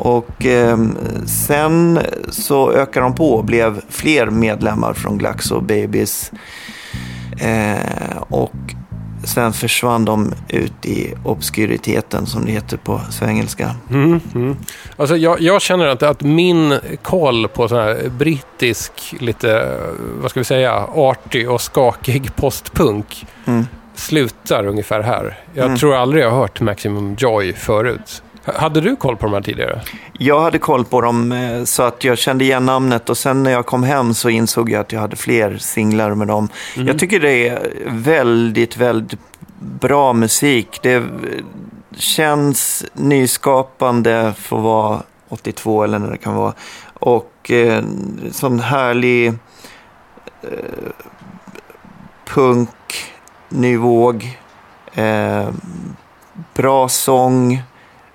Och 0.04 0.46
eh, 0.46 0.78
sen 1.26 1.98
så 2.30 2.72
ökar 2.72 3.00
de 3.00 3.14
på 3.14 3.34
och 3.34 3.44
blev 3.44 3.80
fler 3.88 4.26
medlemmar 4.26 4.92
från 4.92 5.18
Glaxo 5.18 5.60
Babies. 5.60 6.32
Eh, 7.40 8.22
och 8.28 8.52
sen 9.24 9.52
försvann 9.52 10.04
de 10.04 10.32
ut 10.48 10.86
i 10.86 11.14
obskuriteten 11.24 12.26
som 12.26 12.44
det 12.44 12.52
heter 12.52 12.76
på 12.76 13.00
svengelska. 13.10 13.74
Mm, 13.90 14.20
mm. 14.34 14.56
Alltså 14.96 15.16
jag, 15.16 15.40
jag 15.40 15.62
känner 15.62 15.86
att, 15.86 16.02
att 16.02 16.22
min 16.22 16.78
koll 17.02 17.48
på 17.48 17.68
sån 17.68 17.78
här 17.78 18.08
brittisk, 18.18 18.92
lite, 19.20 19.78
vad 20.20 20.30
ska 20.30 20.40
vi 20.40 20.44
säga, 20.44 20.86
artig 20.94 21.50
och 21.50 21.60
skakig 21.60 22.36
postpunk 22.36 23.26
Mm. 23.44 23.66
slutar 23.94 24.66
ungefär 24.66 25.00
här. 25.00 25.38
Jag 25.54 25.78
tror 25.78 25.94
aldrig 25.94 26.24
jag 26.24 26.30
har 26.30 26.38
hört 26.38 26.60
Maximum 26.60 27.14
Joy 27.18 27.52
förut. 27.52 28.22
Hade 28.44 28.80
du 28.80 28.96
koll 28.96 29.16
på 29.16 29.26
de 29.26 29.34
här 29.34 29.40
tidigare? 29.40 29.82
Jag 30.12 30.40
hade 30.40 30.58
koll 30.58 30.84
på 30.84 31.00
dem 31.00 31.32
eh, 31.32 31.64
så 31.64 31.82
att 31.82 32.04
jag 32.04 32.18
kände 32.18 32.44
igen 32.44 32.66
namnet 32.66 33.10
och 33.10 33.18
sen 33.18 33.42
när 33.42 33.50
jag 33.50 33.66
kom 33.66 33.82
hem 33.82 34.14
så 34.14 34.28
insåg 34.28 34.70
jag 34.70 34.80
att 34.80 34.92
jag 34.92 35.00
hade 35.00 35.16
fler 35.16 35.58
singlar 35.58 36.14
med 36.14 36.28
dem. 36.28 36.48
Jag 36.76 36.98
tycker 36.98 37.20
det 37.20 37.48
är 37.48 37.72
väldigt, 37.86 38.76
väldigt 38.76 39.20
bra 39.58 40.12
musik. 40.12 40.78
Det 40.82 41.02
känns 41.96 42.84
nyskapande 42.94 44.34
för 44.36 44.56
att 44.56 44.62
vara 44.62 45.02
82 45.28 45.84
eller 45.84 45.98
när 45.98 46.10
det 46.10 46.18
kan 46.18 46.34
vara. 46.34 46.54
Och 46.94 47.50
eh, 47.50 47.84
sån 48.30 48.60
härlig 48.60 49.26
eh, 49.26 50.92
punk, 52.24 52.68
ny 53.48 53.76
våg, 53.76 54.38
eh, 54.94 55.48
bra 56.54 56.88
sång. 56.88 57.62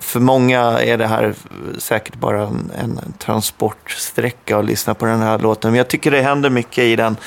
För 0.08 0.20
många 0.20 0.60
är 0.62 0.98
det 0.98 1.08
här 1.08 1.34
säkert 1.78 2.16
bara 2.16 2.42
en, 2.42 2.72
en 2.82 3.14
transportsträcka 3.20 4.58
att 4.58 4.66
lyssna 4.66 4.94
på 4.94 5.06
den 5.06 5.20
här 5.20 5.40
låten. 5.40 5.72
Men 5.72 5.78
jag 5.78 5.88
tycker 5.88 6.12
det 6.12 6.22
händer 6.22 6.50
mycket 6.50 6.84
i 6.84 6.96
den. 6.96 7.18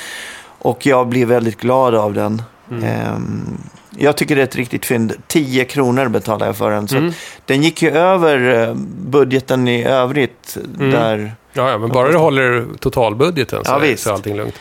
Och 0.59 0.87
jag 0.87 1.09
blir 1.09 1.27
väldigt 1.27 1.61
glad 1.61 1.95
av 1.95 2.15
den. 2.15 2.43
Mm. 2.71 2.85
Ehm, 2.85 3.59
jag 3.99 4.17
tycker 4.17 4.37
det 4.37 4.43
är 4.43 4.45
ett 4.45 4.57
riktigt 4.57 4.87
fynd. 4.87 5.13
10 5.27 5.65
kronor 5.65 6.09
betalar 6.09 6.47
jag 6.47 6.57
för 6.57 6.71
den. 6.71 6.89
Så 6.89 6.97
Mm. 6.97 7.13
den 7.45 7.63
gick 7.63 7.83
ju 7.83 7.91
över 7.91 8.69
eh, 8.69 8.75
budgeten 9.07 9.69
i 9.69 9.85
övrigt. 9.85 10.57
Mm. 10.79 10.91
Där, 10.91 11.33
Ja, 11.53 11.71
ja, 11.71 11.79
men 11.79 11.89
bara 11.91 12.09
du 12.09 12.17
håller 12.19 12.65
totalbudgeten 12.81 13.65
så, 13.65 13.71
Ja, 13.71 13.85
är, 13.87 13.97
så 13.97 14.11
är 14.11 14.15
allting 14.15 14.37
lugnt. 14.37 14.55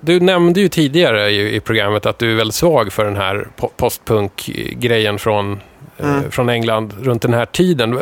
Du 0.00 0.20
nämnde 0.20 0.60
ju 0.60 0.68
tidigare 0.68 1.30
i, 1.30 1.56
i 1.56 1.60
programmet 1.60 2.06
att 2.06 2.18
du 2.18 2.32
är 2.32 2.36
väldigt 2.36 2.54
svag 2.54 2.92
för 2.92 3.04
den 3.04 3.16
här 3.16 3.48
po- 3.58 3.70
postpunk-grejen 3.76 5.18
från, 5.18 5.60
Mm. 6.02 6.30
från 6.30 6.48
England 6.48 6.94
runt 7.00 7.22
den 7.22 7.34
här 7.34 7.46
tiden. 7.46 7.98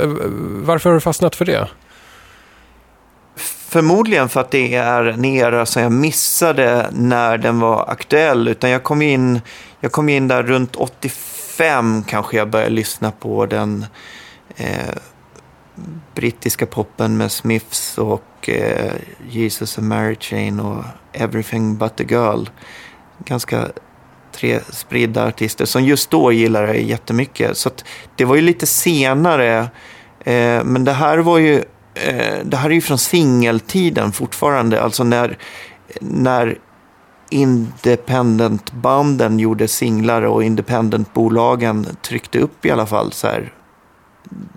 Varför 0.66 0.90
har 0.90 0.94
du 0.94 1.00
fastnat 1.00 1.36
för 1.36 1.44
det? 1.44 1.68
Förmodligen 3.68 4.28
för 4.28 4.40
att 4.40 4.50
det 4.50 4.74
är 4.74 5.04
en 5.04 5.24
era 5.24 5.66
som 5.66 5.82
jag 5.82 5.92
missade 5.92 6.88
när 6.92 7.38
den 7.38 7.60
var 7.60 7.90
aktuell. 7.90 8.48
Utan 8.48 8.70
jag 8.70 8.82
kom 8.82 9.02
in, 9.02 9.40
jag 9.80 9.92
kom 9.92 10.08
in 10.08 10.28
där 10.28 10.42
runt 10.42 10.76
85 10.76 12.02
kanske 12.02 12.36
jag 12.36 12.50
började 12.50 12.70
lyssna 12.70 13.10
på 13.10 13.46
den 13.46 13.86
eh, 14.56 14.94
brittiska 16.14 16.66
poppen 16.66 17.16
med 17.16 17.32
Smiths 17.32 17.98
och 17.98 18.48
eh, 18.48 18.92
Jesus 19.28 19.78
and 19.78 19.88
Mary 19.88 20.16
Chain 20.20 20.60
och 20.60 20.84
Everything 21.12 21.76
But 21.78 22.00
a 22.00 22.04
Girl. 22.08 22.44
Ganska 23.24 23.68
tre 24.38 24.60
spridda 24.70 25.26
artister 25.26 25.64
som 25.64 25.84
just 25.84 26.10
då 26.10 26.32
gillade 26.32 26.66
det 26.66 26.78
jättemycket. 26.78 27.56
Så 27.56 27.70
det 28.16 28.24
var 28.24 28.36
ju 28.36 28.42
lite 28.42 28.66
senare. 28.66 29.58
Eh, 30.24 30.64
men 30.64 30.84
det 30.84 30.92
här 30.92 31.18
var 31.18 31.38
ju 31.38 31.56
eh, 31.94 32.34
det 32.44 32.56
här 32.56 32.70
är 32.70 32.74
ju 32.74 32.80
från 32.80 32.98
singeltiden 32.98 34.12
fortfarande. 34.12 34.82
Alltså 34.82 35.04
när, 35.04 35.38
när 36.00 36.58
independentbanden 37.30 39.38
gjorde 39.38 39.68
singlar 39.68 40.22
och 40.22 40.44
independentbolagen 40.44 41.86
tryckte 42.02 42.38
upp 42.38 42.66
i 42.66 42.70
alla 42.70 42.86
fall 42.86 43.12
så 43.12 43.26
här. 43.26 43.52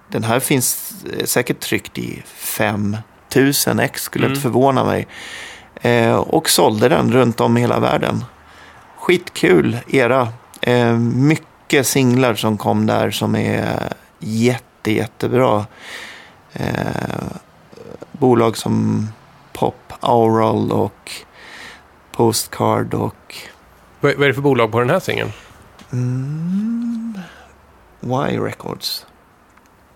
Den 0.09 0.23
här 0.23 0.39
finns 0.39 0.93
eh, 1.17 1.25
säkert 1.25 1.59
tryckt 1.59 1.97
i 1.97 2.23
5000 2.25 3.79
ex 3.79 4.01
skulle 4.01 4.25
Mm. 4.25 4.31
inte 4.33 4.41
förvåna 4.41 4.83
mig. 4.83 5.07
Eh, 5.81 6.15
och 6.15 6.49
sålde 6.49 6.89
den 6.89 7.11
runt 7.11 7.41
om 7.41 7.57
i 7.57 7.61
hela 7.61 7.79
världen. 7.79 8.23
Skitkul 9.01 9.77
era. 9.87 10.27
Eh, 10.61 10.97
mycket 10.99 11.87
singlar 11.87 12.35
som 12.35 12.57
kom 12.57 12.85
där 12.85 13.11
som 13.11 13.35
är 13.35 13.93
jätte, 14.19 14.91
jättebra. 14.91 15.65
Eh, 16.53 16.65
bolag 18.11 18.57
som 18.57 19.07
Pop, 19.53 19.93
Aural 19.99 20.71
och 20.71 21.11
Postcard 22.11 22.93
och 22.93 23.35
Vad 23.99 24.13
vad 24.15 24.23
är 24.23 24.27
det 24.27 24.33
för 24.33 24.41
bolag 24.41 24.71
på 24.71 24.79
den 24.79 24.89
här 24.89 24.99
singeln? 24.99 25.31
mm, 25.91 27.19
Y 28.31 28.37
Records. 28.39 29.05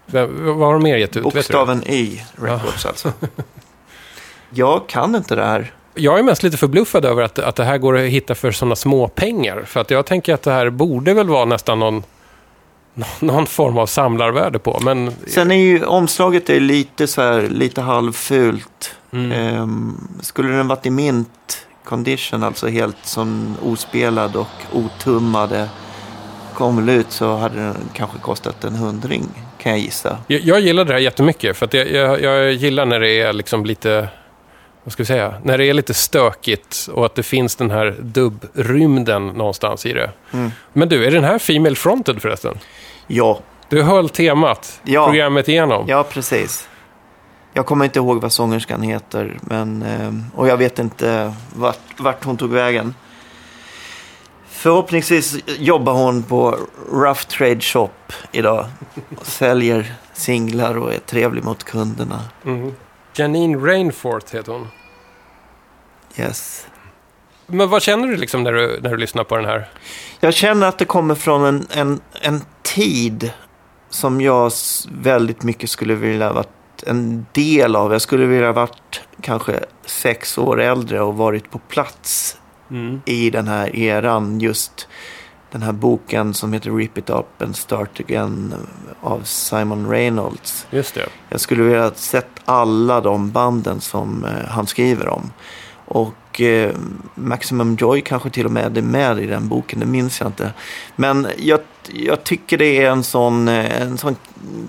Vem- 0.06 0.46
Vad 0.46 0.68
har 0.68 0.74
de 0.74 0.84
mer 0.84 0.98
gett 0.98 1.18
ut? 1.18 1.24
Bokstaven 1.24 1.84
Y 1.88 2.22
Records 2.36 2.86
alltså. 2.86 3.14
Jag 4.50 4.88
kan 4.90 5.16
inte 5.16 5.36
det 5.36 5.46
här. 5.46 5.74
Jag 5.96 6.20
är 6.20 6.24
mest 6.24 6.44
lite 6.44 6.58
förbluffad 6.58 7.06
över 7.06 7.24
att, 7.24 7.40
att 7.40 7.56
det 7.56 7.64
här 7.64 7.78
går 7.78 7.98
att 7.98 8.10
hitta 8.10 8.36
för 8.36 8.52
sådana 8.52 8.76
små 8.76 9.08
pengar. 9.08 9.64
För 9.66 9.80
att 9.80 9.92
jag 9.92 10.06
tänker 10.06 10.34
att 10.34 10.42
det 10.42 10.52
här 10.52 10.70
borde 10.70 11.14
väl 11.14 11.28
vara 11.28 11.46
nästan 11.46 11.80
någon, 11.80 12.04
någon 13.20 13.46
form 13.46 13.78
av 13.78 13.86
samlarvärde 13.86 14.60
på. 14.60 14.80
Men 14.82 15.12
Sen 15.28 15.52
är 15.52 15.56
ju 15.56 15.86
omslaget 15.86 16.50
är 16.50 16.60
lite 16.60 17.08
så 17.08 17.22
här, 17.22 17.42
lite 17.42 17.82
halvfult. 17.82 18.96
Mm. 19.12 19.32
Ehm, 19.32 20.08
skulle 20.22 20.50
den 20.50 20.68
varit 20.68 20.86
i 20.86 20.90
mint 20.90 21.66
condition, 21.86 22.44
alltså 22.44 22.68
helt 22.68 23.06
som 23.06 23.56
ospelad 23.64 24.36
och 24.36 24.48
otummade, 24.74 25.70
kom 26.54 26.90
ut 26.90 27.12
så 27.12 27.36
hade 27.36 27.56
den 27.56 27.76
kanske 27.94 28.20
kostat 28.20 28.64
en 28.64 28.76
hundring, 28.76 29.24
kan 29.58 29.72
jag 29.72 29.82
gissa. 29.82 30.18
Jag, 30.28 30.42
jag 30.42 30.60
gillar 30.60 30.86
det 30.86 30.94
här 30.94 31.00
jättemycket 31.00 31.58
för 31.58 31.66
att 31.66 31.74
jag, 31.74 31.92
jag, 31.92 32.22
jag 32.22 32.54
gillar 32.54 32.86
när 32.86 33.00
det 33.00 33.22
är 33.22 33.34
liksom 33.34 33.66
lite, 33.66 34.08
vad 34.86 34.92
ska 34.94 35.04
vi 35.04 35.08
säga, 35.08 35.34
när 35.44 35.58
det 35.58 35.66
är 35.66 35.74
lite 35.74 35.94
stökigt 35.94 36.90
och 36.94 37.06
att 37.06 37.16
det 37.16 37.24
finns 37.24 37.56
den 37.56 37.72
här 37.72 37.96
dubbrymden 38.00 39.28
någonstans 39.28 39.86
i 39.86 39.94
det. 39.94 40.12
Mm. 40.34 40.52
Men 40.74 40.90
du, 40.90 41.06
är 41.06 41.12
den 41.12 41.24
här 41.24 41.40
Female 41.40 41.76
Fronted 41.76 42.22
förresten? 42.22 42.58
Ja, 43.08 43.40
Du 43.70 43.82
höll 43.82 44.10
temat 44.10 44.82
Ja. 44.84 45.06
programmet 45.06 45.48
igenom. 45.50 45.86
ja 45.88 46.04
precis. 46.04 46.70
Jag 47.54 47.66
kommer 47.66 47.86
inte 47.86 48.00
ihåg 48.00 48.22
vad 48.22 48.32
sångerskan 48.32 48.82
heter, 48.82 49.38
men, 49.42 49.82
ehm, 49.84 50.24
och 50.36 50.48
jag 50.48 50.58
vet 50.58 50.80
inte 50.80 51.34
vart, 51.56 51.80
vart 52.00 52.24
hon 52.24 52.38
tog 52.38 52.50
vägen. 52.50 52.96
Förhoppningsvis 54.50 55.36
jobbar 55.60 55.94
hon 55.94 56.24
på 56.24 56.58
Rough 56.92 57.22
Trade 57.28 57.62
Shop 57.62 57.90
idag. 58.32 58.66
Och 59.18 59.26
säljer 59.28 59.94
singlar 60.14 60.78
och 60.78 60.94
är 60.94 61.00
trevlig 61.00 61.44
mot 61.44 61.64
kunderna. 61.64 62.20
Mhm. 62.44 62.74
Janine 63.16 63.58
Rainforth 63.58 64.36
heter 64.36 64.52
hon. 64.52 64.68
Yes. 66.18 66.68
Men 67.48 67.70
vad 67.70 67.82
känner 67.82 68.08
du 68.08 68.16
liksom 68.18 68.44
när 68.44 68.54
du, 68.54 68.80
när 68.82 68.90
du 68.90 68.98
lyssnar 68.98 69.24
på 69.24 69.36
den 69.36 69.46
här? 69.46 69.70
Jag 70.20 70.34
känner 70.34 70.68
att 70.68 70.78
det 70.78 70.86
kommer 70.86 71.16
från 71.16 71.46
en, 71.46 71.68
en, 71.72 72.02
en 72.22 72.42
tid 72.64 73.32
som 73.90 74.22
jag 74.22 74.52
väldigt 74.92 75.44
mycket 75.44 75.70
skulle 75.70 75.96
vilja 75.96 76.34
varit 76.34 76.84
en 76.86 77.26
del 77.32 77.76
av. 77.76 77.92
Jag 77.92 78.02
skulle 78.02 78.26
vilja 78.26 78.52
varit 78.52 79.02
kanske 79.22 79.60
sex 79.86 80.38
år 80.38 80.62
äldre 80.62 81.02
och 81.02 81.18
varit 81.18 81.52
på 81.52 81.60
plats 81.60 82.38
i 83.06 83.30
den 83.30 83.48
här 83.48 83.76
eran. 83.76 84.40
Just 84.40 84.88
den 85.56 85.64
här 85.64 85.72
boken 85.72 86.34
som 86.34 86.54
heter 86.54 86.72
Rip 86.72 86.98
It 86.98 87.10
Up 87.10 87.42
and 87.42 87.56
Start 87.56 88.00
Again 88.00 88.54
av 89.02 89.22
Simon 89.24 89.90
Reynolds. 89.90 90.68
Just 90.70 90.96
det. 90.96 91.06
Jag 91.30 91.40
skulle 91.40 91.64
vilja 91.64 91.84
ha 91.84 91.92
sett 91.92 92.30
alla 92.46 93.02
de 93.02 93.32
banden 93.32 93.82
som 93.82 94.26
eh, 94.26 94.48
han 94.48 94.68
skriver 94.68 95.08
om. 95.08 95.32
Och 95.86 96.42
eh, 96.42 96.76
Maximum 97.16 97.76
Joy 97.76 98.02
kanske 98.02 98.30
till 98.30 98.46
och 98.46 98.52
med 98.52 98.78
är 98.78 98.82
med 98.82 99.20
i 99.20 99.26
den 99.26 99.48
boken, 99.48 99.80
det 99.80 99.86
minns 99.86 100.20
jag 100.20 100.30
inte. 100.30 100.54
Men 100.96 101.28
jag, 101.38 101.60
jag 101.92 102.24
tycker 102.24 102.58
det 102.58 102.84
är 102.84 102.92
en 102.92 103.04
sån, 103.04 103.48
eh, 103.48 103.82
en 103.82 103.98
sån 103.98 104.16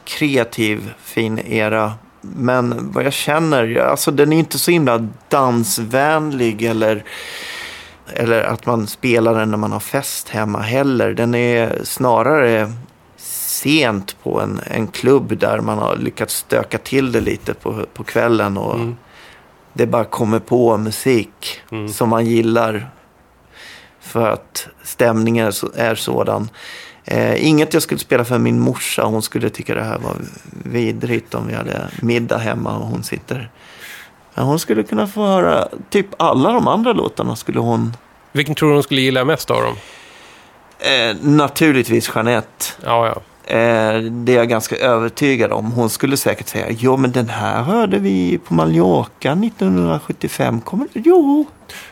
kreativ, 0.04 0.92
fin 1.02 1.38
era. 1.38 1.92
Men 2.20 2.92
vad 2.92 3.04
jag 3.04 3.12
känner, 3.12 3.76
alltså 3.76 4.10
den 4.10 4.32
är 4.32 4.38
inte 4.38 4.58
så 4.58 4.70
himla 4.70 5.08
dansvänlig 5.28 6.62
eller, 6.62 7.04
eller 8.14 8.42
att 8.42 8.66
man 8.66 8.86
spelar 8.86 9.34
den 9.34 9.50
när 9.50 9.56
man 9.58 9.72
har 9.72 9.80
fest 9.80 10.28
hemma 10.28 10.60
heller. 10.60 11.14
Den 11.14 11.34
är 11.34 11.80
snarare 11.84 12.72
sent 13.16 14.16
på 14.22 14.40
en, 14.40 14.60
en 14.66 14.86
klubb 14.86 15.38
där 15.38 15.60
man 15.60 15.78
har 15.78 15.96
lyckats 15.96 16.34
stöka 16.36 16.78
till 16.78 17.12
det 17.12 17.20
lite 17.20 17.54
på, 17.54 17.86
på 17.94 18.04
kvällen 18.04 18.56
och 18.56 18.74
Mm. 18.74 18.96
det 19.72 19.86
bara 19.86 20.04
kommer 20.04 20.38
på 20.38 20.76
musik 20.76 21.60
Mm. 21.72 21.88
som 21.88 22.08
man 22.08 22.26
gillar 22.26 22.90
för 24.00 24.28
att 24.28 24.68
stämningen 24.82 25.46
är, 25.46 25.50
så, 25.50 25.70
är 25.74 25.94
sådan. 25.94 26.48
Eh, 27.04 27.46
inget 27.46 27.74
jag 27.74 27.82
skulle 27.82 27.98
spela 28.00 28.24
för 28.24 28.38
min 28.38 28.60
morsa, 28.60 29.02
hon 29.04 29.22
skulle 29.22 29.50
tycka 29.50 29.74
det 29.74 29.82
här 29.84 29.98
var 29.98 30.16
vidrigt 30.64 31.34
om 31.34 31.46
vi 31.46 31.54
hade 31.54 31.88
middag 32.02 32.38
hemma 32.38 32.78
och 32.78 32.86
hon 32.86 33.02
sitter. 33.02 33.50
Hon 34.36 34.58
skulle 34.58 34.82
kunna 34.82 35.06
få 35.06 35.26
höra 35.26 35.68
typ 35.90 36.06
alla 36.16 36.52
de 36.52 36.68
andra 36.68 36.92
låtarna 36.92 37.36
skulle 37.36 37.60
hon 37.60 37.96
Vilken 38.32 38.54
tror 38.54 38.68
du 38.68 38.74
hon 38.74 38.82
skulle 38.82 39.00
gilla 39.00 39.24
mest 39.24 39.50
av 39.50 39.62
dem? 39.62 39.74
Eh, 40.78 41.16
naturligtvis 41.20 42.10
Jeanette. 42.14 42.64
Ja, 42.84 43.06
ja. 43.06 43.20
Eh, 43.54 44.00
det 44.00 44.32
är 44.32 44.36
jag 44.36 44.48
ganska 44.48 44.76
övertygad 44.76 45.52
om. 45.52 45.72
Hon 45.72 45.90
skulle 45.90 46.16
säkert 46.16 46.48
säga, 46.48 46.66
jo 46.70 46.96
men 46.96 47.12
den 47.12 47.28
här 47.28 47.62
hörde 47.62 47.98
vi 47.98 48.38
på 48.38 48.54
Mallorca 48.54 49.32
1975. 49.32 50.60
Kommer 50.60 50.86
du? 50.92 51.02
Jo. 51.04 51.44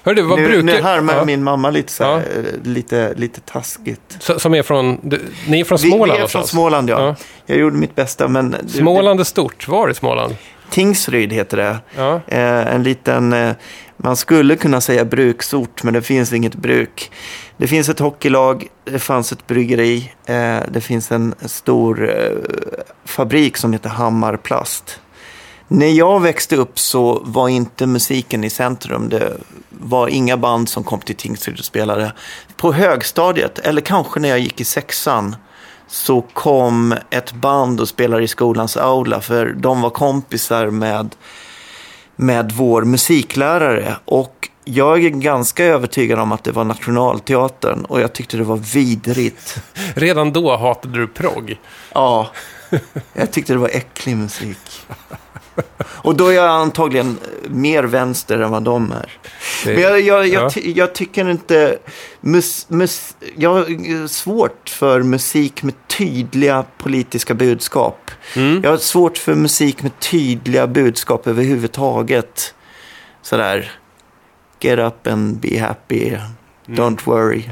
Hörru, 0.02 0.22
vad 0.22 0.38
nu, 0.38 0.44
brukar... 0.48 0.62
nu 0.62 0.82
härmar 0.82 1.14
ja. 1.14 1.24
min 1.24 1.42
mamma 1.44 1.70
lite, 1.70 1.92
så 1.92 2.04
här, 2.04 2.10
Ja. 2.12 2.18
eh, 2.18 2.44
lite, 2.62 3.14
lite 3.16 3.40
taskigt. 3.40 4.18
S- 4.28 4.42
Som 4.42 4.54
är 4.54 4.62
från... 4.62 4.98
Du, 5.02 5.20
ni 5.48 5.60
är 5.60 5.64
från 5.64 5.78
Vi, 5.82 5.88
Småland 5.90 6.18
vi 6.18 6.24
är 6.24 6.28
från? 6.28 6.44
Småland, 6.46 6.90
ja. 6.90 7.00
Ja. 7.06 7.14
Jag 7.46 7.58
gjorde 7.58 7.76
mitt 7.76 7.94
bästa, 7.94 8.28
men... 8.28 8.56
Småland 8.68 9.20
är 9.20 9.24
stort. 9.24 9.68
Var 9.68 9.88
i 9.88 9.94
Småland? 9.94 10.36
Tingsryd 10.74 11.32
heter 11.32 11.56
det. 11.56 11.78
Ja. 11.96 12.20
Eh, 12.26 12.74
en 12.74 12.82
liten, 12.82 13.32
eh, 13.32 13.54
man 13.96 14.16
skulle 14.16 14.56
kunna 14.56 14.80
säga 14.80 15.04
bruksort, 15.04 15.82
men 15.82 15.94
det 15.94 16.02
finns 16.02 16.32
inget 16.32 16.54
bruk. 16.54 17.10
Det 17.56 17.66
finns 17.66 17.88
ett 17.88 17.98
hockeylag, 17.98 18.66
det 18.84 18.98
fanns 18.98 19.32
ett 19.32 19.46
bryggeri, 19.46 20.12
eh, 20.26 20.58
det 20.68 20.80
finns 20.80 21.12
en 21.12 21.34
stor 21.40 22.10
eh, 22.10 22.32
fabrik 23.04 23.56
som 23.56 23.72
heter 23.72 23.88
Hammarplast. 23.88 25.00
När 25.68 25.86
jag 25.86 26.20
växte 26.20 26.56
upp 26.56 26.78
så 26.78 27.22
var 27.24 27.48
inte 27.48 27.86
musiken 27.86 28.44
i 28.44 28.50
centrum. 28.50 29.08
Det 29.08 29.32
var 29.70 30.08
inga 30.08 30.36
band 30.36 30.68
som 30.68 30.84
kom 30.84 31.00
till 31.00 31.16
Tingsryd 31.16 31.58
och 31.58 31.64
spelade. 31.64 32.12
På 32.56 32.72
högstadiet, 32.72 33.58
eller 33.58 33.80
kanske 33.80 34.20
när 34.20 34.28
jag 34.28 34.38
gick 34.38 34.60
i 34.60 34.64
sexan, 34.64 35.36
så 35.86 36.22
kom 36.22 36.94
ett 37.10 37.32
band 37.32 37.80
och 37.80 37.88
spelade 37.88 38.22
i 38.22 38.28
skolans 38.28 38.76
aula. 38.76 39.20
För 39.20 39.46
de 39.46 39.80
var 39.80 39.90
kompisar 39.90 40.66
med, 40.66 41.14
med 42.16 42.52
vår 42.52 42.82
musiklärare. 42.82 43.96
Och 44.04 44.48
jag 44.64 45.04
är 45.04 45.08
ganska 45.08 45.64
övertygad 45.64 46.18
om 46.18 46.32
att 46.32 46.44
det 46.44 46.52
var 46.52 46.64
Nationalteatern 46.64 47.84
och 47.84 48.00
jag 48.00 48.12
tyckte 48.12 48.36
det 48.36 48.44
var 48.44 48.56
vidrigt. 48.56 49.62
Redan 49.94 50.32
då 50.32 50.56
hatade 50.56 50.98
du 50.98 51.06
progg. 51.06 51.60
Ja, 51.92 52.30
jag 53.12 53.32
tyckte 53.32 53.52
det 53.52 53.58
var 53.58 53.68
äcklig 53.68 54.16
musik. 54.16 54.86
Och 55.86 56.14
då 56.16 56.26
är 56.28 56.32
jag 56.32 56.48
antagligen 56.48 57.18
mer 57.48 57.84
vänster 57.84 58.38
än 58.38 58.50
vad 58.50 58.62
de 58.62 58.92
är. 58.92 59.12
Det- 59.64 59.72
Men 59.74 59.82
jag, 59.82 60.00
jag, 60.00 60.28
jag, 60.28 60.42
ja. 60.44 60.50
ty- 60.50 60.72
jag 60.76 60.94
tycker 60.94 61.30
inte... 61.30 61.78
Mus, 62.20 62.66
mus, 62.68 63.16
jag 63.36 63.54
har 63.54 64.06
svårt 64.06 64.68
för 64.68 65.02
musik 65.02 65.62
med 65.62 65.74
tydliga 65.88 66.64
politiska 66.78 67.34
budskap. 67.34 68.10
Mm. 68.36 68.60
Jag 68.62 68.70
har 68.70 68.76
svårt 68.78 69.18
för 69.18 69.34
musik 69.34 69.82
med 69.82 69.98
tydliga 69.98 70.66
budskap 70.66 71.26
överhuvudtaget. 71.26 72.54
Sådär, 73.22 73.72
get 74.60 74.78
up 74.78 75.06
and 75.06 75.36
be 75.36 75.58
happy, 75.60 76.08
Mm. 76.08 76.20
don't 76.66 76.98
worry. 77.04 77.42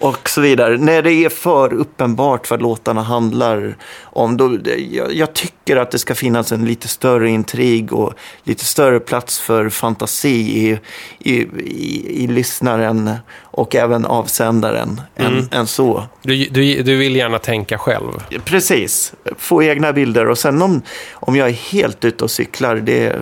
Och 0.00 0.28
så 0.28 0.40
vidare. 0.40 0.76
När 0.76 1.02
det 1.02 1.12
är 1.12 1.28
för 1.28 1.72
uppenbart 1.72 2.50
vad 2.50 2.62
låtarna 2.62 3.02
handlar 3.02 3.76
om. 4.02 4.36
Då, 4.36 4.58
jag, 4.90 5.14
jag 5.14 5.32
tycker 5.34 5.76
att 5.76 5.90
det 5.90 5.98
ska 5.98 6.14
finnas 6.14 6.52
en 6.52 6.64
lite 6.64 6.88
större 6.88 7.30
intrig 7.30 7.92
och 7.92 8.14
lite 8.44 8.64
större 8.64 9.00
plats 9.00 9.38
för 9.40 9.68
fantasi 9.68 10.28
i, 10.68 10.78
i, 11.18 11.34
i, 11.58 12.24
i 12.24 12.26
lyssnaren 12.26 13.10
och 13.42 13.74
även 13.74 14.04
avsändaren 14.06 15.00
Mm. 15.16 15.36
än, 15.38 15.48
än 15.52 15.66
så. 15.66 16.04
Du, 16.22 16.44
du, 16.44 16.82
du 16.82 16.96
vill 16.96 17.16
gärna 17.16 17.38
tänka 17.38 17.78
själv. 17.78 18.12
Precis, 18.44 19.12
få 19.38 19.62
egna 19.62 19.92
bilder 19.92 20.28
och 20.28 20.38
sen 20.38 20.62
om, 20.62 20.82
om 21.12 21.36
jag 21.36 21.48
är 21.48 21.52
helt 21.52 22.04
ute 22.04 22.24
och 22.24 22.30
cyklar, 22.30 22.76
det 22.76 23.16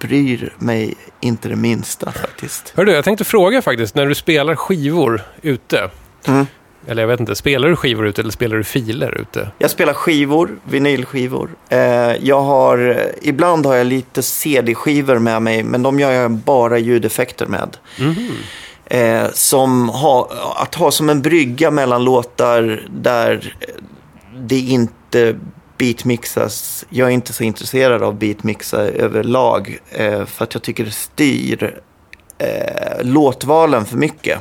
bryr 0.00 0.54
mig 0.58 0.94
inte 1.20 1.48
det 1.48 1.56
minsta 1.56 2.12
faktiskt. 2.12 2.72
Hör 2.76 2.84
du, 2.84 2.92
jag 2.92 3.04
tänkte 3.04 3.24
fråga 3.24 3.62
faktiskt, 3.62 3.94
när 3.94 4.06
du 4.06 4.14
spelar 4.14 4.54
skivor 4.56 5.22
ute. 5.42 5.90
Mm. 6.26 6.46
Eller 6.86 7.02
jag 7.02 7.08
vet 7.08 7.20
inte, 7.20 7.34
spelar 7.34 7.68
du 7.68 7.76
skivor 7.76 8.06
ute 8.06 8.20
eller 8.20 8.32
spelar 8.32 8.56
du 8.56 8.64
filer 8.64 9.20
ute? 9.20 9.50
Jag 9.58 9.70
spelar 9.70 9.92
skivor, 9.92 10.58
vinylskivor. 10.64 11.50
Eh, 11.68 11.78
jag 12.20 12.40
har, 12.40 13.02
ibland 13.22 13.66
har 13.66 13.74
jag 13.74 13.86
lite 13.86 14.22
CD-skivor 14.22 15.18
med 15.18 15.42
mig, 15.42 15.62
men 15.62 15.82
de 15.82 16.00
gör 16.00 16.10
jag 16.10 16.30
bara 16.30 16.78
ljudeffekter 16.78 17.46
med. 17.46 17.76
Eh, 18.84 19.30
som 19.32 19.88
ha, 19.88 20.30
att 20.56 20.74
ha 20.74 20.90
som 20.90 21.10
en 21.10 21.22
brygga 21.22 21.70
mellan 21.70 22.04
låtar 22.04 22.82
där 22.90 23.54
det 24.36 24.58
inte 24.58 25.38
beatmixas. 25.78 26.84
Jag 26.88 27.08
är 27.08 27.12
inte 27.12 27.32
så 27.32 27.44
intresserad 27.44 28.02
av 28.02 28.14
beatmixa 28.14 28.78
överlag, 28.78 29.78
eh, 29.90 30.24
för 30.24 30.44
att 30.44 30.54
jag 30.54 30.62
tycker 30.62 30.84
det 30.84 30.90
styr 30.90 31.80
låtvalen 33.02 33.84
för 33.84 33.96
mycket. 33.96 34.38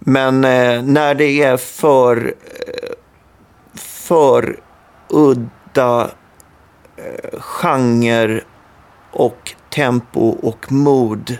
Men 0.00 0.44
eh, 0.44 0.82
när 0.82 1.14
det 1.14 1.42
är 1.42 1.56
för, 1.56 2.34
eh, 2.66 2.94
för 3.74 4.60
udda 5.08 6.10
eh, 6.96 7.40
genre 7.40 8.40
och 9.10 9.54
tempo 9.70 10.20
och 10.20 10.72
mod 10.72 11.38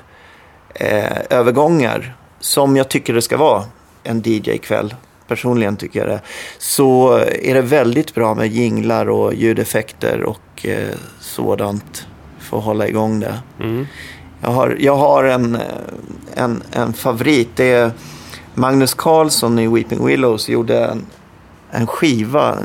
eh, 0.74 1.16
övergångar 1.30 2.16
som 2.40 2.76
jag 2.76 2.88
tycker 2.88 3.14
det 3.14 3.22
ska 3.22 3.36
vara 3.36 3.64
en 4.02 4.22
DJ-kväll. 4.24 4.94
Personligen 5.28 5.76
tycker 5.76 6.00
jag 6.00 6.08
det. 6.08 6.20
Så 6.58 7.16
är 7.18 7.54
det 7.54 7.62
väldigt 7.62 8.14
bra 8.14 8.34
med 8.34 8.48
jinglar 8.48 9.08
och 9.08 9.34
ljudeffekter 9.34 10.22
och 10.22 10.66
eh, 10.66 10.94
sådant 11.20 12.06
för 12.38 12.58
att 12.58 12.64
hålla 12.64 12.88
igång 12.88 13.20
det. 13.20 13.40
Mm. 13.60 13.86
Jag 14.42 14.50
har, 14.50 14.76
jag 14.80 14.96
har 14.96 15.24
en, 15.24 15.54
eh, 15.54 15.60
en, 16.34 16.62
en 16.72 16.92
favorit. 16.92 17.48
Det 17.56 17.72
är 17.72 17.90
Magnus 18.60 18.94
Carlsson 18.94 19.58
i 19.58 19.68
Weeping 19.68 20.06
Willows 20.06 20.48
gjorde 20.48 20.84
en, 20.84 21.06
en 21.70 21.86
skiva 21.86 22.58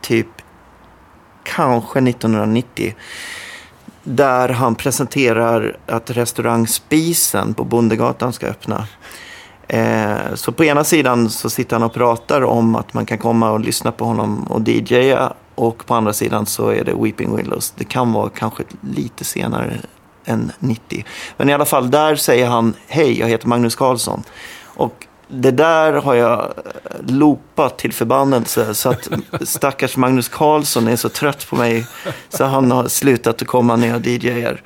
typ 0.00 0.26
kanske 1.42 1.98
1990. 1.98 2.94
Där 4.02 4.48
han 4.48 4.74
presenterar 4.74 5.76
att 5.86 6.10
restaurang 6.10 6.66
Spisen 6.66 7.54
på 7.54 7.64
Bondegatan 7.64 8.32
ska 8.32 8.46
öppna. 8.46 8.86
Eh, 9.68 10.34
så 10.34 10.52
på 10.52 10.64
ena 10.64 10.84
sidan 10.84 11.30
så 11.30 11.50
sitter 11.50 11.76
han 11.76 11.82
och 11.82 11.94
pratar 11.94 12.42
om 12.42 12.76
att 12.76 12.94
man 12.94 13.06
kan 13.06 13.18
komma 13.18 13.50
och 13.50 13.60
lyssna 13.60 13.92
på 13.92 14.04
honom 14.04 14.44
och 14.44 14.68
DJa. 14.68 15.32
Och 15.54 15.86
på 15.86 15.94
andra 15.94 16.12
sidan 16.12 16.46
så 16.46 16.68
är 16.68 16.84
det 16.84 16.94
Weeping 16.94 17.36
Willows. 17.36 17.74
Det 17.76 17.84
kan 17.84 18.12
vara 18.12 18.30
kanske 18.30 18.62
lite 18.80 19.24
senare 19.24 19.76
än 20.24 20.52
90. 20.58 21.04
Men 21.36 21.48
i 21.48 21.52
alla 21.52 21.64
fall, 21.64 21.90
där 21.90 22.16
säger 22.16 22.46
han 22.46 22.74
Hej, 22.86 23.18
jag 23.18 23.28
heter 23.28 23.48
Magnus 23.48 23.76
Karlsson. 23.76 24.22
Och 24.64 25.06
det 25.34 25.50
där 25.50 25.92
har 25.92 26.14
jag 26.14 26.52
loopat 27.06 27.78
till 27.78 27.92
förbannelse. 27.92 28.74
Så 28.74 28.90
att 28.90 29.08
stackars 29.40 29.96
Magnus 29.96 30.28
Karlsson 30.28 30.88
är 30.88 30.96
så 30.96 31.08
trött 31.08 31.46
på 31.50 31.56
mig. 31.56 31.86
Så 32.28 32.44
han 32.44 32.70
har 32.70 32.88
slutat 32.88 33.42
att 33.42 33.48
komma 33.48 33.76
när 33.76 33.88
jag 33.88 34.06
DJar. 34.06 34.62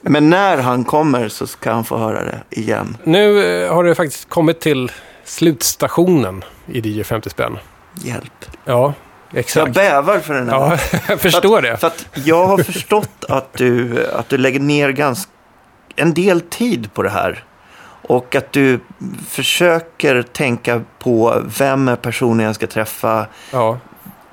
Men 0.00 0.30
när 0.30 0.58
han 0.58 0.84
kommer 0.84 1.28
så 1.28 1.46
ska 1.46 1.72
han 1.72 1.84
få 1.84 1.98
höra 1.98 2.24
det 2.24 2.40
igen. 2.50 2.96
Nu 3.04 3.44
eh, 3.64 3.74
har 3.74 3.84
det 3.84 3.94
faktiskt 3.94 4.28
kommit 4.28 4.60
till 4.60 4.92
slutstationen 5.24 6.44
i 6.66 6.78
DJ 6.80 7.04
50 7.04 7.30
spänn. 7.30 7.58
Hjälp. 8.04 8.44
Ja, 8.64 8.94
Jag 9.30 9.40
exakt. 9.40 9.74
bävar 9.74 10.18
för 10.18 10.34
den 10.34 10.48
här. 10.48 10.56
Ja, 10.56 10.78
jag 11.08 11.20
förstår 11.20 11.40
för 11.48 11.56
att, 11.56 11.62
det. 11.62 11.76
För 11.76 11.86
att 11.86 12.06
jag 12.26 12.46
har 12.46 12.58
förstått 12.58 13.24
att 13.28 13.52
du, 13.52 14.06
att 14.06 14.28
du 14.28 14.38
lägger 14.38 14.60
ner 14.60 14.90
ganska, 14.90 15.32
en 15.96 16.14
del 16.14 16.40
tid 16.40 16.94
på 16.94 17.02
det 17.02 17.10
här. 17.10 17.44
Och 18.08 18.34
att 18.34 18.52
du 18.52 18.80
försöker 19.28 20.22
tänka 20.22 20.82
på 20.98 21.42
vem 21.58 21.88
är 21.88 21.96
personen 21.96 22.46
jag 22.46 22.54
ska 22.54 22.66
träffa 22.66 23.26
Ja. 23.52 23.78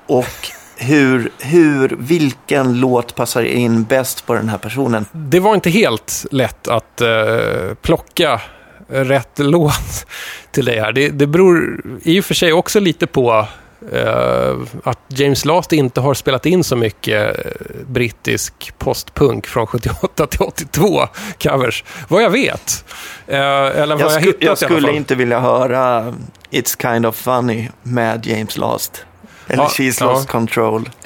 och 0.08 0.48
hur, 0.78 1.32
hur, 1.40 1.96
vilken 2.00 2.80
låt 2.80 3.16
passar 3.16 3.44
in 3.44 3.84
bäst 3.84 4.26
på 4.26 4.34
den 4.34 4.50
här 4.50 4.58
personen. 4.58 5.06
Det 5.12 5.40
var 5.40 5.56
inte 5.56 5.70
helt 5.70 6.26
lätt 6.32 6.68
att 6.68 7.02
eh, 7.02 7.74
plocka 7.82 8.42
rätt 8.88 9.32
låt 9.40 10.06
till 10.52 10.66
dig 10.66 10.80
här. 10.80 10.92
Det, 10.92 11.10
det 11.10 11.28
beror 11.28 11.82
i 12.04 12.20
och 12.20 12.26
för 12.26 12.34
sig 12.34 12.54
också 12.54 12.80
lite 12.80 13.08
på 13.08 13.48
eh, 13.92 14.56
att 14.84 15.00
James 15.08 15.46
Last 15.46 15.74
inte 15.74 16.02
har 16.02 16.14
spelat 16.14 16.46
in 16.46 16.64
så 16.64 16.76
mycket 16.76 17.46
eh, 17.46 17.52
brittisk 17.88 18.74
postpunk 18.78 19.48
från 19.48 19.68
78 19.68 20.28
till 20.28 20.42
82 20.42 21.08
covers. 21.44 21.84
Vad 22.08 22.24
jag 22.24 22.30
vet. 22.30 22.86
Eh, 23.28 23.38
eller 23.38 23.88
vad 23.96 24.02
jag, 24.02 24.12
Jag, 24.12 24.20
hittat 24.22 24.44
jag 24.44 24.58
skulle 24.58 24.92
inte 24.92 25.16
vilja 25.16 25.40
höra 25.40 26.14
It's 26.52 26.82
kind 26.94 27.06
of 27.06 27.16
funny 27.16 27.70
med 27.84 28.26
James 28.26 28.58
Last. 28.58 29.06
Eller 29.48 29.64
Ja, 29.64 29.68
She's 29.70 29.98
ja. 30.00 30.06
lost 30.12 30.30
control. 30.30 30.90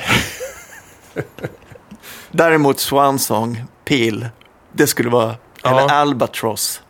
Däremot 2.32 2.80
Swan 2.80 3.20
Song, 3.20 3.64
Peel, 3.86 4.28
det 4.74 4.88
skulle 4.88 5.10
vara, 5.10 5.36
Ja. 5.64 5.70
eller 5.70 5.92
Albatross. 5.94 6.82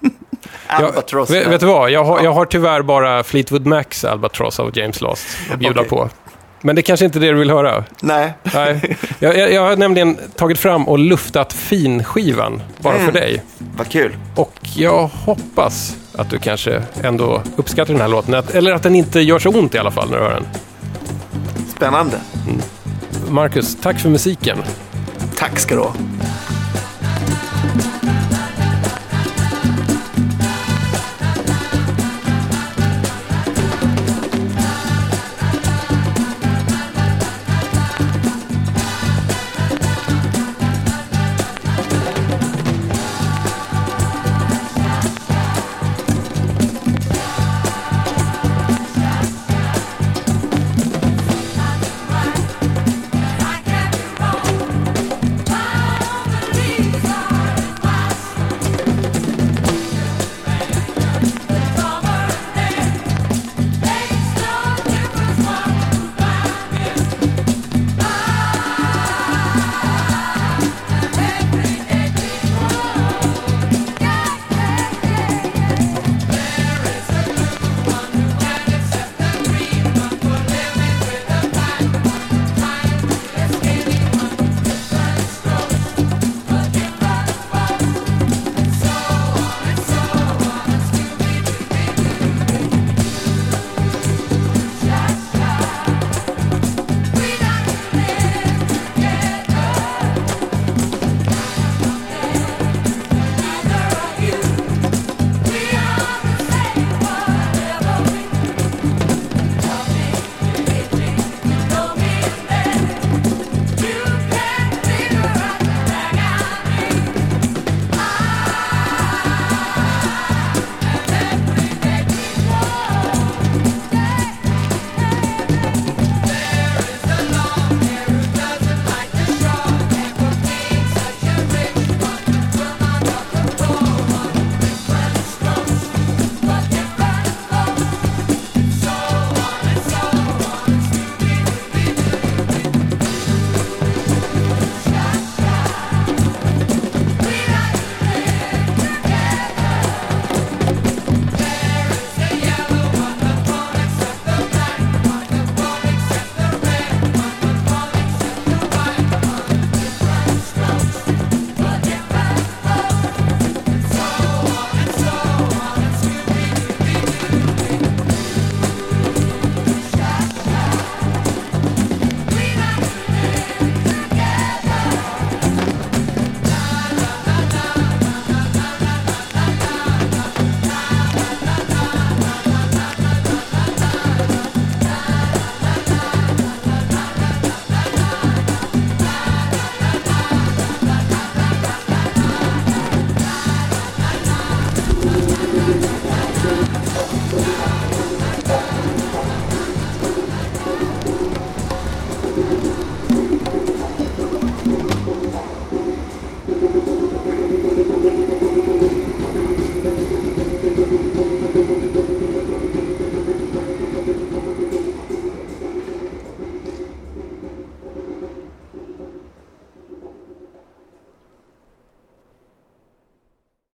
Jag, 0.68 0.82
Albatross. 0.82 1.30
vet, 1.30 1.46
vet 1.46 1.60
du 1.60 1.66
vad? 1.66 1.90
Jag 1.90 2.04
har, 2.04 2.22
jag 2.22 2.32
har 2.32 2.44
tyvärr 2.44 2.82
bara 2.82 3.24
Fleetwood 3.24 3.66
Macs 3.66 4.04
Albatross 4.04 4.60
av 4.60 4.78
James 4.78 5.00
Last 5.00 5.26
att 5.52 5.58
bjuda 5.58 5.80
Okej. 5.80 5.88
på. 5.90 6.08
Men 6.64 6.76
det 6.76 6.82
kanske 6.82 7.04
inte 7.06 7.18
är 7.18 7.20
det 7.20 7.26
du 7.32 7.38
vill 7.38 7.50
höra. 7.50 7.84
Nej, 8.00 8.32
Nej. 8.42 8.96
Jag, 9.18 9.36
jag, 9.38 9.52
jag 9.52 9.62
har 9.62 9.76
nämligen 9.76 10.18
tagit 10.36 10.58
fram 10.58 10.88
och 10.88 10.98
luftat 10.98 11.52
finskivan 11.52 12.62
bara 12.78 12.94
Mm. 12.94 13.06
för 13.06 13.12
dig. 13.12 13.42
vad 13.76 13.88
kul. 13.88 14.16
Och 14.36 14.58
jag 14.76 15.06
hoppas 15.06 15.96
att 16.18 16.30
du 16.30 16.38
kanske 16.38 16.82
ändå 17.02 17.42
uppskattar 17.56 17.92
den 17.92 18.00
här 18.00 18.08
låten. 18.08 18.34
Att, 18.34 18.54
eller 18.54 18.72
att 18.72 18.82
den 18.82 18.94
inte 18.94 19.20
gör 19.20 19.38
så 19.38 19.48
ont 19.50 19.74
i 19.74 19.78
alla 19.78 19.90
fall 19.90 20.10
när 20.10 20.16
du 20.16 20.22
hör 20.22 20.30
den. 20.30 20.46
Spännande. 21.76 22.16
Marcus, 23.28 23.76
tack 23.82 23.98
för 24.00 24.08
musiken. 24.08 24.58
Tack 25.36 25.58
ska 25.58 25.74
du 25.74 25.80
ha. 25.80 25.92